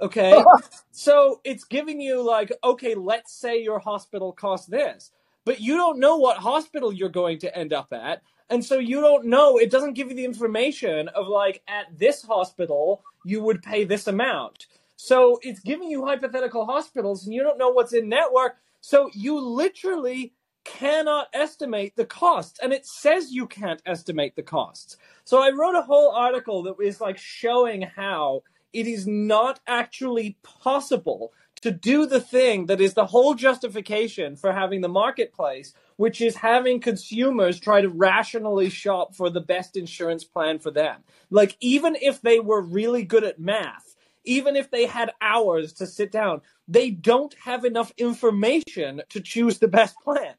Okay. 0.00 0.42
so 0.90 1.40
it's 1.44 1.64
giving 1.64 2.00
you, 2.00 2.22
like, 2.22 2.52
okay, 2.64 2.94
let's 2.94 3.32
say 3.32 3.62
your 3.62 3.78
hospital 3.78 4.32
costs 4.32 4.66
this, 4.66 5.10
but 5.44 5.60
you 5.60 5.76
don't 5.76 5.98
know 5.98 6.16
what 6.16 6.38
hospital 6.38 6.92
you're 6.92 7.08
going 7.08 7.38
to 7.40 7.56
end 7.56 7.72
up 7.72 7.92
at. 7.92 8.22
And 8.50 8.64
so 8.64 8.78
you 8.78 9.00
don't 9.00 9.26
know, 9.26 9.58
it 9.58 9.70
doesn't 9.70 9.94
give 9.94 10.10
you 10.10 10.16
the 10.16 10.24
information 10.24 11.08
of, 11.08 11.26
like, 11.26 11.62
at 11.68 11.86
this 11.98 12.22
hospital, 12.22 13.02
you 13.24 13.42
would 13.42 13.62
pay 13.62 13.84
this 13.84 14.06
amount. 14.06 14.66
So 14.96 15.38
it's 15.42 15.60
giving 15.60 15.90
you 15.90 16.04
hypothetical 16.04 16.66
hospitals 16.66 17.24
and 17.24 17.34
you 17.34 17.42
don't 17.42 17.58
know 17.58 17.70
what's 17.70 17.92
in 17.92 18.08
network. 18.08 18.56
So 18.80 19.10
you 19.14 19.40
literally 19.40 20.32
cannot 20.64 21.28
estimate 21.32 21.94
the 21.96 22.04
costs. 22.04 22.58
And 22.62 22.72
it 22.72 22.86
says 22.86 23.32
you 23.32 23.46
can't 23.46 23.82
estimate 23.86 24.36
the 24.36 24.42
costs. 24.42 24.96
So 25.24 25.42
I 25.42 25.50
wrote 25.50 25.76
a 25.76 25.82
whole 25.82 26.12
article 26.12 26.62
that 26.64 26.78
was 26.78 27.00
like 27.00 27.18
showing 27.18 27.82
how 27.82 28.42
it 28.72 28.86
is 28.86 29.06
not 29.06 29.60
actually 29.66 30.38
possible 30.42 31.32
to 31.62 31.70
do 31.70 32.06
the 32.06 32.20
thing 32.20 32.66
that 32.66 32.80
is 32.80 32.94
the 32.94 33.06
whole 33.06 33.34
justification 33.34 34.34
for 34.34 34.52
having 34.52 34.80
the 34.80 34.88
marketplace, 34.88 35.72
which 35.96 36.20
is 36.20 36.34
having 36.36 36.80
consumers 36.80 37.60
try 37.60 37.80
to 37.80 37.88
rationally 37.88 38.68
shop 38.68 39.14
for 39.14 39.30
the 39.30 39.40
best 39.40 39.76
insurance 39.76 40.24
plan 40.24 40.58
for 40.58 40.72
them. 40.72 41.02
Like, 41.30 41.56
even 41.60 41.96
if 42.00 42.20
they 42.20 42.40
were 42.40 42.60
really 42.60 43.04
good 43.04 43.22
at 43.22 43.38
math, 43.38 43.94
even 44.24 44.56
if 44.56 44.70
they 44.70 44.86
had 44.86 45.12
hours 45.20 45.72
to 45.74 45.86
sit 45.86 46.10
down, 46.10 46.40
they 46.66 46.90
don't 46.90 47.34
have 47.44 47.64
enough 47.64 47.92
information 47.96 49.02
to 49.10 49.20
choose 49.20 49.58
the 49.58 49.68
best 49.68 49.96
plan. 50.02 50.34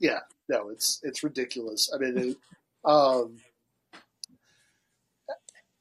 Yeah, 0.00 0.20
no, 0.48 0.70
it's 0.70 1.00
it's 1.02 1.22
ridiculous. 1.24 1.90
I 1.94 1.98
mean, 1.98 2.18
it, 2.18 2.36
um, 2.84 3.36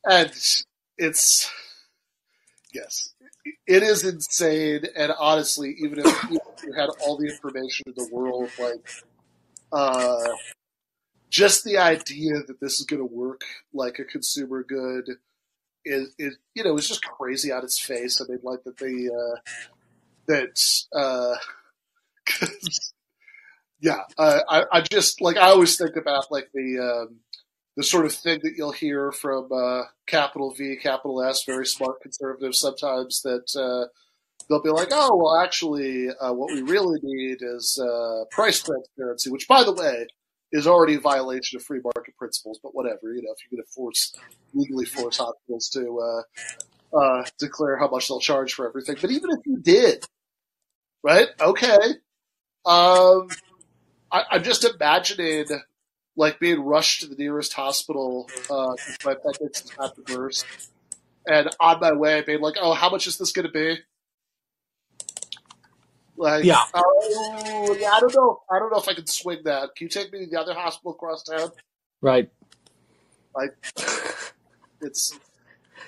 and 0.05 0.31
it's 0.97 1.51
yes, 2.73 3.13
it 3.67 3.83
is 3.83 4.03
insane. 4.03 4.85
And 4.95 5.11
honestly, 5.17 5.75
even 5.79 5.99
if 5.99 6.29
you 6.63 6.73
had 6.73 6.89
all 7.01 7.17
the 7.17 7.27
information 7.27 7.85
in 7.87 7.93
the 7.95 8.09
world, 8.11 8.49
like 8.59 8.89
uh, 9.71 10.33
just 11.29 11.63
the 11.63 11.77
idea 11.77 12.41
that 12.47 12.59
this 12.61 12.79
is 12.79 12.85
going 12.85 13.01
to 13.01 13.05
work 13.15 13.41
like 13.73 13.99
a 13.99 14.03
consumer 14.05 14.63
good 14.63 15.17
is, 15.85 16.09
is 16.17 16.37
you 16.55 16.63
know 16.63 16.77
is 16.77 16.87
just 16.87 17.03
crazy 17.03 17.51
on 17.51 17.63
its 17.63 17.79
face. 17.79 18.21
I 18.21 18.25
mean, 18.29 18.39
like 18.43 18.63
that 18.63 18.77
they 18.77 19.07
uh, 19.07 19.39
that 20.27 20.59
uh, 20.93 21.35
yeah, 23.79 23.99
uh, 24.17 24.39
I, 24.49 24.63
I 24.71 24.81
just 24.81 25.21
like 25.21 25.37
I 25.37 25.49
always 25.49 25.77
think 25.77 25.95
about 25.95 26.31
like 26.31 26.49
the 26.53 26.79
um, 27.07 27.19
the 27.75 27.83
sort 27.83 28.05
of 28.05 28.13
thing 28.13 28.39
that 28.41 28.53
you'll 28.57 28.71
hear 28.71 29.11
from 29.11 29.49
uh, 29.51 29.83
capital 30.07 30.51
V, 30.51 30.77
capital 30.81 31.23
S, 31.23 31.43
very 31.45 31.65
smart 31.65 32.01
conservatives 32.01 32.59
sometimes 32.59 33.21
that 33.21 33.45
uh, 33.55 33.87
they'll 34.49 34.63
be 34.63 34.71
like, 34.71 34.89
oh, 34.91 35.15
well, 35.15 35.43
actually, 35.43 36.09
uh, 36.09 36.33
what 36.33 36.51
we 36.51 36.63
really 36.63 36.99
need 37.03 37.37
is 37.41 37.79
uh, 37.79 38.23
price 38.31 38.63
transparency, 38.63 39.29
which, 39.29 39.47
by 39.47 39.63
the 39.63 39.73
way, 39.73 40.07
is 40.51 40.65
already 40.65 40.95
a 40.95 40.99
violation 40.99 41.57
of 41.57 41.63
free 41.63 41.81
market 41.83 42.17
principles. 42.17 42.59
But 42.63 42.73
whatever, 42.73 43.13
you 43.13 43.21
know, 43.21 43.31
if 43.31 43.37
you're 43.43 43.57
going 43.57 43.63
to 43.63 43.73
force 43.73 44.15
legally 44.55 44.85
force 44.85 45.17
hospitals 45.17 45.69
to 45.69 46.23
uh, 46.97 47.23
declare 47.37 47.77
how 47.77 47.89
much 47.89 48.07
they'll 48.07 48.19
charge 48.19 48.53
for 48.53 48.67
everything, 48.67 48.95
but 48.99 49.11
even 49.11 49.29
if 49.29 49.45
you 49.45 49.57
did, 49.59 50.03
right? 51.03 51.27
Okay. 51.39 51.77
Um, 52.65 53.27
I, 54.11 54.23
I'm 54.31 54.43
just 54.43 54.63
imagining 54.63 55.45
like 56.15 56.39
being 56.39 56.61
rushed 56.61 57.01
to 57.01 57.07
the 57.07 57.15
nearest 57.15 57.53
hospital 57.53 58.29
uh, 58.49 58.73
my 59.05 59.13
appendix 59.13 59.63
is 59.65 59.71
about 59.71 59.95
to 59.95 60.01
burst, 60.01 60.45
and 61.27 61.49
on 61.59 61.79
my 61.79 61.93
way 61.93 62.21
being 62.21 62.41
like, 62.41 62.55
"Oh, 62.59 62.73
how 62.73 62.89
much 62.89 63.07
is 63.07 63.17
this 63.17 63.31
going 63.31 63.47
to 63.47 63.51
be?" 63.51 63.79
Like, 66.17 66.43
Yeah. 66.45 66.63
oh, 66.73 67.77
yeah, 67.79 67.91
I 67.91 67.99
don't 67.99 68.15
know. 68.15 68.41
I 68.49 68.57
don't 68.59 68.71
know 68.71 68.79
if 68.79 68.87
I 68.87 68.93
can 68.93 69.05
swing 69.05 69.39
that. 69.45 69.75
Can 69.75 69.85
you 69.85 69.89
take 69.89 70.11
me 70.11 70.25
to 70.25 70.31
the 70.31 70.39
other 70.39 70.55
hospital 70.55 70.91
across 70.93 71.23
town? 71.23 71.51
Right. 72.01 72.31
Like, 73.35 73.55
it's 74.81 75.17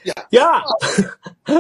yeah. 0.04 0.14
Yeah. 0.32 0.62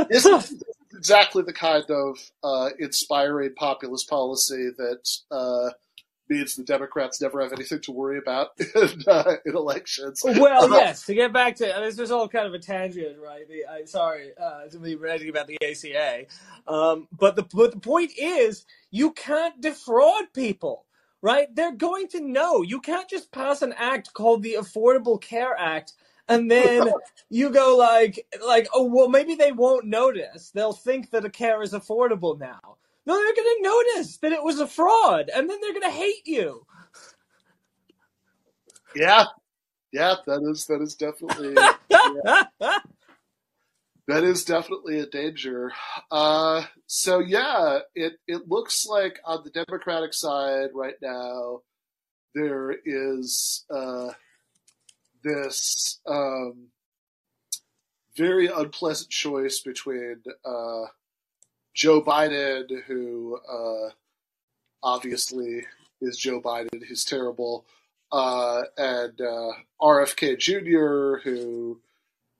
This 0.07 0.23
is, 0.23 0.49
this 0.49 0.51
is 0.51 0.63
exactly 0.93 1.41
the 1.41 1.53
kind 1.53 1.83
of 1.89 2.19
uh, 2.43 2.69
inspiring 2.77 3.55
populist 3.55 4.07
policy 4.07 4.69
that 4.77 5.09
uh, 5.31 5.71
means 6.29 6.55
the 6.55 6.63
Democrats 6.63 7.21
never 7.21 7.41
have 7.41 7.53
anything 7.53 7.81
to 7.81 7.91
worry 7.91 8.17
about 8.17 8.49
in, 8.75 9.03
uh, 9.07 9.35
in 9.45 9.55
elections. 9.55 10.21
well, 10.23 10.69
yes. 10.69 11.05
To 11.05 11.13
get 11.13 11.33
back 11.33 11.55
to 11.57 11.65
this 11.65 11.97
was 11.97 12.11
all 12.11 12.27
kind 12.27 12.47
of 12.47 12.53
a 12.53 12.59
tangent, 12.59 13.17
right? 13.19 13.47
The, 13.47 13.65
I, 13.65 13.85
sorry 13.85 14.31
uh, 14.41 14.67
to 14.67 14.79
be 14.79 14.95
ranting 14.95 15.29
about 15.29 15.47
the 15.47 15.57
ACA, 15.61 16.25
um, 16.67 17.07
but 17.17 17.35
the 17.35 17.43
but 17.53 17.71
the 17.71 17.79
point 17.79 18.11
is, 18.17 18.65
you 18.91 19.11
can't 19.11 19.59
defraud 19.59 20.33
people, 20.33 20.85
right? 21.21 21.53
They're 21.53 21.75
going 21.75 22.07
to 22.09 22.21
know. 22.21 22.61
You 22.61 22.79
can't 22.79 23.09
just 23.09 23.31
pass 23.31 23.61
an 23.61 23.73
act 23.77 24.13
called 24.13 24.43
the 24.43 24.57
Affordable 24.59 25.19
Care 25.19 25.55
Act. 25.57 25.93
And 26.27 26.49
then 26.49 26.91
you 27.29 27.49
go 27.49 27.75
like, 27.75 28.27
like, 28.45 28.67
oh 28.73 28.83
well, 28.83 29.09
maybe 29.09 29.35
they 29.35 29.51
won't 29.51 29.85
notice. 29.85 30.51
They'll 30.51 30.73
think 30.73 31.09
that 31.09 31.25
a 31.25 31.29
care 31.29 31.63
is 31.63 31.73
affordable 31.73 32.39
now. 32.39 32.77
No, 33.09 33.15
they're 33.15 33.33
going 33.43 33.57
to 33.57 33.63
notice 33.63 34.17
that 34.17 34.33
it 34.33 34.43
was 34.43 34.59
a 34.59 34.67
fraud, 34.67 35.31
and 35.35 35.49
then 35.49 35.59
they're 35.59 35.73
going 35.73 35.81
to 35.81 35.89
hate 35.89 36.27
you. 36.27 36.63
Yeah, 38.95 39.25
yeah, 39.91 40.13
that 40.27 40.43
is 40.43 40.67
that 40.67 40.79
is 40.79 40.93
definitely 40.93 41.55
that 44.07 44.23
is 44.23 44.45
definitely 44.45 44.99
a 44.99 45.07
danger. 45.07 45.71
Uh, 46.11 46.65
so 46.85 47.17
yeah, 47.17 47.79
it 47.95 48.13
it 48.27 48.47
looks 48.47 48.85
like 48.85 49.19
on 49.25 49.43
the 49.43 49.65
Democratic 49.65 50.13
side 50.13 50.69
right 50.75 51.01
now 51.01 51.61
there 52.35 52.75
is 52.85 53.65
uh, 53.73 54.09
this 55.23 55.99
um, 56.05 56.67
very 58.15 58.45
unpleasant 58.45 59.09
choice 59.09 59.61
between 59.61 60.21
uh, 60.45 60.85
Joe 61.73 62.01
Biden, 62.01 62.83
who 62.87 63.39
uh, 63.49 63.89
obviously 64.83 65.65
is 66.01 66.17
Joe 66.17 66.41
Biden, 66.41 66.85
who's 66.87 67.05
terrible, 67.05 67.65
uh, 68.11 68.63
and 68.77 69.19
uh, 69.21 69.51
RFK 69.81 70.37
Jr., 70.39 71.21
who 71.23 71.79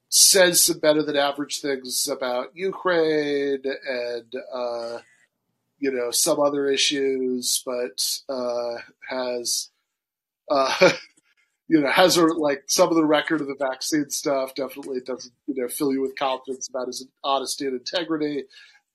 says 0.10 0.64
some 0.64 0.80
better 0.80 1.04
than 1.04 1.16
average 1.16 1.62
things 1.62 2.08
about 2.08 2.56
Ukraine 2.56 3.62
and 3.88 4.34
uh, 4.52 5.00
you 5.78 5.92
know 5.92 6.12
some 6.12 6.40
other 6.40 6.68
issues, 6.68 7.62
but 7.66 8.20
uh, 8.28 8.78
has 9.08 9.70
uh, 10.50 10.92
you 11.70 11.80
know, 11.80 11.92
has 11.92 12.18
a, 12.18 12.26
like 12.26 12.64
some 12.68 12.90
of 12.90 12.96
the 12.96 13.06
record 13.06 13.42
of 13.42 13.48
the 13.48 13.56
vaccine 13.56 14.10
stuff 14.10 14.56
definitely 14.56 15.00
doesn't, 15.06 15.34
you 15.46 15.54
know, 15.56 15.70
fill 15.70 15.94
you 15.94 16.02
with 16.02 16.18
confidence 16.18 16.68
about 16.68 16.88
his 16.88 17.08
honesty 17.24 17.68
and 17.68 17.80
integrity. 17.80 18.44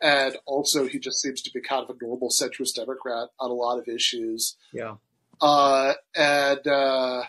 And 0.01 0.37
also, 0.45 0.87
he 0.87 0.99
just 0.99 1.21
seems 1.21 1.41
to 1.43 1.51
be 1.53 1.61
kind 1.61 1.85
of 1.89 1.97
a 1.97 2.05
normal 2.05 2.29
centrist 2.29 2.75
Democrat 2.75 3.29
on 3.39 3.51
a 3.51 3.55
lot 3.55 3.79
of 3.79 3.89
issues. 3.89 4.57
Yeah. 4.73 4.97
Uh, 5.41 5.95
and 6.15 6.67
uh, 6.67 7.23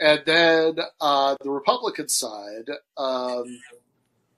and 0.00 0.22
then 0.24 0.76
uh, 1.00 1.36
the 1.42 1.50
Republican 1.50 2.08
side, 2.08 2.70
um, 2.96 3.60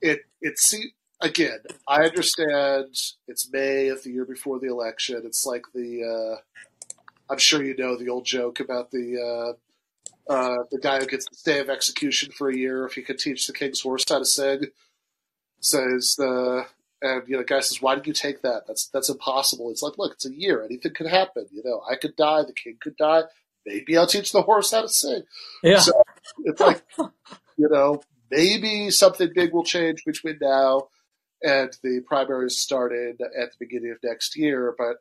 it 0.01 0.21
it 0.41 0.59
see 0.59 0.93
again. 1.21 1.61
I 1.87 2.05
understand 2.05 2.95
it's 3.29 3.51
May 3.53 3.89
of 3.89 4.03
the 4.03 4.11
year 4.11 4.25
before 4.25 4.59
the 4.59 4.69
election. 4.69 5.23
It's 5.25 5.45
like 5.45 5.65
the 5.75 6.39
uh, 6.39 6.41
I'm 7.31 7.39
sure 7.39 7.63
you 7.63 7.77
know 7.77 7.97
the 7.97 8.09
old 8.09 8.25
joke 8.25 8.61
about 8.61 8.91
the 8.91 9.57
uh, 10.29 10.33
uh, 10.33 10.65
the 10.71 10.79
guy 10.79 10.99
who 10.99 11.07
gets 11.07 11.29
the 11.29 11.37
stay 11.37 11.61
of 11.61 11.71
execution 11.71 12.33
for 12.33 12.49
a 12.49 12.57
year 12.57 12.87
if 12.87 12.95
he 12.95 13.03
could 13.03 13.19
teach 13.19 13.47
the 13.47 13.53
king's 13.53 13.81
horse 13.81 14.05
how 14.09 14.19
to 14.19 14.25
sing. 14.25 14.67
Says 15.61 16.15
the 16.17 16.67
and 17.03 17.23
you 17.27 17.37
know, 17.37 17.43
guy 17.43 17.61
says, 17.61 17.81
"Why 17.81 17.95
did 17.95 18.07
you 18.07 18.13
take 18.13 18.43
that? 18.43 18.65
That's 18.67 18.89
that's 18.89 19.09
impossible." 19.09 19.71
It's 19.71 19.83
like, 19.83 19.99
look, 19.99 20.13
it's 20.13 20.27
a 20.27 20.35
year. 20.35 20.63
Anything 20.63 20.93
could 20.95 21.07
happen. 21.07 21.47
You 21.51 21.63
know, 21.65 21.83
I 21.91 21.97
could 21.97 22.17
die. 22.17 22.43
The 22.43 22.53
king 22.53 22.77
could 22.81 22.97
die. 22.97 23.23
Maybe 23.67 23.97
I'll 23.97 24.07
teach 24.07 24.33
the 24.33 24.43
horse 24.43 24.71
how 24.71 24.83
to 24.83 24.89
sing. 24.89 25.23
Yeah. 25.63 25.79
So 25.79 26.03
it's 26.45 26.61
like, 26.61 26.83
you 26.99 27.69
know, 27.69 28.03
maybe 28.31 28.91
something 28.91 29.31
big 29.35 29.53
will 29.53 29.65
change 29.65 30.05
between 30.05 30.39
now 30.41 30.89
and 31.43 31.77
the 31.83 32.01
primaries 32.07 32.59
started 32.59 33.21
at 33.21 33.51
the 33.51 33.57
beginning 33.59 33.93
of 33.93 33.99
next 34.03 34.37
year. 34.37 34.75
But 34.77 34.97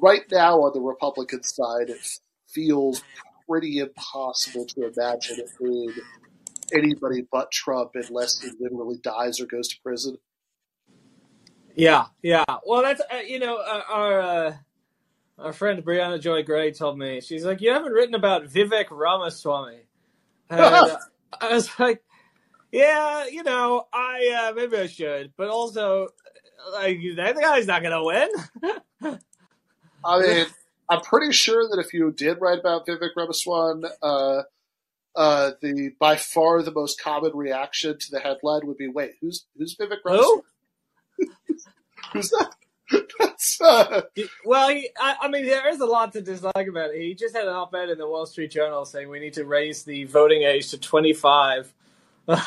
right 0.00 0.24
now, 0.30 0.62
on 0.62 0.72
the 0.74 0.80
Republican 0.80 1.42
side, 1.42 1.90
it 1.90 2.00
feels 2.48 3.02
pretty 3.48 3.78
impossible 3.78 4.66
to 4.66 4.90
imagine 4.92 5.40
it 5.40 5.50
being 5.60 5.92
anybody 6.72 7.26
but 7.30 7.50
Trump 7.50 7.90
unless 7.94 8.40
he 8.40 8.50
literally 8.58 8.98
dies 9.02 9.40
or 9.40 9.46
goes 9.46 9.68
to 9.68 9.76
prison. 9.82 10.16
Yeah, 11.74 12.06
yeah. 12.22 12.44
Well, 12.66 12.82
that's 12.82 13.00
uh, 13.00 13.18
you 13.26 13.38
know 13.38 13.56
uh, 13.56 13.82
our 13.88 14.20
uh, 14.20 14.56
our 15.38 15.52
friend 15.52 15.84
Briahna 15.84 16.20
Joy 16.20 16.42
Gray 16.42 16.72
told 16.72 16.98
me 16.98 17.20
she's 17.20 17.44
like, 17.44 17.60
you 17.60 17.72
haven't 17.72 17.92
written 17.92 18.14
about 18.14 18.44
Vivek 18.44 18.86
Ramaswamy, 18.90 19.80
and 20.50 20.60
uh, 20.60 20.96
I 21.40 21.54
was 21.54 21.70
like, 21.78 22.02
yeah, 22.70 23.26
you 23.26 23.42
know, 23.42 23.86
I 23.92 24.48
uh, 24.50 24.54
maybe 24.54 24.76
I 24.76 24.86
should, 24.86 25.32
but 25.36 25.48
also 25.48 26.08
like 26.72 26.98
that 27.16 27.36
guy's 27.36 27.66
not 27.66 27.82
gonna 27.82 28.04
win. 28.04 28.28
I 30.04 30.20
mean, 30.20 30.46
I'm 30.88 31.00
pretty 31.00 31.32
sure 31.32 31.68
that 31.68 31.78
if 31.84 31.94
you 31.94 32.12
did 32.12 32.38
write 32.40 32.58
about 32.58 32.86
Vivek 32.86 33.10
Ramaswamy, 33.16 33.88
uh, 34.02 34.42
uh, 35.14 35.50
the 35.60 35.92
by 35.98 36.16
far 36.16 36.62
the 36.62 36.72
most 36.72 37.00
common 37.00 37.32
reaction 37.34 37.98
to 37.98 38.10
the 38.10 38.20
headline 38.20 38.66
would 38.66 38.78
be, 38.78 38.88
"Wait, 38.88 39.12
who's 39.20 39.46
who's 39.56 39.76
Vivek 39.76 39.98
Ramaswamy? 40.04 40.24
Who? 40.24 40.44
Who's 42.12 42.30
that?" 42.30 42.54
That's 43.18 43.60
uh, 43.60 44.02
Well, 44.44 44.68
he, 44.68 44.90
I, 44.98 45.16
I 45.22 45.28
mean, 45.28 45.46
there 45.46 45.68
is 45.68 45.80
a 45.80 45.86
lot 45.86 46.12
to 46.12 46.20
dislike 46.20 46.66
about 46.68 46.90
it. 46.90 47.00
He 47.00 47.14
just 47.14 47.34
had 47.34 47.46
an 47.48 47.54
op-ed 47.54 47.88
in 47.88 47.98
the 47.98 48.06
Wall 48.08 48.26
Street 48.26 48.50
Journal 48.50 48.84
saying 48.84 49.08
we 49.08 49.18
need 49.20 49.34
to 49.34 49.44
raise 49.44 49.84
the 49.84 50.04
voting 50.04 50.42
age 50.42 50.70
to 50.70 50.78
25. 50.78 51.72
or, 52.28 52.38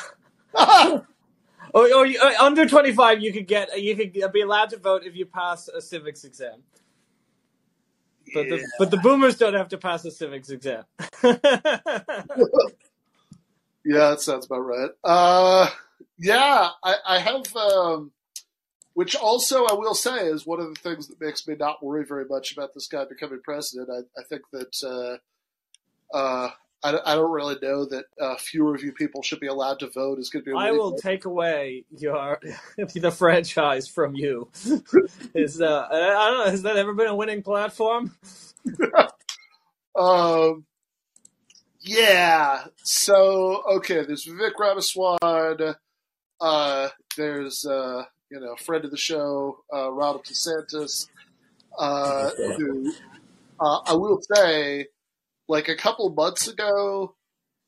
or 1.73 2.05
you- 2.05 2.19
uh, 2.21 2.33
under 2.41 2.67
25, 2.67 3.21
you 3.21 3.33
could 3.33 3.47
get 3.47 3.81
you 3.81 3.95
could 3.95 4.13
be 4.33 4.41
allowed 4.41 4.69
to 4.71 4.77
vote 4.77 5.03
if 5.05 5.15
you 5.15 5.25
pass 5.25 5.67
a 5.67 5.81
civics 5.81 6.23
exam. 6.23 6.63
But 8.33 8.47
yeah. 8.47 8.57
the 8.57 8.67
but 8.79 8.91
the 8.91 8.97
boomers 8.97 9.37
don't 9.37 9.53
have 9.55 9.69
to 9.69 9.77
pass 9.77 10.05
a 10.05 10.11
civics 10.11 10.49
exam. 10.49 10.83
Yeah, 13.85 14.09
that 14.09 14.21
sounds 14.21 14.47
about 14.47 14.61
right. 14.61 14.89
Uh, 15.03 15.69
yeah, 16.17 16.69
I, 16.83 16.95
I 17.07 17.19
have, 17.19 17.55
um, 17.55 18.11
which 18.95 19.15
also 19.15 19.65
I 19.65 19.73
will 19.73 19.93
say 19.93 20.25
is 20.25 20.47
one 20.47 20.59
of 20.59 20.73
the 20.73 20.79
things 20.79 21.09
that 21.09 21.21
makes 21.21 21.45
me 21.47 21.55
not 21.59 21.83
worry 21.83 22.05
very 22.05 22.25
much 22.25 22.53
about 22.53 22.73
this 22.73 22.87
guy 22.87 23.03
becoming 23.05 23.41
president. 23.43 23.89
I, 23.89 24.19
I 24.19 24.23
think 24.23 24.43
that 24.53 25.19
uh, 26.13 26.17
uh, 26.17 26.49
I, 26.81 26.97
I 27.05 27.15
don't 27.15 27.31
really 27.31 27.57
know 27.61 27.85
that 27.85 28.05
uh, 28.19 28.35
fewer 28.37 28.73
of 28.73 28.83
you 28.83 28.93
people 28.93 29.21
should 29.21 29.41
be 29.41 29.47
allowed 29.47 29.79
to 29.79 29.89
vote 29.89 30.17
is 30.17 30.29
going 30.29 30.45
to 30.45 30.51
be. 30.51 30.55
a 30.55 30.57
I 30.57 30.71
will 30.71 30.95
take 30.95 31.25
away 31.25 31.83
your 31.89 32.39
the 32.77 33.11
franchise 33.11 33.89
from 33.89 34.15
you. 34.15 34.49
Is 35.35 35.59
uh, 35.59 35.87
I 35.91 35.97
I 35.97 36.29
don't 36.29 36.45
know. 36.45 36.51
Has 36.51 36.61
that 36.61 36.77
ever 36.77 36.93
been 36.93 37.07
a 37.07 37.15
winning 37.15 37.43
platform? 37.43 38.17
Um, 39.97 40.65
yeah. 41.79 42.65
So 42.83 43.63
okay, 43.77 44.03
there's 44.03 44.25
Vivek 44.25 44.59
Ramaswamy. 44.59 45.75
Uh, 46.41 46.89
there's 47.15 47.65
uh, 47.65 48.03
you 48.29 48.39
know, 48.39 48.55
friend 48.55 48.85
of 48.85 48.91
the 48.91 48.97
show, 48.97 49.59
uh, 49.73 49.91
Ronald 49.91 50.25
DeSantis. 50.25 51.07
Uh, 51.77 52.29
who 52.57 52.93
uh, 53.59 53.79
I 53.85 53.93
will 53.93 54.21
say, 54.21 54.87
like 55.47 55.67
a 55.67 55.75
couple 55.75 56.09
months 56.09 56.47
ago, 56.47 57.15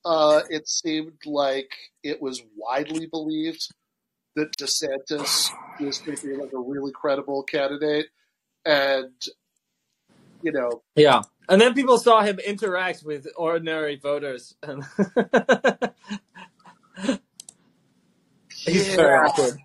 uh, 0.05 0.41
it 0.49 0.67
seemed 0.67 1.25
like 1.25 1.71
it 2.03 2.21
was 2.21 2.41
widely 2.55 3.07
believed 3.07 3.69
that 4.35 4.55
DeSantis 4.57 5.51
was 5.79 5.97
going 5.99 6.17
to 6.17 6.27
be 6.27 6.35
like 6.35 6.53
a 6.53 6.59
really 6.59 6.91
credible 6.91 7.43
candidate, 7.43 8.07
and 8.65 9.11
you 10.41 10.51
know, 10.51 10.83
Yeah. 10.95 11.21
And 11.49 11.61
then 11.61 11.73
people 11.73 11.97
saw 11.97 12.21
him 12.21 12.39
interact 12.39 13.03
with 13.03 13.25
ordinary 13.37 13.95
voters. 13.95 14.53
And 14.61 14.83
He's 18.49 18.93
very 18.95 19.17
awkward. 19.17 19.57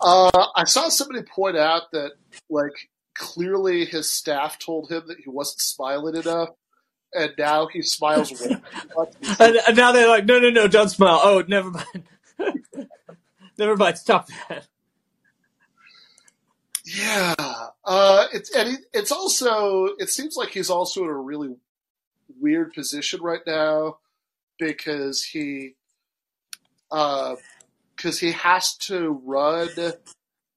Uh, 0.00 0.46
I 0.54 0.64
saw 0.64 0.88
somebody 0.88 1.22
point 1.22 1.56
out 1.56 1.90
that, 1.92 2.12
like, 2.48 2.88
clearly 3.14 3.84
his 3.84 4.10
staff 4.10 4.58
told 4.58 4.90
him 4.90 5.02
that 5.08 5.18
he 5.18 5.28
wasn't 5.28 5.60
smiling 5.60 6.16
enough, 6.16 6.50
and 7.12 7.32
now 7.36 7.66
he 7.66 7.82
smiles 7.82 8.30
way. 8.40 8.56
And, 9.40 9.56
and 9.66 9.76
now 9.76 9.92
they're 9.92 10.08
like, 10.08 10.24
no, 10.24 10.38
no, 10.38 10.50
no, 10.50 10.68
don't 10.68 10.88
smile. 10.88 11.20
Oh, 11.22 11.44
never 11.46 11.70
mind. 11.70 12.04
never 13.58 13.76
mind. 13.76 13.98
Stop 13.98 14.28
that. 14.48 14.66
Yeah, 16.84 17.34
uh, 17.84 18.26
it's 18.32 18.54
and 18.56 18.70
he, 18.70 18.76
it's 18.94 19.12
also 19.12 19.88
it 19.98 20.08
seems 20.08 20.36
like 20.36 20.48
he's 20.48 20.70
also 20.70 21.02
in 21.04 21.10
a 21.10 21.14
really 21.14 21.54
weird 22.40 22.72
position 22.72 23.20
right 23.20 23.42
now 23.46 23.98
because 24.58 25.22
he 25.22 25.74
because 27.98 28.20
he 28.20 28.30
has 28.30 28.76
to 28.76 29.20
run 29.24 29.68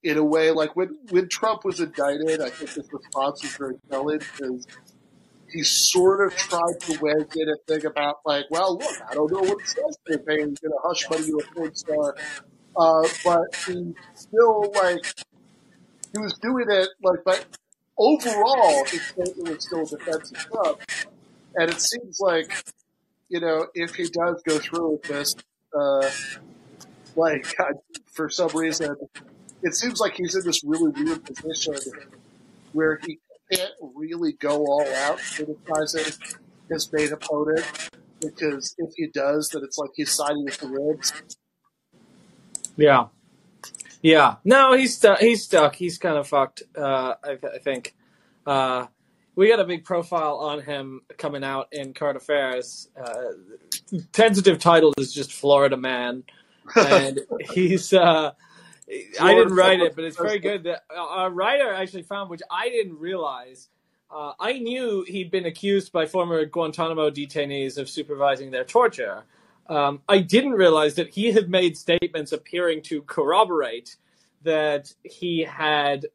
in 0.04 0.18
a 0.18 0.24
way 0.24 0.52
like 0.52 0.76
when 0.76 0.98
when 1.10 1.28
Trump 1.28 1.66
was 1.66 1.80
indicted, 1.80 2.40
I 2.40 2.50
think 2.50 2.70
his 2.70 2.88
response 2.92 3.44
was 3.44 3.56
very 3.58 3.76
telling 3.90 4.20
because 4.20 4.68
he 5.52 5.64
sort 5.64 6.26
of 6.26 6.38
tried 6.38 6.80
to 6.82 7.00
wedge 7.02 7.36
in 7.36 7.50
a 7.50 7.58
thing 7.68 7.86
about 7.86 8.20
like, 8.26 8.46
well, 8.50 8.78
look, 8.78 8.96
I 9.10 9.14
don't 9.14 9.32
know 9.32 9.42
what 9.42 9.60
it 9.60 9.68
says 9.68 9.98
they're 10.06 10.20
paying 10.20 10.56
you 10.62 10.70
know 10.70 10.80
hush 10.84 11.10
money 11.10 11.26
to 11.26 11.40
a 11.40 11.54
porn 11.54 11.76
star, 11.76 12.16
uh, 12.78 13.08
but 13.26 13.56
he 13.66 13.94
still 14.14 14.72
like 14.74 15.06
he 16.14 16.20
was 16.20 16.38
doing 16.42 16.66
it 16.70 16.90
like, 17.04 17.20
but 17.26 17.46
overall 17.98 18.86
statement 18.86 19.50
was 19.50 19.66
still 19.66 19.82
a 19.82 19.86
defense 19.86 20.32
of 20.32 20.38
Trump, 20.38 20.82
and 21.56 21.72
it 21.72 21.82
seems 21.82 22.20
like 22.20 22.64
you 23.30 23.40
know 23.40 23.68
if 23.74 23.96
he 23.96 24.04
does 24.04 24.42
go 24.44 24.60
through 24.60 24.92
with 24.94 25.04
this, 25.04 25.36
uh, 25.78 26.10
like 27.16 27.46
for 28.06 28.30
some 28.30 28.50
reason, 28.50 28.96
it 29.64 29.76
seems 29.76 30.00
like 30.00 30.16
he's 30.16 30.36
in 30.36 30.44
this 30.46 30.64
really 30.64 30.92
weird 30.92 31.24
position 31.24 31.76
where 32.74 33.00
he 33.06 33.20
can't 33.52 33.72
really 33.96 34.34
go 34.34 34.66
all 34.66 34.88
out 34.96 35.20
criticizing 35.20 36.14
his 36.70 36.92
main 36.94 37.12
opponent 37.12 37.66
because 38.22 38.76
if 38.78 38.94
he 38.96 39.08
does, 39.08 39.50
then 39.50 39.64
it's 39.64 39.78
like 39.78 39.90
he's 39.96 40.12
siding 40.12 40.46
with 40.46 40.58
the 40.58 40.68
libs. 40.68 41.14
Yeah. 42.78 43.08
Yeah. 44.02 44.36
No, 44.46 44.74
he's 44.74 44.96
stuck. 44.96 45.20
He's 45.20 45.44
stuck. 45.44 45.76
He's 45.76 45.98
kind 45.98 46.18
of 46.18 46.28
fucked. 46.28 46.64
Uh, 46.78 47.16
I, 47.24 47.38
I 47.44 47.60
think. 47.60 47.96
Uh, 48.46 48.88
we 49.36 49.48
got 49.50 49.60
a 49.60 49.66
big 49.66 49.86
profile 49.86 50.38
on 50.38 50.62
him 50.62 51.02
coming 51.18 51.44
out 51.44 51.68
in 51.72 51.94
current 51.94 52.18
affairs. 52.18 52.90
Uh, 53.00 53.98
tentative 54.12 54.60
title 54.60 54.94
is 54.98 55.14
just 55.14 55.32
Florida 55.32 55.78
Man, 55.78 56.24
and 56.76 57.20
he's. 57.54 57.94
Uh, 57.94 58.32
I 59.22 59.34
didn't 59.34 59.56
write 59.56 59.80
it, 59.80 59.96
but 59.96 60.04
it's 60.04 60.18
very 60.18 60.40
good. 60.40 60.64
That 60.64 60.84
a 60.96 61.30
writer 61.30 61.74
actually 61.74 62.04
found, 62.04 62.30
which 62.30 62.42
I 62.52 62.70
didn't 62.70 63.00
realize. 63.00 63.70
Uh, 64.14 64.34
I 64.40 64.60
knew 64.60 65.06
he'd 65.08 65.32
been 65.32 65.46
accused 65.46 65.94
by 65.94 66.06
former 66.06 66.44
Guantanamo 66.46 67.10
detainees 67.10 67.78
of 67.78 67.90
supervising 67.90 68.52
their 68.52 68.66
torture. 68.66 69.24
Um, 69.68 70.02
I 70.10 70.20
didn't 70.20 70.52
realize 70.52 70.96
that 70.96 71.10
he 71.10 71.32
had 71.32 71.50
made 71.50 71.78
statements 71.78 72.34
appearing 72.34 72.82
to 72.84 73.04
corroborate 73.04 73.96
that 74.44 74.94
he 75.04 75.44
had 75.44 76.08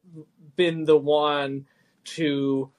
been 0.55 0.85
the 0.85 0.97
one 0.97 1.65
to, 2.03 2.69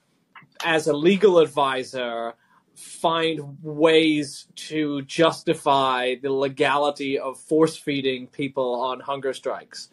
as 0.63 0.87
a 0.87 0.93
legal 0.93 1.39
advisor, 1.39 2.35
find 2.79 3.57
ways 3.61 4.47
to 4.55 5.01
justify 5.03 6.15
the 6.21 6.31
legality 6.31 7.19
of 7.19 7.39
force 7.39 7.75
feeding 7.75 8.27
people 8.27 8.81
on 8.81 8.99
hunger 8.99 9.33
strikes. 9.33 9.89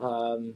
Um, 0.00 0.54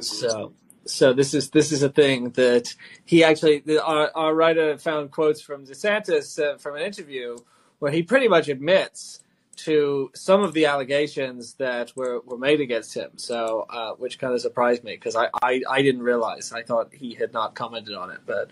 so, 0.00 0.52
so 0.84 1.12
this 1.12 1.34
is 1.34 1.50
this 1.50 1.72
is 1.72 1.82
a 1.82 1.88
thing 1.88 2.30
that 2.30 2.74
he 3.04 3.24
actually 3.24 3.60
the, 3.60 3.84
our, 3.84 4.10
our 4.14 4.34
writer 4.34 4.78
found 4.78 5.10
quotes 5.10 5.40
from 5.40 5.66
DeSantis 5.66 6.38
uh, 6.38 6.58
from 6.58 6.76
an 6.76 6.82
interview 6.82 7.36
where 7.80 7.90
he 7.90 8.02
pretty 8.02 8.28
much 8.28 8.48
admits 8.48 9.20
to 9.54 10.10
some 10.14 10.42
of 10.42 10.54
the 10.54 10.66
allegations 10.66 11.54
that 11.54 11.94
were, 11.96 12.20
were 12.20 12.38
made 12.38 12.60
against 12.60 12.94
him. 12.94 13.10
So, 13.16 13.66
uh, 13.68 13.92
which 13.94 14.18
kind 14.18 14.32
of 14.32 14.40
surprised 14.40 14.82
me 14.82 14.92
because 14.94 15.14
I, 15.14 15.28
I, 15.42 15.62
I 15.68 15.82
didn't 15.82 16.02
realize. 16.02 16.52
I 16.52 16.62
thought 16.62 16.92
he 16.92 17.14
had 17.14 17.32
not 17.32 17.54
commented 17.54 17.94
on 17.94 18.10
it, 18.10 18.20
but 18.24 18.50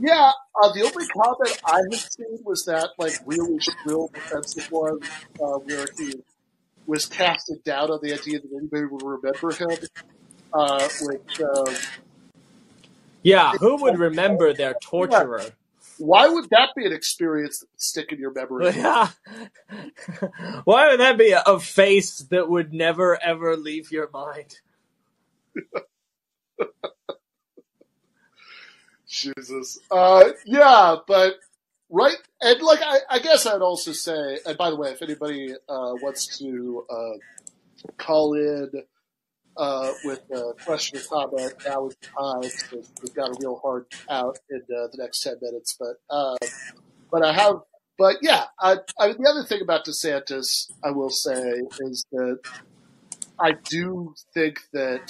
yeah, 0.00 0.30
uh, 0.62 0.72
the 0.72 0.82
only 0.82 1.06
comment 1.08 1.60
I 1.64 1.78
had 1.90 1.94
seen 1.94 2.38
was 2.44 2.64
that 2.64 2.90
like 2.98 3.14
really 3.26 3.58
shrill 3.60 4.10
defensive 4.12 4.70
one 4.70 5.00
uh, 5.40 5.58
where 5.58 5.86
he 5.98 6.14
was 6.86 7.06
casted 7.06 7.62
down 7.64 7.90
on 7.90 8.00
the 8.02 8.12
idea 8.12 8.40
that 8.40 8.50
anybody 8.56 8.86
would 8.86 9.02
remember 9.02 9.50
him, 9.52 9.78
uh, 10.52 10.88
which. 11.02 11.40
Um, 11.40 11.74
yeah, 13.22 13.52
who 13.52 13.76
would 13.82 13.98
remember 13.98 14.54
their 14.54 14.74
torturer? 14.82 15.42
Yeah. 15.42 15.50
Why 15.98 16.28
would 16.28 16.48
that 16.50 16.70
be 16.74 16.86
an 16.86 16.92
experience 16.92 17.58
that 17.58 17.68
would 17.70 17.80
stick 17.80 18.12
in 18.12 18.18
your 18.18 18.32
memory? 18.32 18.70
Yeah. 18.74 19.08
Why 20.64 20.88
would 20.88 21.00
that 21.00 21.18
be 21.18 21.32
a, 21.32 21.42
a 21.42 21.60
face 21.60 22.20
that 22.30 22.48
would 22.48 22.72
never 22.72 23.22
ever 23.22 23.56
leave 23.56 23.92
your 23.92 24.08
mind? 24.10 24.56
Jesus. 29.20 29.78
Uh, 29.90 30.30
yeah, 30.46 30.96
but 31.06 31.34
right, 31.90 32.16
and 32.40 32.62
like 32.62 32.80
I, 32.82 32.98
I, 33.10 33.18
guess 33.18 33.46
I'd 33.46 33.62
also 33.62 33.92
say, 33.92 34.38
and 34.46 34.56
by 34.56 34.70
the 34.70 34.76
way, 34.76 34.90
if 34.90 35.02
anybody 35.02 35.52
uh, 35.52 35.94
wants 36.02 36.38
to 36.38 36.86
uh, 36.90 37.88
call 37.98 38.34
in 38.34 38.70
uh, 39.56 39.92
with 40.04 40.22
a 40.32 40.52
question 40.64 40.98
or 40.98 41.28
comment, 41.28 41.54
now 41.66 41.88
is 41.88 41.96
the 42.00 42.06
time 42.06 42.82
we've 43.02 43.14
got 43.14 43.30
a 43.30 43.36
real 43.40 43.60
hard 43.62 43.86
out 44.08 44.38
in 44.50 44.60
uh, 44.60 44.88
the 44.92 44.98
next 44.98 45.22
ten 45.22 45.34
minutes. 45.40 45.76
But 45.78 45.96
uh, 46.08 46.36
but 47.10 47.24
I 47.24 47.32
have, 47.32 47.56
but 47.98 48.16
yeah, 48.22 48.44
I, 48.58 48.76
I 48.98 49.08
mean, 49.08 49.16
the 49.18 49.30
other 49.30 49.46
thing 49.46 49.60
about 49.62 49.84
DeSantis, 49.84 50.70
I 50.82 50.90
will 50.90 51.10
say, 51.10 51.60
is 51.80 52.04
that. 52.12 52.40
I 53.42 53.52
do 53.70 54.14
think 54.34 54.60
that 54.74 55.06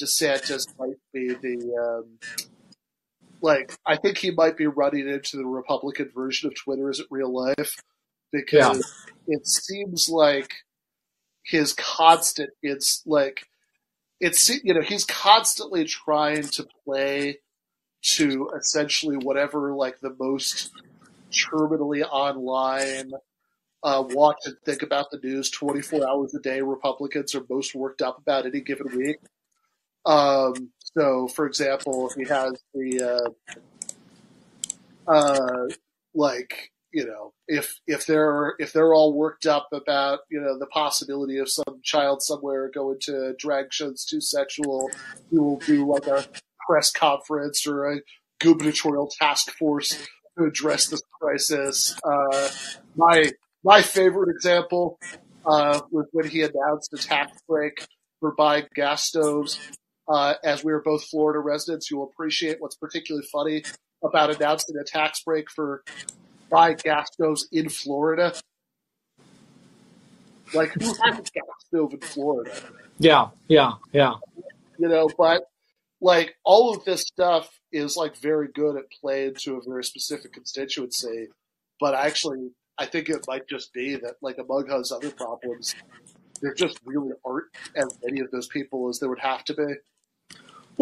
DeSantis 0.00 0.66
might 0.78 0.96
be 1.12 1.34
the 1.34 1.76
um, 1.76 2.18
like 3.42 3.76
I 3.86 3.96
think 3.96 4.18
he 4.18 4.30
might 4.30 4.56
be 4.56 4.66
running 4.66 5.08
into 5.08 5.36
the 5.36 5.44
Republican 5.46 6.10
version 6.14 6.48
of 6.48 6.54
Twitter 6.54 6.88
as 6.88 7.00
it 7.00 7.06
real 7.10 7.32
life 7.32 7.76
because 8.30 9.06
yeah. 9.26 9.36
it 9.36 9.46
seems 9.46 10.08
like 10.08 10.52
his 11.44 11.74
constant 11.74 12.50
it's 12.62 13.02
like 13.04 13.46
it's 14.20 14.48
you 14.64 14.72
know 14.72 14.80
he's 14.80 15.04
constantly 15.04 15.84
trying 15.84 16.42
to 16.42 16.66
play 16.84 17.38
to 18.02 18.48
essentially 18.56 19.16
whatever 19.16 19.74
like 19.74 20.00
the 20.00 20.14
most 20.18 20.72
terminally 21.32 22.02
online 22.02 23.12
uh, 23.82 24.04
watch 24.10 24.36
and 24.44 24.56
think 24.64 24.82
about 24.82 25.10
the 25.10 25.18
news 25.22 25.50
24 25.50 26.08
hours 26.08 26.34
a 26.34 26.40
day 26.40 26.60
Republicans 26.60 27.34
are 27.34 27.44
most 27.50 27.74
worked 27.74 28.00
up 28.00 28.18
about 28.18 28.46
any 28.46 28.60
given 28.60 28.86
week. 28.96 29.18
Um, 30.04 30.70
so, 30.96 31.28
for 31.28 31.46
example, 31.46 32.08
if 32.10 32.14
he 32.14 32.24
has 32.28 32.52
the 32.74 33.32
uh, 35.08 35.10
uh, 35.10 35.68
like 36.14 36.70
you 36.92 37.06
know 37.06 37.32
if 37.48 37.80
if 37.86 38.06
they're 38.06 38.54
if 38.58 38.72
they're 38.72 38.92
all 38.92 39.14
worked 39.14 39.46
up 39.46 39.68
about 39.72 40.20
you 40.30 40.40
know 40.40 40.58
the 40.58 40.66
possibility 40.66 41.38
of 41.38 41.50
some 41.50 41.80
child 41.82 42.22
somewhere 42.22 42.70
going 42.70 42.98
to 43.00 43.34
drag 43.38 43.72
shows 43.72 44.04
too 44.04 44.20
sexual, 44.20 44.90
he 45.30 45.38
will 45.38 45.58
do 45.58 45.86
like 45.90 46.06
a 46.06 46.26
press 46.66 46.90
conference 46.90 47.66
or 47.66 47.92
a 47.92 48.00
gubernatorial 48.40 49.10
task 49.18 49.50
force 49.52 50.06
to 50.36 50.44
address 50.44 50.88
this 50.88 51.02
crisis. 51.20 51.96
Uh, 52.04 52.48
my 52.96 53.30
my 53.64 53.80
favorite 53.80 54.28
example 54.28 54.98
uh, 55.46 55.80
was 55.90 56.06
when 56.12 56.28
he 56.28 56.42
announced 56.42 56.92
a 56.92 56.98
tax 56.98 57.40
break 57.48 57.86
for 58.20 58.34
buying 58.34 58.66
gas 58.74 59.04
stoves 59.04 59.58
uh, 60.08 60.34
as 60.44 60.64
we 60.64 60.72
are 60.72 60.80
both 60.80 61.04
Florida 61.04 61.38
residents, 61.38 61.90
you'll 61.90 62.04
appreciate 62.04 62.60
what's 62.60 62.76
particularly 62.76 63.26
funny 63.32 63.64
about 64.02 64.34
announcing 64.34 64.76
a 64.76 64.84
tax 64.84 65.22
break 65.22 65.50
for 65.50 65.82
buy 66.50 66.74
gas 66.74 67.08
stoves 67.12 67.48
in 67.52 67.68
Florida. 67.68 68.34
Like, 70.54 70.72
who 70.72 70.86
has 70.86 71.18
a 71.18 71.22
gas 71.22 71.44
stove 71.66 71.94
in 71.94 72.00
Florida? 72.00 72.52
Yeah, 72.98 73.28
yeah, 73.48 73.72
yeah. 73.92 74.14
You 74.78 74.88
know, 74.88 75.08
but 75.16 75.44
like 76.00 76.34
all 76.44 76.74
of 76.74 76.84
this 76.84 77.02
stuff 77.02 77.48
is 77.70 77.96
like 77.96 78.16
very 78.16 78.48
good 78.48 78.76
at 78.76 78.90
playing 79.00 79.34
to 79.42 79.56
a 79.56 79.60
very 79.66 79.84
specific 79.84 80.32
constituency. 80.32 81.28
But 81.80 81.94
actually, 81.94 82.50
I 82.76 82.86
think 82.86 83.08
it 83.08 83.24
might 83.26 83.48
just 83.48 83.72
be 83.72 83.96
that, 83.96 84.16
like 84.20 84.38
among 84.38 84.68
his 84.68 84.92
other 84.92 85.10
problems, 85.10 85.74
there 86.40 86.54
just 86.54 86.78
really 86.84 87.12
aren't 87.24 87.46
as 87.76 87.98
many 88.04 88.20
of 88.20 88.30
those 88.30 88.48
people 88.48 88.88
as 88.88 88.98
there 88.98 89.08
would 89.08 89.20
have 89.20 89.44
to 89.44 89.54
be. 89.54 89.74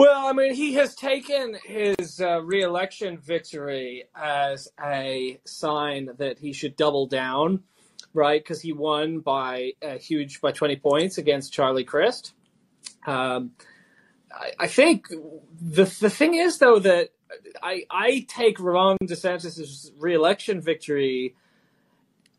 Well, 0.01 0.29
I 0.29 0.33
mean, 0.33 0.55
he 0.55 0.73
has 0.77 0.95
taken 0.95 1.59
his 1.63 2.23
uh, 2.23 2.41
reelection 2.41 3.19
victory 3.19 4.05
as 4.17 4.67
a 4.83 5.39
sign 5.45 6.09
that 6.17 6.39
he 6.39 6.55
should 6.55 6.75
double 6.75 7.07
down, 7.07 7.65
right? 8.15 8.43
Because 8.43 8.63
he 8.63 8.73
won 8.73 9.21
by 9.21 9.73
a 9.83 9.99
huge 9.99 10.41
by 10.41 10.53
twenty 10.53 10.77
points 10.77 11.19
against 11.19 11.53
Charlie 11.53 11.85
Crist. 11.85 12.33
Um, 13.07 13.51
I, 14.33 14.53
I, 14.61 14.67
think 14.69 15.09
the 15.61 15.85
the 15.85 16.09
thing 16.09 16.33
is 16.33 16.57
though 16.57 16.79
that 16.79 17.11
I 17.63 17.85
I 17.91 18.25
take 18.27 18.59
Ron 18.59 18.97
DeSantis' 19.03 19.91
reelection 19.99 20.63
victory 20.63 21.35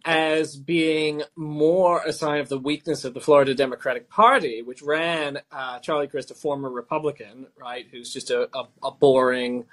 as 0.06 0.56
being 0.56 1.24
more 1.36 2.02
a 2.06 2.14
sign 2.14 2.40
of 2.40 2.50
the 2.50 2.58
weakness 2.58 3.06
of 3.06 3.14
the 3.14 3.22
Florida 3.22 3.54
Democratic 3.54 4.10
Party, 4.10 4.62
which 4.62 4.82
ran 4.82 5.40
uh, 5.52 5.80
Charlie 5.80 6.08
Crist, 6.08 6.32
a 6.32 6.34
former 6.34 6.70
Republican, 6.70 7.48
right, 7.60 7.86
who's 7.92 8.12
just 8.12 8.32
a, 8.32 8.50
a, 8.58 8.68
a 8.84 8.92
boring, 8.92 9.66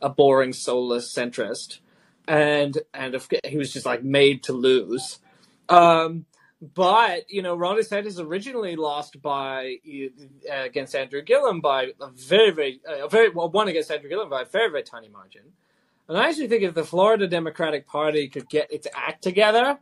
a 0.00 0.08
boring, 0.08 0.52
soulless 0.52 1.12
centrist, 1.12 1.78
and 2.26 2.78
and 2.92 3.14
if, 3.14 3.28
he 3.44 3.56
was 3.56 3.72
just 3.72 3.86
like 3.86 4.02
made 4.02 4.42
to 4.44 4.52
lose. 4.52 5.20
Um, 5.68 6.26
but 6.60 7.30
you 7.30 7.42
know, 7.42 7.54
Ron 7.54 7.76
DeSantis 7.76 8.20
originally 8.20 8.74
lost 8.74 9.22
by 9.22 9.76
uh, 10.50 10.62
against 10.64 10.94
Andrew 10.94 11.22
Gillum 11.22 11.60
by 11.60 11.92
a 12.00 12.10
very, 12.10 12.50
very, 12.50 12.80
uh, 12.86 13.06
very 13.06 13.30
well, 13.30 13.48
won 13.48 13.68
against 13.68 13.90
Andrew 13.90 14.08
Gillum 14.08 14.28
by 14.28 14.42
a 14.42 14.46
very, 14.46 14.70
very 14.70 14.82
tiny 14.82 15.08
margin. 15.08 15.52
And 16.08 16.16
I 16.16 16.28
actually 16.28 16.48
think 16.48 16.62
if 16.62 16.74
the 16.74 16.84
Florida 16.84 17.28
Democratic 17.28 17.86
Party 17.86 18.28
could 18.28 18.48
get 18.48 18.72
its 18.72 18.86
act 18.94 19.22
together, 19.22 19.78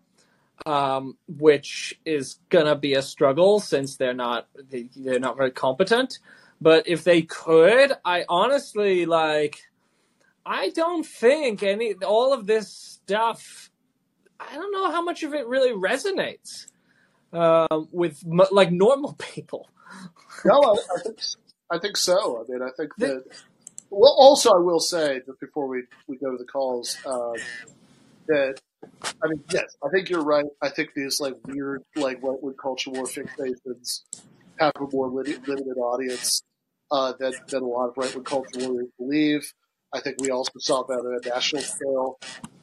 um, 0.65 1.17
which 1.29 1.99
is 2.05 2.41
gonna 2.49 2.75
be 2.75 2.95
a 2.95 3.03
struggle 3.03 3.61
since 3.61 3.97
they're 3.97 4.15
not 4.15 4.49
they, 4.71 4.89
they're 4.97 5.21
not 5.21 5.37
very 5.37 5.51
competent. 5.51 6.19
But 6.61 6.89
if 6.89 7.05
they 7.05 7.23
could, 7.23 7.93
I 8.05 8.25
honestly 8.29 9.07
like. 9.07 9.61
I 10.49 10.71
don't 10.71 11.05
think 11.05 11.65
any 11.65 11.95
all 11.95 12.33
of 12.33 12.47
this 12.47 12.73
stuff. 12.73 13.71
I 14.39 14.55
don't 14.55 14.71
know 14.71 14.93
how 14.93 15.03
much 15.03 15.25
of 15.25 15.35
it 15.35 15.47
really 15.49 15.73
resonates 15.73 16.67
um, 17.33 17.89
with 17.91 18.23
like 18.53 18.71
normal 18.71 19.15
people. 19.19 19.69
no, 20.45 20.63
I, 20.63 20.95
I, 20.97 21.01
think 21.03 21.19
I 21.71 21.79
think 21.79 21.97
so. 21.97 22.45
I 22.45 22.53
mean, 22.53 22.63
I 22.63 22.71
think 22.77 22.95
that 22.97 23.25
well, 23.91 24.15
also, 24.19 24.51
I 24.51 24.61
will 24.61 24.81
say 24.81 25.21
that 25.27 25.41
before 25.41 25.69
we, 25.69 25.83
we 26.09 26.17
go 26.17 26.31
to 26.31 26.37
the 26.37 26.45
calls 26.45 26.97
um, 27.07 27.35
that 28.29 28.61
I 29.23 29.29
mean, 29.29 29.43
yes, 29.53 29.77
I 29.85 29.89
think 29.91 30.11
you're 30.11 30.23
right. 30.23 30.45
I 30.63 30.69
think 30.69 30.91
these 30.95 31.21
like 31.21 31.35
weird 31.47 31.83
like 31.97 32.23
what 32.23 32.43
would 32.43 32.57
culture 32.59 32.91
war 32.91 33.05
fixations 33.05 34.03
have 34.59 34.73
a 34.77 34.87
more 34.93 35.09
limited 35.09 35.79
audience 35.79 36.43
uh, 36.91 37.13
than 37.19 37.33
than 37.49 37.63
a 37.63 37.67
lot 37.67 37.89
of 37.89 37.97
right 37.97 38.15
wing 38.15 38.25
culture 38.25 38.59
warriors 38.59 38.89
believe. 38.99 39.53
I 39.93 40.01
think 40.01 40.17
we 40.21 40.31
also 40.31 40.53
saw 40.59 40.85
that 40.85 40.95
on 40.95 41.21
a 41.25 41.29
national 41.29 41.63
scale 41.63 42.19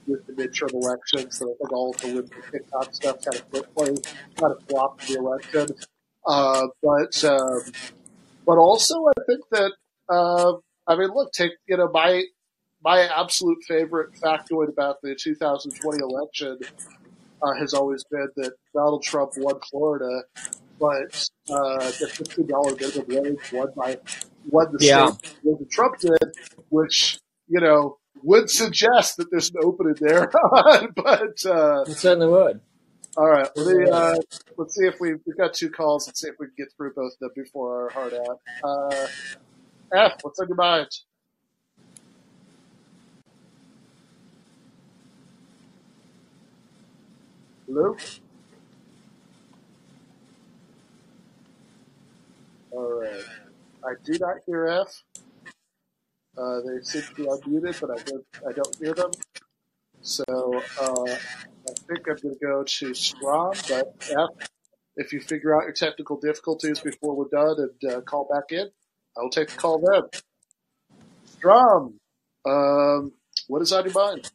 with 0.06 0.26
the 0.28 0.34
midterm 0.34 0.74
elections. 0.74 1.40
So 1.40 1.46
I 1.46 1.56
think 1.58 1.72
all 1.72 1.92
of 1.92 2.02
the 2.02 2.08
libs 2.08 2.32
TikTok 2.52 2.94
stuff 2.94 3.18
kind 3.24 3.40
of 3.40 3.48
flip 3.50 3.76
kind 3.76 4.52
of 4.52 4.64
flopped 4.68 5.08
the 5.08 5.16
election. 5.16 5.68
Uh, 6.26 6.68
but 6.82 7.24
um, 7.24 7.62
but 8.46 8.58
also 8.58 8.96
I 9.08 9.24
think 9.26 9.42
that 9.52 9.74
uh, 10.10 10.54
I 10.88 10.96
mean, 10.96 11.10
look, 11.14 11.32
take 11.32 11.52
you 11.68 11.78
know 11.78 11.90
my 11.94 12.24
my 12.84 13.02
absolute 13.02 13.64
favorite 13.68 14.14
factoid 14.14 14.70
about 14.70 15.02
the 15.02 15.16
2020 15.16 16.00
election 16.00 16.60
uh, 17.42 17.54
has 17.58 17.74
always 17.74 18.04
been 18.06 18.28
that 18.36 18.54
Donald 18.74 19.04
Trump 19.04 19.32
won 19.38 19.60
Florida, 19.70 20.24
but 20.80 21.30
uh, 21.50 21.92
the 22.00 22.10
fifteen 22.12 22.48
dollar 22.48 22.76
minimum 22.76 23.06
wage 23.08 23.52
won 23.52 23.68
by 23.76 23.98
won 24.50 24.68
the 24.78 24.86
yeah. 24.86 25.08
state 25.12 25.36
that 25.44 25.70
Trump 25.72 26.00
did, 26.00 26.36
which 26.70 27.20
you 27.48 27.60
know 27.60 27.98
would 28.22 28.50
suggest 28.50 29.18
that 29.18 29.30
there's 29.32 29.50
an 29.50 29.58
opening 29.64 29.96
there, 30.00 30.30
but 30.96 31.46
uh, 31.46 31.84
It 31.88 31.98
certainly 31.98 32.28
would. 32.28 32.62
all 33.18 33.30
right. 33.30 33.50
Let 33.56 33.76
me, 33.76 33.90
uh, 33.90 34.16
let's 34.58 34.76
see 34.76 34.86
if 34.86 35.00
we 35.00 35.16
we've 35.26 35.38
got 35.38 35.54
two 35.54 35.70
calls. 35.70 36.08
Let's 36.08 36.22
see 36.22 36.30
if 36.30 36.36
we 36.40 36.48
can 36.48 36.56
get 36.58 36.68
through 36.76 36.94
both 36.94 37.14
of 37.14 37.20
them 37.20 37.32
before 37.36 37.84
our 37.84 37.90
hard 37.90 38.14
out. 38.14 38.40
F, 39.94 40.14
what's 40.24 40.40
on 40.40 40.48
your 40.48 40.58
mind? 40.58 40.90
Hello. 47.68 47.96
All 52.72 53.02
right. 53.02 53.24
I 53.86 53.94
do 54.04 54.18
not 54.20 54.38
hear 54.48 54.68
F. 54.68 55.04
Uh, 56.38 56.60
they 56.62 56.82
seem 56.84 57.04
to 57.04 57.14
be 57.16 57.24
unmuted, 57.24 57.80
but 57.80 57.92
I 57.92 58.04
don't 58.04 58.26
I 58.50 58.52
don't 58.54 58.76
hear 58.80 58.94
them. 58.94 59.12
So 60.02 60.24
uh, 60.82 61.04
I 61.12 61.74
think 61.88 62.08
I'm 62.08 62.18
going 62.18 62.36
to 62.36 62.38
go 62.42 62.64
to 62.64 62.94
Strom, 62.94 63.54
but 63.70 63.96
F, 64.12 64.50
if 64.98 65.14
you 65.14 65.22
figure 65.22 65.56
out 65.56 65.64
your 65.64 65.74
technical 65.74 66.20
difficulties 66.20 66.80
before 66.80 67.16
we're 67.16 67.30
done 67.30 67.58
and 67.60 67.92
uh, 67.94 68.02
call 68.02 68.28
back 68.32 68.52
in, 68.52 68.70
I 69.18 69.22
will 69.22 69.30
take 69.30 69.50
the 69.50 69.58
call 69.58 69.80
then. 69.80 70.22
Strom, 71.26 72.00
um, 72.46 73.12
what 73.48 73.62
is 73.62 73.72
on 73.72 73.86
your 73.86 73.94
mind? 73.94 74.32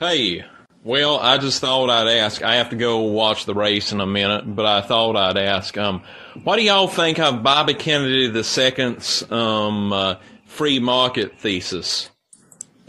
Hey, 0.00 0.44
well, 0.82 1.18
I 1.18 1.36
just 1.36 1.60
thought 1.60 1.90
I'd 1.90 2.08
ask. 2.08 2.42
I 2.42 2.56
have 2.56 2.70
to 2.70 2.76
go 2.76 3.00
watch 3.00 3.44
the 3.44 3.54
race 3.54 3.92
in 3.92 4.00
a 4.00 4.06
minute, 4.06 4.44
but 4.56 4.64
I 4.64 4.80
thought 4.80 5.14
I'd 5.14 5.36
ask. 5.36 5.76
Um, 5.76 6.02
what 6.42 6.56
do 6.56 6.62
y'all 6.62 6.88
think 6.88 7.18
of 7.18 7.42
Bobby 7.42 7.74
Kennedy 7.74 8.26
II's 8.26 9.30
um, 9.30 9.92
uh, 9.92 10.14
free 10.46 10.78
market 10.78 11.38
thesis? 11.38 12.08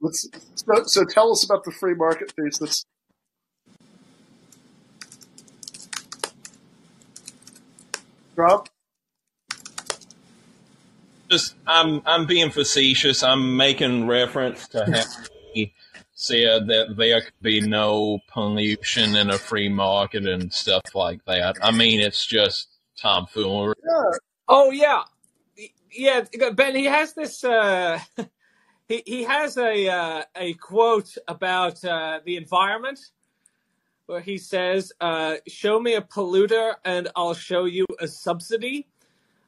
Let's, 0.00 0.28
so, 0.54 0.82
so 0.84 1.04
tell 1.04 1.32
us 1.32 1.44
about 1.44 1.64
the 1.64 1.72
free 1.72 1.94
market 1.94 2.32
thesis. 2.36 2.84
Strom? 8.36 8.64
Just, 11.30 11.54
I'm, 11.66 12.02
I'm 12.04 12.26
being 12.26 12.50
facetious. 12.50 13.22
I'm 13.22 13.56
making 13.56 14.06
reference 14.06 14.68
to 14.68 14.84
how 14.84 15.04
he 15.54 15.72
said 16.12 16.66
that 16.66 16.96
there 16.98 17.22
could 17.22 17.40
be 17.40 17.62
no 17.62 18.18
pollution 18.28 19.16
in 19.16 19.30
a 19.30 19.38
free 19.38 19.70
market 19.70 20.26
and 20.26 20.52
stuff 20.52 20.82
like 20.94 21.24
that. 21.24 21.56
I 21.62 21.70
mean, 21.70 22.00
it's 22.00 22.26
just 22.26 22.68
tomfoolery. 23.00 23.74
Yeah. 23.82 24.18
Oh 24.48 24.70
yeah, 24.70 25.02
yeah. 25.90 26.24
Ben, 26.52 26.76
he 26.76 26.84
has 26.84 27.14
this. 27.14 27.42
Uh, 27.42 27.98
he 28.88 29.02
he 29.06 29.24
has 29.24 29.56
a 29.56 29.88
uh, 29.88 30.22
a 30.36 30.52
quote 30.54 31.16
about 31.26 31.82
uh, 31.84 32.20
the 32.24 32.36
environment 32.36 33.00
where 34.06 34.20
he 34.20 34.38
says, 34.38 34.92
uh, 35.00 35.36
"Show 35.46 35.80
me 35.80 35.94
a 35.94 36.00
polluter, 36.00 36.74
and 36.84 37.08
I'll 37.14 37.34
show 37.34 37.64
you 37.64 37.86
a 38.00 38.08
subsidy." 38.08 38.86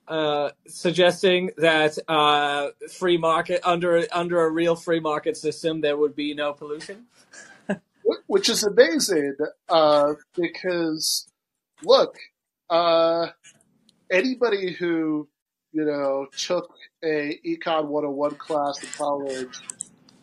Uh, 0.06 0.50
suggesting 0.66 1.50
that 1.58 1.98
uh, 2.08 2.68
free 2.90 3.18
market 3.18 3.60
under 3.64 4.06
under 4.12 4.40
a 4.44 4.50
real 4.50 4.74
free 4.74 5.00
market 5.00 5.36
system, 5.36 5.80
there 5.80 5.96
would 5.96 6.14
be 6.14 6.34
no 6.34 6.52
pollution. 6.52 7.06
Which 8.26 8.48
is 8.48 8.64
amazing, 8.64 9.36
uh, 9.68 10.14
because 10.34 11.28
look, 11.82 12.16
uh, 12.70 13.28
anybody 14.10 14.72
who, 14.72 15.28
you 15.72 15.84
know, 15.84 16.26
took 16.36 16.72
a 17.04 17.38
Econ 17.46 17.86
101 17.88 18.36
class 18.36 18.82
in 18.82 18.88
college 18.96 19.60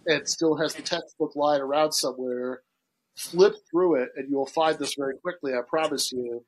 and 0.07 0.27
still 0.27 0.55
has 0.57 0.73
the 0.75 0.81
textbook 0.81 1.35
lying 1.35 1.61
around 1.61 1.91
somewhere, 1.91 2.61
flip 3.15 3.55
through 3.69 3.95
it 3.95 4.09
and 4.15 4.29
you'll 4.29 4.45
find 4.45 4.77
this 4.77 4.95
very 4.95 5.17
quickly, 5.17 5.53
I 5.53 5.61
promise 5.67 6.11
you. 6.11 6.45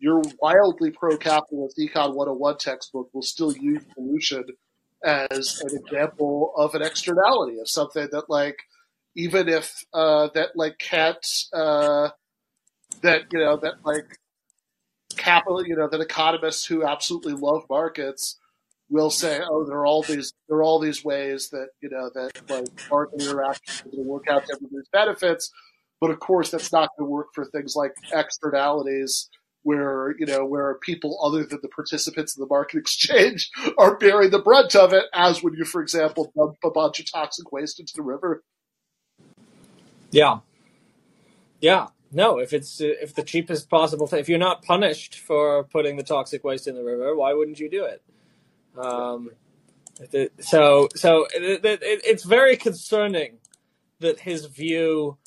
Your 0.00 0.22
wildly 0.40 0.90
pro-capitalist 0.90 1.76
Econ 1.76 2.14
101 2.14 2.58
textbook 2.58 3.10
will 3.12 3.22
still 3.22 3.52
use 3.52 3.82
pollution 3.94 4.44
as 5.04 5.60
an 5.64 5.76
example 5.76 6.52
of 6.56 6.74
an 6.74 6.82
externality 6.82 7.58
of 7.58 7.68
something 7.68 8.08
that 8.12 8.28
like, 8.28 8.58
even 9.16 9.48
if, 9.48 9.84
uh, 9.92 10.28
that 10.34 10.50
like 10.54 10.78
can't, 10.78 11.26
uh, 11.52 12.10
that, 13.02 13.22
you 13.32 13.38
know, 13.40 13.56
that 13.56 13.74
like 13.84 14.06
capital, 15.16 15.66
you 15.66 15.74
know, 15.74 15.88
that 15.88 16.00
economists 16.00 16.64
who 16.64 16.84
absolutely 16.84 17.32
love 17.32 17.64
markets 17.68 18.38
will 18.90 19.10
say, 19.10 19.40
oh, 19.50 19.64
there 19.64 19.78
are 19.78 19.86
all 19.86 20.02
these, 20.02 20.32
there 20.48 20.58
are 20.58 20.62
all 20.62 20.78
these 20.78 21.04
ways 21.04 21.50
that, 21.50 21.68
you 21.80 21.90
know, 21.90 22.10
that 22.14 22.30
like 22.48 22.90
market 22.90 23.20
interactions 23.20 23.82
to 23.92 24.02
work 24.02 24.26
out 24.30 24.46
to 24.46 24.54
everybody's 24.54 24.88
benefits. 24.92 25.50
But 26.00 26.10
of 26.10 26.20
course, 26.20 26.50
that's 26.50 26.72
not 26.72 26.90
going 26.98 27.08
to 27.08 27.10
work 27.12 27.28
for 27.34 27.46
things 27.46 27.74
like 27.76 27.92
externalities 28.12 29.30
where, 29.64 30.14
you 30.18 30.26
know, 30.26 30.46
where 30.46 30.76
people 30.82 31.20
other 31.24 31.44
than 31.44 31.60
the 31.62 31.68
participants 31.68 32.36
in 32.36 32.40
the 32.42 32.48
market 32.48 32.78
exchange 32.80 33.50
are 33.78 33.98
bearing 33.98 34.30
the 34.30 34.40
brunt 34.40 34.76
of 34.76 34.92
it, 34.92 35.06
as 35.14 35.42
when 35.42 35.54
you, 35.54 35.64
for 35.64 35.82
example, 35.82 36.32
dump 36.36 36.56
a 36.64 36.70
bunch 36.70 37.00
of 37.00 37.10
toxic 37.12 37.52
waste 37.52 37.80
into 37.80 37.94
the 37.96 38.02
river. 38.02 38.42
Yeah, 40.10 40.40
yeah. 41.60 41.88
No, 42.12 42.38
if 42.38 42.52
it's 42.54 42.80
if 42.80 43.14
the 43.14 43.24
cheapest 43.24 43.70
possible 43.70 44.06
thing, 44.06 44.20
if 44.20 44.28
you're 44.28 44.38
not 44.38 44.62
punished 44.64 45.18
for 45.20 45.64
putting 45.64 45.96
the 45.96 46.04
toxic 46.04 46.44
waste 46.44 46.68
in 46.68 46.74
the 46.76 46.84
river, 46.84 47.16
why 47.16 47.34
wouldn't 47.34 47.60
you 47.60 47.70
do 47.70 47.84
it? 47.84 48.02
Um, 48.78 49.30
so 50.40 50.88
so 50.96 51.26
it, 51.34 51.64
it- 51.64 51.82
it's 52.04 52.24
very 52.24 52.56
concerning 52.56 53.38
that 54.00 54.20
his 54.20 54.46
view 54.46 55.18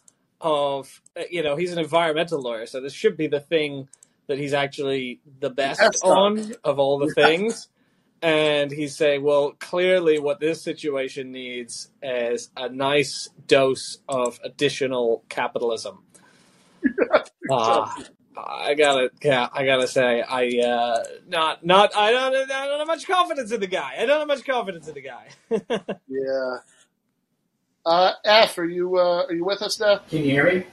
of 0.42 1.02
uh, 1.18 1.24
you 1.30 1.44
know 1.44 1.56
he's 1.56 1.72
an 1.72 1.80
environmental 1.80 2.42
lawyer, 2.42 2.66
so 2.66 2.82
this 2.82 2.94
should 2.94 3.18
be 3.18 3.28
the 3.28 3.40
thing 3.40 3.88
that 4.28 4.38
he's 4.38 4.54
actually 4.54 5.20
the 5.40 5.50
best 5.50 5.82
on. 6.04 6.54
of 6.64 6.80
all 6.80 7.00
the 7.00 7.14
things. 7.16 7.68
And 8.24 8.72
he's 8.72 8.96
saying, 8.96 9.24
well, 9.24 9.54
clearly 9.60 10.20
what 10.20 10.40
this 10.40 10.62
situation 10.62 11.32
needs 11.32 11.90
is 12.04 12.52
a 12.56 12.70
nice 12.70 13.30
dose 13.48 13.98
of 14.08 14.40
additional 14.44 15.24
capitalism. 15.30 16.04
Ah, 17.54 17.98
I 18.38 18.76
gotta, 18.76 19.10
yeah, 19.22 19.50
I 19.52 19.66
gotta 19.66 19.88
say, 19.88 20.22
I 20.22 20.48
uh, 20.66 21.04
not, 21.28 21.66
not, 21.66 21.94
I 21.96 22.12
don't, 22.12 22.34
I 22.50 22.66
don't 22.68 22.80
have 22.80 22.88
much 22.88 23.06
confidence 23.06 23.52
in 23.52 23.60
the 23.60 23.68
guy. 23.68 23.96
I 24.00 24.06
don't 24.06 24.20
have 24.20 24.28
much 24.28 24.46
confidence 24.46 24.88
in 24.88 24.94
the 24.94 25.02
guy. 25.02 25.28
Yeah. 26.08 26.58
Uh, 27.86 28.14
F, 28.26 28.58
are 28.58 28.66
you, 28.66 28.98
uh, 28.98 29.26
are 29.28 29.34
you 29.34 29.44
with 29.46 29.62
us 29.62 29.80
now? 29.80 29.98
Can 30.10 30.20
you 30.20 30.26
hear 30.32 30.46
me? 30.46 30.66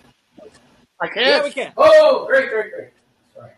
I 1.01 1.09
can't. 1.09 1.45
we 1.45 1.51
can. 1.51 1.73
Oh, 1.77 2.27
great, 2.27 2.51
great, 2.51 2.73
great. 2.73 2.89
Sorry. 3.35 3.51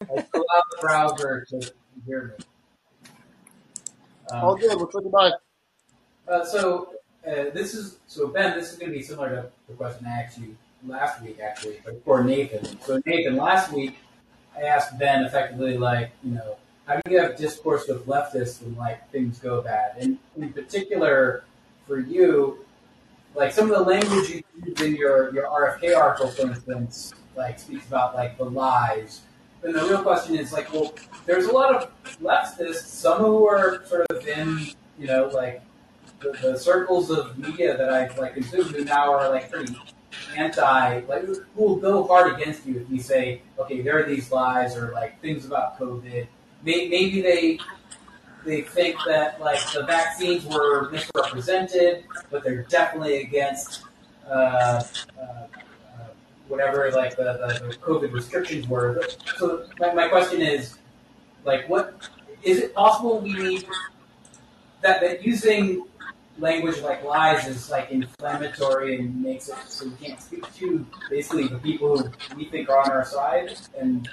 I 0.00 0.04
still 0.22 0.44
have 0.54 0.62
the 0.70 0.78
browser 0.80 1.46
to 1.50 1.72
hear 2.06 2.34
me. 2.38 2.44
All 4.32 4.52
Um, 4.54 4.58
good. 4.58 4.80
What's 4.80 4.94
on 4.94 5.02
your 5.02 5.12
mind? 5.12 5.34
uh, 6.26 6.44
so 6.44 6.90
uh, 7.26 7.50
this 7.54 7.74
is 7.74 7.98
so 8.06 8.28
Ben. 8.28 8.56
This 8.58 8.72
is 8.72 8.78
going 8.78 8.92
to 8.92 8.96
be 8.98 9.02
similar 9.02 9.28
to 9.30 9.50
the 9.68 9.74
question 9.74 10.06
I 10.06 10.22
asked 10.22 10.38
you 10.38 10.56
last 10.86 11.22
week, 11.22 11.38
actually, 11.40 11.80
but 11.84 12.02
for 12.04 12.22
Nathan. 12.24 12.64
So 12.82 13.00
Nathan, 13.06 13.36
last 13.36 13.72
week 13.72 13.98
I 14.56 14.62
asked 14.62 14.98
Ben 14.98 15.24
effectively, 15.24 15.76
like, 15.78 16.10
you 16.22 16.32
know, 16.32 16.56
how 16.86 17.00
do 17.04 17.10
you 17.12 17.20
have 17.20 17.36
discourse 17.36 17.86
with 17.88 18.06
leftists 18.06 18.62
when 18.62 18.74
like 18.76 19.10
things 19.10 19.38
go 19.38 19.62
bad? 19.62 19.92
And 19.98 20.18
in 20.36 20.52
particular, 20.52 21.44
for 21.88 21.98
you, 21.98 22.64
like 23.34 23.50
some 23.52 23.70
of 23.70 23.76
the 23.76 23.82
language 23.82 24.28
you 24.30 24.42
use 24.64 24.80
in 24.80 24.94
your, 24.94 25.34
your 25.34 25.46
RFK 25.46 25.96
article, 25.96 26.28
for 26.28 26.42
instance, 26.42 27.14
like 27.34 27.58
speaks 27.58 27.86
about 27.86 28.14
like 28.14 28.36
the 28.36 28.44
lies. 28.44 29.22
And 29.62 29.74
the 29.74 29.82
real 29.82 30.02
question 30.02 30.36
is 30.36 30.52
like, 30.52 30.72
well, 30.72 30.94
there's 31.26 31.46
a 31.46 31.52
lot 31.52 31.74
of 31.74 31.90
leftists, 32.20 32.84
some 32.84 33.18
who 33.18 33.48
are 33.48 33.84
sort 33.86 34.06
of 34.10 34.26
in, 34.26 34.68
you 34.98 35.06
know, 35.06 35.30
like 35.32 35.62
the, 36.20 36.36
the 36.42 36.58
circles 36.58 37.10
of 37.10 37.36
media 37.38 37.76
that 37.76 37.90
I've 37.90 38.16
like 38.18 38.34
consumed 38.34 38.70
who 38.70 38.84
now 38.84 39.12
are 39.12 39.30
like 39.30 39.50
pretty 39.50 39.74
anti, 40.36 41.00
like 41.00 41.24
who 41.24 41.42
will 41.56 41.76
go 41.76 42.06
hard 42.06 42.34
against 42.34 42.66
you 42.66 42.80
if 42.80 42.90
you 42.90 43.00
say, 43.00 43.42
okay, 43.58 43.80
there 43.80 43.98
are 43.98 44.08
these 44.08 44.30
lies 44.30 44.76
or 44.76 44.92
like 44.92 45.20
things 45.20 45.44
about 45.44 45.78
COVID. 45.78 46.26
Maybe 46.62 47.20
they 47.20 47.58
they 48.44 48.62
think 48.62 48.96
that 49.06 49.40
like 49.40 49.60
the 49.72 49.84
vaccines 49.84 50.44
were 50.46 50.90
misrepresented, 50.90 52.04
but 52.30 52.44
they're 52.44 52.62
definitely 52.64 53.22
against 53.22 53.82
uh, 54.28 54.32
uh, 54.32 54.84
uh, 55.20 55.46
whatever 56.48 56.90
like 56.92 57.16
the, 57.16 57.24
the, 57.60 57.68
the 57.68 57.76
COVID 57.76 58.12
restrictions 58.12 58.68
were. 58.68 59.02
So 59.36 59.66
my, 59.80 59.92
my 59.92 60.08
question 60.08 60.40
is, 60.40 60.78
like, 61.44 61.68
what 61.68 62.10
is 62.42 62.58
it 62.58 62.74
possible 62.74 63.20
we 63.20 63.32
need 63.32 63.66
that 64.82 65.00
that 65.00 65.26
using 65.26 65.84
language 66.38 66.80
like 66.82 67.02
lies 67.04 67.46
is 67.48 67.70
like 67.70 67.90
inflammatory 67.90 68.96
and 68.98 69.22
makes 69.22 69.48
it 69.48 69.56
so 69.66 69.86
we 69.86 70.06
can't 70.06 70.20
speak 70.20 70.54
to 70.54 70.86
basically 71.10 71.48
the 71.48 71.58
people 71.58 71.98
who 71.98 72.36
we 72.36 72.44
think 72.44 72.68
are 72.70 72.78
on 72.78 72.90
our 72.92 73.04
side 73.04 73.58
and 73.76 74.08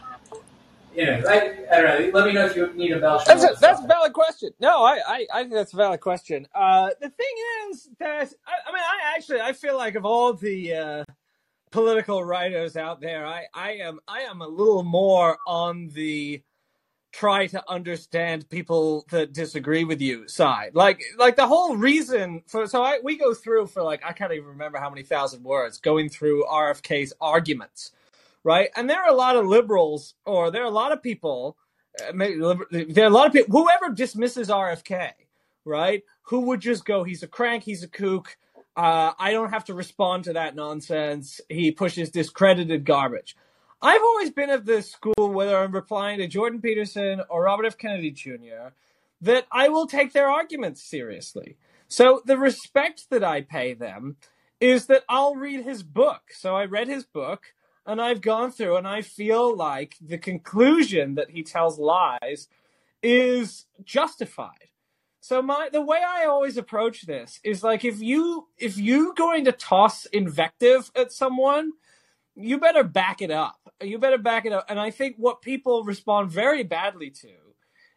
you 0.96 1.06
know, 1.06 1.24
I, 1.28 1.36
I 1.72 1.82
don't 1.82 2.02
know. 2.02 2.20
Let 2.20 2.28
me 2.28 2.34
know 2.34 2.46
if 2.46 2.56
you 2.56 2.72
need 2.74 2.92
a 2.92 3.00
bell. 3.00 3.22
That's 3.26 3.44
a, 3.44 3.56
that's 3.60 3.82
a 3.82 3.88
valid 3.88 4.14
question. 4.14 4.52
No, 4.60 4.84
I, 4.84 5.00
I, 5.08 5.28
I 5.34 5.42
think 5.42 5.54
that's 5.54 5.74
a 5.74 5.78
valid 5.78 6.00
question. 6.00 6.48
Uh, 6.56 6.90
the 7.02 7.10
thing 7.10 7.36
is 7.70 7.90
that 8.00 8.34
I, 8.48 8.70
I 8.70 8.72
mean, 8.72 8.82
I 8.82 9.16
actually 9.16 9.42
I 9.42 9.54
feel 9.54 9.76
like 9.78 9.96
of 9.96 10.06
all 10.06 10.34
the 10.34 10.74
uh, 10.74 11.04
political 11.72 12.24
writers 12.24 12.78
out 12.78 13.02
there, 13.02 13.26
I, 13.26 13.46
I 13.54 13.72
am 13.74 14.00
I 14.08 14.22
am 14.22 14.42
a 14.42 14.48
little 14.48 14.84
more 14.84 15.38
on 15.46 15.90
the 15.90 16.42
try 17.16 17.48
to 17.48 17.64
understand 17.70 18.50
people 18.50 19.06
that 19.10 19.32
disagree 19.34 19.86
with 19.86 20.02
you 20.02 20.28
side. 20.28 20.72
Like 20.74 21.02
like 21.18 21.38
the 21.38 21.48
whole 21.48 21.78
reason 21.78 22.44
for 22.46 22.68
so 22.68 22.84
I 22.84 23.00
we 23.04 23.18
go 23.18 23.34
through 23.34 23.68
for 23.68 23.84
like 23.84 24.04
I 24.06 24.12
can't 24.12 24.34
even 24.34 24.48
remember 24.50 24.80
how 24.80 24.90
many 24.90 25.04
thousand 25.04 25.44
words 25.44 25.78
going 25.78 26.10
through 26.10 26.46
RFK's 26.46 27.14
arguments, 27.22 27.92
right? 28.46 28.70
And 28.78 28.90
there 28.90 29.02
are 29.02 29.10
a 29.10 29.16
lot 29.16 29.36
of 29.36 29.46
liberals 29.46 30.14
or 30.24 30.52
there 30.52 30.62
are 30.62 30.68
a 30.68 30.70
lot 30.70 30.94
of 30.94 31.04
people 31.04 31.58
uh, 32.02 32.12
maybe 32.14 32.40
there 32.94 33.06
are 33.06 33.10
a 33.10 33.14
lot 33.14 33.28
of 33.28 33.34
people 33.34 33.60
whoever 33.60 33.94
dismisses 33.94 34.50
RFK, 34.50 35.12
right? 35.66 36.04
Who 36.24 36.42
would 36.42 36.62
just 36.62 36.86
go 36.86 37.04
he's 37.04 37.24
a 37.24 37.28
crank, 37.28 37.64
he's 37.64 37.84
a 37.84 37.90
kook. 37.90 38.38
Uh, 38.78 39.14
I 39.18 39.32
don't 39.32 39.52
have 39.52 39.66
to 39.66 39.74
respond 39.74 40.26
to 40.26 40.34
that 40.34 40.56
nonsense. 40.56 41.42
He 41.50 41.72
pushes 41.72 42.10
discredited 42.10 42.86
garbage. 42.86 43.36
I've 43.82 44.02
always 44.02 44.32
been 44.32 44.50
of 44.50 44.66
the 44.66 44.82
school, 44.82 45.14
whether 45.32 45.58
I'm 45.58 45.72
replying 45.72 46.20
to 46.20 46.28
Jordan 46.28 46.62
Peterson 46.62 47.22
or 47.30 47.44
Robert 47.44 47.66
F. 47.66 47.78
Kennedy 47.78 48.12
Jr., 48.12 48.72
that 49.22 49.46
I 49.52 49.70
will 49.70 49.88
take 49.88 50.12
their 50.12 50.30
arguments 50.30 50.84
seriously. 50.84 51.58
So 51.88 52.22
the 52.26 52.38
respect 52.38 53.10
that 53.12 53.24
I 53.24 53.42
pay 53.42 53.74
them 53.74 54.18
is 54.60 54.88
that 54.88 55.04
I'll 55.08 55.36
read 55.36 55.64
his 55.64 55.84
book. 55.84 56.24
So 56.32 56.56
I 56.56 56.66
read 56.66 56.88
his 56.88 57.06
book 57.06 57.54
and 57.86 58.02
I've 58.02 58.22
gone 58.22 58.52
through 58.52 58.78
and 58.78 58.88
I 58.88 59.02
feel 59.02 59.56
like 59.56 59.96
the 60.02 60.18
conclusion 60.18 61.16
that 61.16 61.30
he 61.30 61.44
tells 61.44 61.78
lies 61.78 62.48
is 63.04 63.66
justified. 63.84 64.70
So 65.22 65.42
my 65.42 65.70
the 65.72 65.82
way 65.82 66.02
I 66.06 66.26
always 66.26 66.58
approach 66.58 67.04
this 67.04 67.40
is 67.44 67.64
like 67.64 67.84
if 67.84 68.00
you 68.00 68.48
if 68.58 68.78
you 68.78 69.14
going 69.16 69.46
to 69.46 69.52
toss 69.52 70.06
invective 70.06 70.92
at 70.96 71.12
someone, 71.12 71.72
you 72.36 72.60
better 72.60 72.84
back 72.84 73.22
it 73.22 73.32
up. 73.32 73.60
You 73.82 73.98
better 73.98 74.20
back 74.20 74.46
it 74.46 74.54
up. 74.54 74.66
And 74.70 74.80
I 74.80 74.92
think 74.92 75.16
what 75.18 75.42
people 75.42 75.84
respond 75.84 76.30
very 76.32 76.64
badly 76.64 77.10
to 77.10 77.30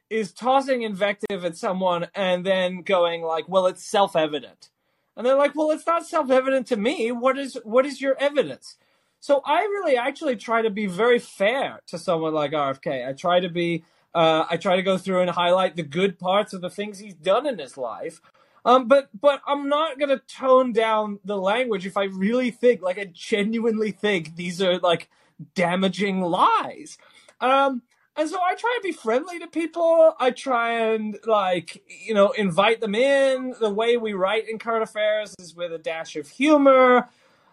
is 0.08 0.32
tossing 0.32 0.82
invective 0.82 1.44
at 1.44 1.56
someone 1.56 2.06
and 2.14 2.46
then 2.46 2.80
going 2.80 3.22
like, 3.22 3.46
"Well, 3.46 3.66
it's 3.66 3.84
self-evident." 3.84 4.70
And 5.14 5.26
they're 5.26 5.34
like, 5.34 5.54
"Well, 5.54 5.70
it's 5.70 5.86
not 5.86 6.06
self-evident 6.06 6.66
to 6.68 6.76
me. 6.76 7.12
What 7.12 7.36
is 7.36 7.58
what 7.62 7.84
is 7.84 8.00
your 8.00 8.16
evidence?" 8.18 8.78
So 9.20 9.42
I 9.44 9.60
really 9.62 9.96
actually 9.96 10.36
try 10.36 10.62
to 10.62 10.70
be 10.70 10.86
very 10.86 11.18
fair 11.18 11.80
to 11.88 11.98
someone 11.98 12.34
like 12.34 12.52
RFK. 12.52 13.06
I 13.08 13.12
try 13.12 13.40
to 13.40 13.48
be 13.48 13.84
uh, 14.14 14.46
I 14.48 14.56
try 14.56 14.76
to 14.76 14.82
go 14.82 14.96
through 14.96 15.20
and 15.20 15.30
highlight 15.30 15.76
the 15.76 15.82
good 15.82 16.18
parts 16.18 16.52
of 16.52 16.60
the 16.60 16.70
things 16.70 16.98
he's 16.98 17.14
done 17.14 17.46
in 17.46 17.58
his 17.58 17.76
life. 17.76 18.20
Um, 18.64 18.88
but 18.88 19.08
but 19.18 19.40
I'm 19.46 19.68
not 19.68 19.98
gonna 19.98 20.20
tone 20.26 20.72
down 20.72 21.20
the 21.24 21.36
language 21.36 21.86
if 21.86 21.96
I 21.96 22.04
really 22.04 22.50
think, 22.50 22.82
like, 22.82 22.98
I 22.98 23.10
genuinely 23.12 23.92
think 23.92 24.36
these 24.36 24.60
are 24.62 24.78
like 24.78 25.08
damaging 25.54 26.20
lies. 26.22 26.98
Um, 27.40 27.82
and 28.16 28.28
so 28.28 28.36
I 28.36 28.54
try 28.56 28.76
to 28.76 28.82
be 28.82 28.92
friendly 28.92 29.38
to 29.38 29.46
people. 29.46 30.14
I 30.18 30.32
try 30.32 30.72
and 30.72 31.16
like 31.24 31.84
you 31.88 32.14
know 32.14 32.30
invite 32.32 32.80
them 32.80 32.94
in. 32.94 33.54
The 33.60 33.70
way 33.70 33.96
we 33.96 34.12
write 34.12 34.48
in 34.48 34.58
current 34.58 34.82
affairs 34.82 35.34
is 35.38 35.54
with 35.54 35.72
a 35.72 35.78
dash 35.78 36.16
of 36.16 36.28
humor. 36.28 37.08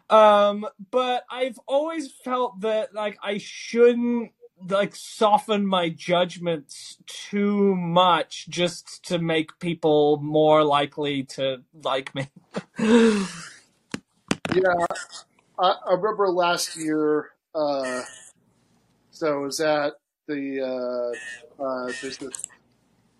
Um, 0.09 0.67
but 0.91 1.23
I've 1.29 1.59
always 1.67 2.11
felt 2.11 2.61
that 2.61 2.93
like 2.93 3.17
I 3.23 3.39
shouldn't 3.39 4.31
like 4.69 4.95
soften 4.95 5.65
my 5.65 5.89
judgments 5.89 6.97
too 7.07 7.75
much 7.75 8.47
just 8.49 9.03
to 9.05 9.19
make 9.19 9.59
people 9.59 10.17
more 10.17 10.63
likely 10.63 11.23
to 11.23 11.57
like 11.83 12.13
me. 12.15 12.29
yeah, 12.79 13.25
I, 15.59 15.73
I, 15.87 15.93
remember 15.93 16.29
last 16.29 16.77
year. 16.77 17.31
Uh, 17.53 18.01
so 19.11 19.39
it 19.39 19.45
was 19.45 19.59
at 19.59 19.93
the 20.27 20.61
uh, 21.59 21.63
uh, 21.63 21.91
there's 22.01 22.17
this 22.17 22.43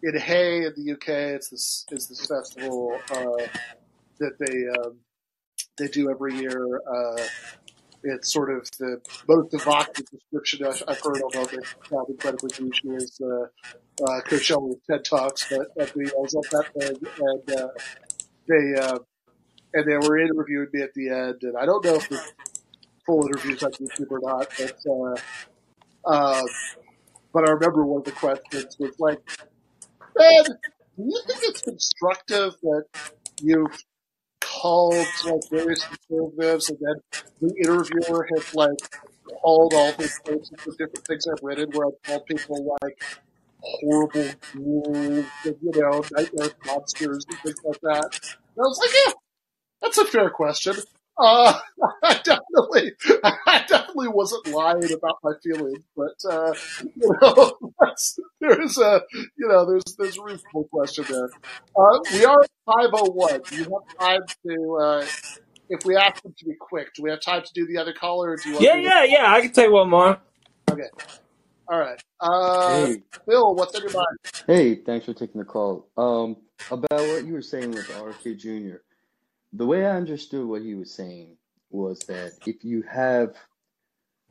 in 0.04 0.18
Hay 0.18 0.66
in 0.66 0.74
the 0.76 0.94
UK. 0.94 1.10
It's 1.36 1.50
this 1.50 1.86
is 1.90 2.08
this 2.08 2.26
festival 2.28 3.00
uh, 3.10 3.48
that 4.20 4.38
they 4.40 4.68
um, 4.80 4.98
they 5.78 5.88
do 5.88 6.10
every 6.10 6.36
year. 6.36 6.82
Uh, 6.88 7.22
it's 8.04 8.32
sort 8.32 8.56
of 8.56 8.70
the 8.78 9.02
most 9.28 9.54
evocative 9.54 10.06
description 10.12 10.66
I've 10.66 11.00
heard, 11.02 11.22
although 11.24 11.46
they 11.46 11.58
sound 11.90 12.08
incredibly 12.10 12.50
douchey, 12.50 12.98
is 12.98 13.20
uh, 13.22 14.04
uh, 14.04 14.22
Coachella 14.22 14.76
TED 14.90 15.04
Talks. 15.04 15.48
But 15.50 15.68
at 15.80 15.94
the, 15.94 16.14
I 16.16 16.20
was 16.20 16.36
at 16.36 16.52
that 16.52 16.74
thing, 16.74 16.98
and 17.20 17.60
uh, 17.60 17.68
they 18.48 18.80
uh, 18.80 19.00
and 19.74 19.86
they 19.90 20.08
were 20.08 20.18
interviewing 20.20 20.68
me 20.72 20.82
at 20.82 20.94
the 20.94 21.10
end, 21.10 21.44
and 21.44 21.58
I 21.58 21.66
don't 21.66 21.84
know 21.84 21.96
if 21.96 22.08
the 22.10 22.22
full 23.06 23.26
interviews 23.28 23.64
on 23.64 23.72
YouTube 23.72 24.12
or 24.12 24.20
not, 24.22 24.50
but 24.58 24.78
uh, 24.90 26.10
uh, 26.10 26.44
but 27.34 27.48
I 27.50 27.52
remember 27.52 27.86
one 27.86 28.00
of 28.00 28.06
the 28.06 28.12
questions 28.12 28.78
was 28.80 29.00
like, 29.00 29.20
"Ben, 30.16 30.44
do 30.96 31.04
you 31.04 31.22
think 31.28 31.40
it's 31.44 31.62
constructive 31.62 32.54
that 32.62 32.86
you've 33.42 33.84
called 34.66 35.08
like 35.26 35.50
various 35.52 35.86
conservatives, 35.86 36.70
and 36.70 36.80
then 36.82 36.96
the 37.42 37.56
interviewer 37.58 38.28
has 38.36 38.56
like 38.56 38.78
called 39.42 39.74
all 39.74 39.92
these 39.94 40.20
places 40.26 40.52
for 40.58 40.72
different 40.72 41.06
things 41.08 41.28
I've 41.28 41.44
written, 41.44 41.70
where 41.72 41.88
I've 41.88 42.02
called 42.04 42.26
people 42.26 42.76
like 42.82 43.02
horrible 43.60 44.30
ghouls, 44.54 45.26
and, 45.46 45.56
you 45.62 45.72
know, 45.76 46.04
nightmare 46.12 46.50
monsters 46.66 47.26
and 47.30 47.40
things 47.40 47.60
like 47.64 47.82
that. 47.82 48.20
And 48.22 48.60
I 48.60 48.68
was 48.68 48.80
like, 48.80 48.96
yeah, 49.06 49.14
that's 49.82 49.98
a 49.98 50.06
fair 50.06 50.30
question. 50.30 50.76
Uh, 51.18 51.60
I 52.04 52.22
definitely, 52.24 52.94
I 53.24 53.64
definitely 53.68 54.10
wasn't 54.10 54.48
lying 54.48 54.92
about 54.94 55.20
my 55.24 55.34
feelings, 55.44 55.84
but, 55.96 56.16
uh, 56.30 56.54
you 56.96 57.16
know, 57.22 57.58
there's 58.50 58.78
a, 58.78 59.02
you 59.14 59.48
know, 59.48 59.66
there's, 59.66 59.84
there's 59.98 60.18
a 60.18 60.24
reasonable 60.24 60.66
question 60.72 61.06
there. 61.10 61.30
Uh, 61.78 62.00
we 62.14 62.26
are 62.26 62.44
501. 62.66 63.42
Do 63.50 63.56
you 63.56 63.64
have 63.64 64.00
time 64.00 64.22
to, 64.48 64.78
uh, 64.82 65.06
if 65.70 65.86
we 65.86 65.96
ask 65.96 66.22
them 66.24 66.34
to 66.38 66.46
be 66.46 66.54
quick, 66.60 66.94
do 66.96 67.04
we 67.04 67.10
have 67.10 67.22
time 67.22 67.42
to 67.44 67.54
do 67.54 67.66
the 67.68 67.78
other 67.80 67.94
caller 67.94 68.32
or 68.32 68.38
do 68.38 68.50
you 68.50 68.56
want 68.56 68.64
Yeah, 68.66 68.76
yeah, 68.76 69.04
yeah. 69.04 69.34
I 69.34 69.42
can 69.42 69.52
take 69.52 69.72
one 69.72 69.90
more. 69.90 70.18
Okay. 70.70 70.84
All 71.68 71.80
right. 71.80 72.02
Uh, 72.20 72.86
Hey, 72.86 73.04
Bill, 73.28 73.56
what's 73.56 73.76
on 73.76 73.82
your 73.82 73.92
mind? 73.94 74.18
hey, 74.48 74.76
thanks 74.76 75.06
for 75.06 75.14
taking 75.14 75.40
the 75.40 75.46
call. 75.46 75.88
Um, 75.98 76.38
about 76.72 76.92
what 76.92 77.26
you 77.26 77.34
were 77.34 77.42
saying 77.42 77.72
with 77.72 77.88
RFK 77.88 78.38
Jr. 78.38 78.78
The 79.54 79.66
way 79.66 79.86
I 79.86 79.96
understood 79.96 80.46
what 80.46 80.62
he 80.62 80.76
was 80.76 80.92
saying 80.94 81.38
was 81.72 82.00
that 82.02 82.34
if 82.46 82.64
you 82.64 82.84
have 82.84 83.36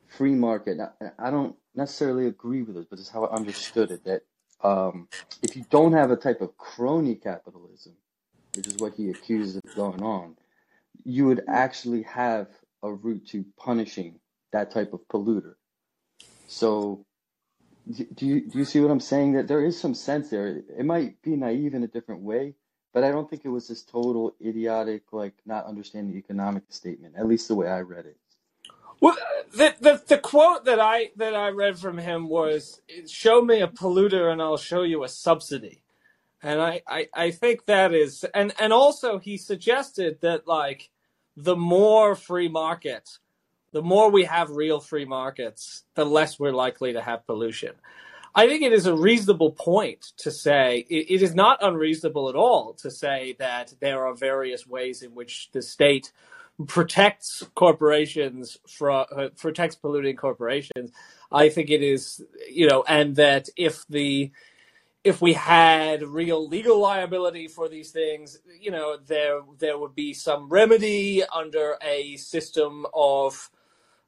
free 0.09 0.35
market, 0.35 0.79
I, 1.19 1.31
don't 1.31 1.57
necessarily 1.75 2.27
agree 2.27 2.63
with 2.63 2.77
it, 2.77 2.87
but 2.91 2.99
it's 2.99 3.09
how 3.09 3.25
I 3.25 3.35
understood 3.35 3.91
it, 3.91 4.05
that 4.05 4.23
um, 4.63 5.09
if 5.43 5.57
you 5.57 5.65
don't 5.71 5.93
have 5.93 6.11
a 6.11 6.17
type 6.17 6.41
of 6.41 6.57
crony 6.57 7.15
capitalism, 7.15 7.95
which 8.57 8.67
is 8.67 8.77
what 8.79 8.95
he 8.95 9.11
accuses 9.11 9.57
of 9.57 9.75
going 9.75 10.03
on, 10.03 10.37
you 11.05 11.27
would 11.27 11.43
actually 11.49 12.03
have 12.03 12.49
a 12.83 12.93
route 12.93 13.27
to 13.29 13.45
punishing 13.57 14.21
that 14.53 14.71
type 14.71 14.93
of 14.93 15.01
polluter. 15.09 15.55
So 16.47 17.05
do 17.91 18.05
do 18.15 18.27
you 18.27 18.41
do 18.49 18.59
you 18.59 18.65
see 18.65 18.81
what 18.81 18.91
I'm 18.91 19.01
saying? 19.01 19.33
That 19.33 19.49
there 19.49 19.65
is 19.65 19.79
some 19.79 19.95
sense 19.95 20.31
there. 20.31 20.63
It 20.79 20.85
might 20.85 21.21
be 21.23 21.37
naive 21.37 21.75
in 21.75 21.83
a 21.83 21.89
different 21.89 22.23
way, 22.23 22.55
but 22.93 23.05
I 23.05 23.11
don't 23.11 23.29
think 23.29 23.45
it 23.45 23.49
was 23.49 23.69
this 23.69 23.83
total 23.83 24.35
idiotic, 24.45 25.13
like 25.13 25.35
not 25.45 25.67
understanding 25.67 26.13
the 26.13 26.19
economic 26.19 26.65
statement. 26.69 27.15
At 27.17 27.27
least 27.27 27.49
the 27.49 27.55
way 27.55 27.69
I 27.69 27.81
read 27.81 28.07
it. 28.07 28.17
Well, 29.01 29.17
the, 29.53 29.75
the 29.81 30.03
the 30.09 30.19
quote 30.19 30.67
that 30.67 30.81
I 30.81 31.11
that 31.17 31.35
I 31.37 31.51
read 31.51 31.79
from 31.79 31.99
him 31.99 32.29
was, 32.29 32.81
"Show 33.09 33.43
me 33.43 33.61
a 33.63 33.69
polluter, 33.69 34.33
and 34.33 34.43
I'll 34.43 34.57
show 34.59 34.83
you 34.83 35.05
a 35.05 35.09
subsidy." 35.09 35.83
And 36.43 36.61
I, 36.61 36.83
I, 36.89 37.09
I 37.15 37.31
think 37.33 37.67
that 37.67 37.95
is, 37.95 38.25
and 38.35 38.55
and 38.61 38.73
also 38.73 39.19
he 39.19 39.39
suggested 39.39 40.21
that 40.23 40.47
like 40.49 40.91
the 41.37 41.57
more 41.57 42.15
free 42.15 42.49
markets, 42.49 43.21
the 43.73 43.83
more 43.83 44.11
we 44.11 44.25
have 44.25 44.51
real 44.51 44.81
free 44.81 45.07
markets, 45.07 45.85
the 45.97 46.07
less 46.07 46.39
we're 46.41 46.53
likely 46.53 46.93
to 46.95 47.03
have 47.03 47.27
pollution. 47.27 47.73
I 48.35 48.49
think 48.49 48.63
it 48.63 48.73
is 48.73 48.87
a 48.87 48.95
reasonable 48.97 49.53
point 49.53 50.13
to 50.19 50.31
say 50.31 50.87
it, 50.91 51.11
it 51.11 51.23
is 51.23 51.35
not 51.35 51.59
unreasonable 51.63 52.29
at 52.31 52.37
all 52.37 52.75
to 52.75 52.91
say 52.91 53.37
that 53.39 53.75
there 53.81 54.07
are 54.07 54.15
various 54.15 54.67
ways 54.67 55.03
in 55.03 55.15
which 55.15 55.51
the 55.53 55.63
state 55.63 56.13
protects 56.67 57.43
corporations 57.55 58.59
from 58.69 59.07
uh, 59.15 59.29
protects 59.37 59.77
polluting 59.77 60.17
corporations. 60.17 60.93
I 61.33 61.49
think 61.49 61.71
it 61.71 61.83
is 61.83 62.23
you 62.51 62.69
know, 62.69 62.85
and 62.87 63.17
that 63.17 63.49
if 63.57 63.87
the 63.89 64.31
if 65.05 65.21
we 65.21 65.35
had 65.35 66.03
real 66.03 66.49
legal 66.49 66.81
liability 66.81 67.47
for 67.49 67.69
these 67.69 67.91
things, 67.91 68.39
you 68.59 68.71
know, 68.71 68.97
there 69.07 69.41
there 69.59 69.79
would 69.79 69.95
be 69.95 70.15
some 70.15 70.49
remedy 70.49 71.23
under 71.25 71.77
a 71.83 72.17
system 72.17 72.87
of 72.95 73.51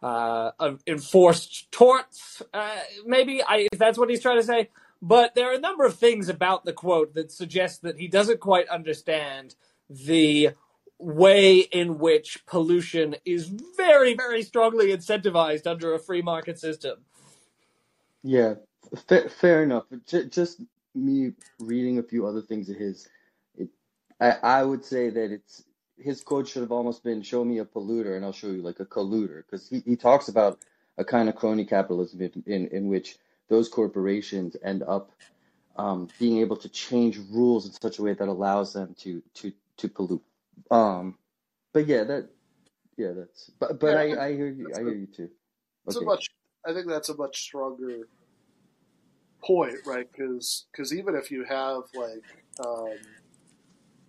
uh, 0.03 0.53
of 0.59 0.83
enforced 0.87 1.71
torts. 1.71 2.43
Uh, 2.53 2.79
maybe 3.05 3.43
I, 3.43 3.69
if 3.73 3.79
that's 3.79 3.99
what 3.99 4.09
he's 4.09 4.23
trying 4.23 4.39
to 4.39 4.47
say. 4.47 4.71
But 5.03 5.35
there 5.35 5.51
are 5.51 5.55
a 5.55 5.61
number 5.61 5.85
of 5.85 5.97
things 5.97 6.31
about 6.31 6.65
the 6.65 6.73
quote 6.73 7.15
that 7.15 7.31
suggest 7.31 7.83
that 7.83 7.99
he 7.99 8.09
doesn't 8.09 8.41
quite 8.41 8.67
understand 8.69 9.55
the 9.91 10.51
way 10.99 11.59
in 11.61 11.99
which 11.99 12.45
pollution 12.47 13.17
is 13.25 13.53
very, 13.77 14.15
very 14.15 14.43
strongly 14.43 14.89
incentivized 14.89 15.67
under 15.67 15.95
a 15.95 16.01
free 16.01 16.23
market 16.23 16.59
system. 16.59 16.99
Yeah, 18.25 18.57
fair, 19.09 19.29
enough. 19.65 19.85
J- 20.07 20.29
just 20.29 20.63
me 20.95 21.33
reading 21.61 21.99
a 21.99 22.05
few 22.05 22.27
other 22.27 22.43
things 22.43 22.71
of 22.71 22.77
his, 22.77 23.09
it, 23.59 23.71
I, 24.21 24.33
I 24.43 24.65
would 24.65 24.85
say 24.85 25.11
that 25.11 25.33
it's 25.33 25.65
his 25.99 26.23
quote 26.23 26.49
should 26.49 26.63
have 26.63 26.73
almost 26.73 27.05
been 27.05 27.23
"Show 27.23 27.45
me 27.45 27.61
a 27.61 27.67
polluter, 27.67 28.17
and 28.17 28.25
I'll 28.27 28.33
show 28.33 28.49
you 28.49 28.63
like 28.63 28.81
a 28.81 28.87
colluder," 28.87 29.45
because 29.47 29.69
he, 29.71 29.81
he 29.87 29.97
talks 29.97 30.29
about 30.29 30.61
a 30.99 31.05
kind 31.05 31.31
of 31.31 31.37
crony 31.37 31.67
capitalism 31.67 32.23
in, 32.23 32.45
in, 32.47 32.69
in 32.69 32.89
which 32.89 33.19
those 33.49 33.69
corporations 33.71 34.57
end 34.65 34.85
up 34.85 35.13
um, 35.77 36.09
being 36.21 36.39
able 36.39 36.57
to 36.59 36.69
change 36.71 37.19
rules 37.33 37.67
in 37.67 37.73
such 37.73 37.99
a 37.99 38.03
way 38.03 38.15
that 38.15 38.29
allows 38.29 38.75
them 38.75 38.95
to 39.01 39.23
to 39.37 39.53
to 39.79 39.89
pollute. 39.89 40.23
Um, 40.71 41.19
but 41.73 41.87
yeah, 41.87 42.05
that 42.05 42.31
yeah, 42.97 43.13
that's 43.13 43.51
but 43.61 43.81
but 43.81 43.93
Yeah, 43.93 43.99
I 43.99 44.27
I 44.29 44.33
hear 44.33 44.49
you 44.49 44.73
I 44.75 44.81
hear 44.81 44.95
you 44.95 45.07
too. 45.07 45.31
It's 45.87 45.97
a 45.97 46.01
Okay. 46.01 46.07
much. 46.07 46.27
I 46.67 46.73
think 46.73 46.89
that's 46.89 47.09
a 47.11 47.17
much 47.17 47.41
stronger 47.43 48.09
point, 49.45 49.77
right? 49.87 50.07
Because 50.11 50.67
because 50.73 50.95
even 50.95 51.15
if 51.15 51.31
you 51.31 51.45
have 51.45 51.83
like, 51.95 52.45
um, 52.61 52.99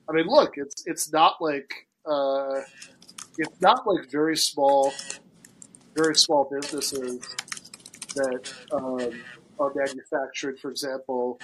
I 0.09 0.13
mean, 0.13 0.27
look, 0.27 0.53
it's 0.57 0.83
it's 0.87 1.11
not 1.11 1.35
like 1.41 1.71
uh, 2.09 2.61
it's 3.37 3.61
not 3.61 3.85
like 3.87 4.09
very 4.11 4.37
small, 4.37 4.93
very 5.95 6.15
small 6.15 6.49
businesses 6.51 7.27
that 8.15 8.49
um, 8.73 9.23
are 9.59 9.73
manufacturing, 9.75 10.57
for 10.57 10.71
example, 10.71 11.41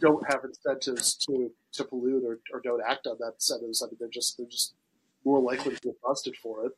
don't 0.00 0.24
have 0.30 0.40
incentives 0.44 1.16
to 1.26 1.50
to 1.74 1.84
pollute 1.84 2.24
or, 2.24 2.38
or 2.52 2.60
don't 2.60 2.82
act 2.86 3.06
on 3.06 3.16
that 3.20 3.32
incentives. 3.34 3.82
I 3.82 3.86
mean, 3.86 3.96
they're 4.00 4.08
just 4.08 4.36
they're 4.38 4.46
just 4.46 4.74
more 5.24 5.40
likely 5.40 5.74
to 5.74 5.80
get 5.80 6.00
busted 6.02 6.36
for 6.42 6.66
it. 6.66 6.72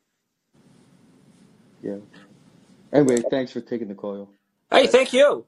Yeah. 1.82 1.96
Anyway, 2.92 3.22
thanks 3.30 3.52
for 3.52 3.60
taking 3.60 3.88
the 3.88 3.94
call. 3.94 4.16
yo. 4.16 4.28
Hey, 4.70 4.86
thank 4.86 5.12
you. 5.12 5.46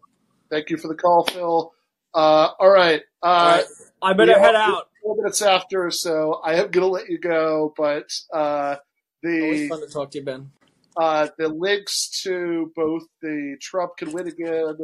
Thank 0.50 0.70
you 0.70 0.76
for 0.76 0.88
the 0.88 0.94
call, 0.94 1.24
Phil. 1.24 1.72
Uh, 2.14 2.48
all 2.58 2.70
right. 2.70 3.02
Uh, 3.22 3.26
All 3.26 3.46
right, 3.56 3.64
I 4.02 4.12
we 4.12 4.18
better 4.18 4.32
are 4.34 4.38
head 4.38 4.54
out. 4.54 4.88
four 5.02 5.16
minutes 5.16 5.40
after, 5.42 5.90
so 5.90 6.40
I 6.44 6.54
am 6.54 6.70
going 6.70 6.82
to 6.84 6.88
let 6.88 7.08
you 7.08 7.18
go. 7.18 7.72
But 7.76 8.12
uh, 8.32 8.76
Always 9.24 9.60
the 9.62 9.68
fun 9.68 9.80
to 9.80 9.86
talk 9.86 10.10
to 10.10 10.18
you, 10.18 10.24
Ben. 10.24 10.50
uh, 10.96 11.28
the 11.38 11.48
links 11.48 12.22
to 12.24 12.72
both 12.76 13.04
the 13.22 13.56
Trump 13.60 13.96
can 13.96 14.12
win 14.12 14.26
again 14.28 14.76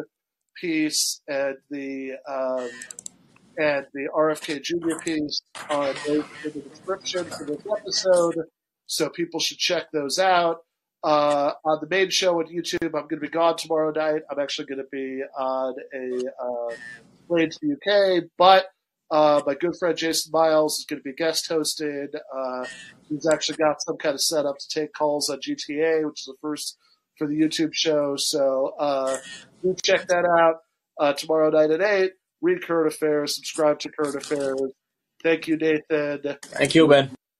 piece 0.56 1.20
and 1.28 1.56
the 1.70 2.12
um, 2.28 2.70
and 3.58 3.86
the 3.92 4.08
RFK 4.14 4.62
Jr. 4.62 4.98
piece 5.00 5.42
are 5.68 5.92
both 6.06 6.44
in 6.44 6.52
the 6.52 6.60
description 6.60 7.24
for 7.24 7.44
this 7.44 7.60
episode, 7.76 8.36
so 8.86 9.08
people 9.08 9.40
should 9.40 9.58
check 9.58 9.90
those 9.92 10.18
out. 10.18 10.58
Uh, 11.04 11.52
on 11.64 11.78
the 11.80 11.88
main 11.88 12.10
show 12.10 12.38
on 12.38 12.46
YouTube, 12.46 12.86
I'm 12.86 13.02
going 13.02 13.08
to 13.08 13.20
be 13.20 13.28
gone 13.28 13.56
tomorrow 13.56 13.92
night. 13.92 14.22
I'm 14.30 14.38
actually 14.38 14.66
going 14.66 14.78
to 14.78 14.88
be 14.90 15.22
on 15.38 15.74
a 15.94 16.22
uh, 16.42 16.74
plane 17.28 17.50
to 17.50 17.58
the 17.60 17.74
UK, 17.74 18.24
but 18.36 18.66
uh, 19.10 19.40
my 19.46 19.54
good 19.54 19.76
friend 19.76 19.96
Jason 19.96 20.30
Miles 20.32 20.78
is 20.78 20.84
going 20.84 21.00
to 21.00 21.04
be 21.04 21.14
guest 21.14 21.48
hosting. 21.48 22.08
Uh, 22.34 22.64
he's 23.08 23.26
actually 23.26 23.56
got 23.56 23.82
some 23.82 23.96
kind 23.96 24.14
of 24.14 24.20
setup 24.20 24.58
to 24.58 24.68
take 24.68 24.92
calls 24.92 25.30
on 25.30 25.38
GTA, 25.38 26.06
which 26.06 26.20
is 26.20 26.26
the 26.26 26.34
first 26.40 26.76
for 27.16 27.26
the 27.26 27.34
YouTube 27.34 27.74
show. 27.74 28.16
So 28.16 28.74
uh, 28.78 29.18
do 29.62 29.74
check 29.82 30.06
that 30.08 30.24
out 30.24 30.56
uh, 30.98 31.12
tomorrow 31.14 31.50
night 31.50 31.70
at 31.70 31.80
8. 31.80 32.12
Read 32.40 32.62
Current 32.62 32.92
Affairs, 32.94 33.34
subscribe 33.34 33.78
to 33.80 33.90
Current 33.90 34.16
Affairs. 34.16 34.60
Thank 35.22 35.48
you, 35.48 35.56
Nathan. 35.56 36.36
Thank 36.42 36.74
you, 36.74 36.86
Ben. 36.86 37.17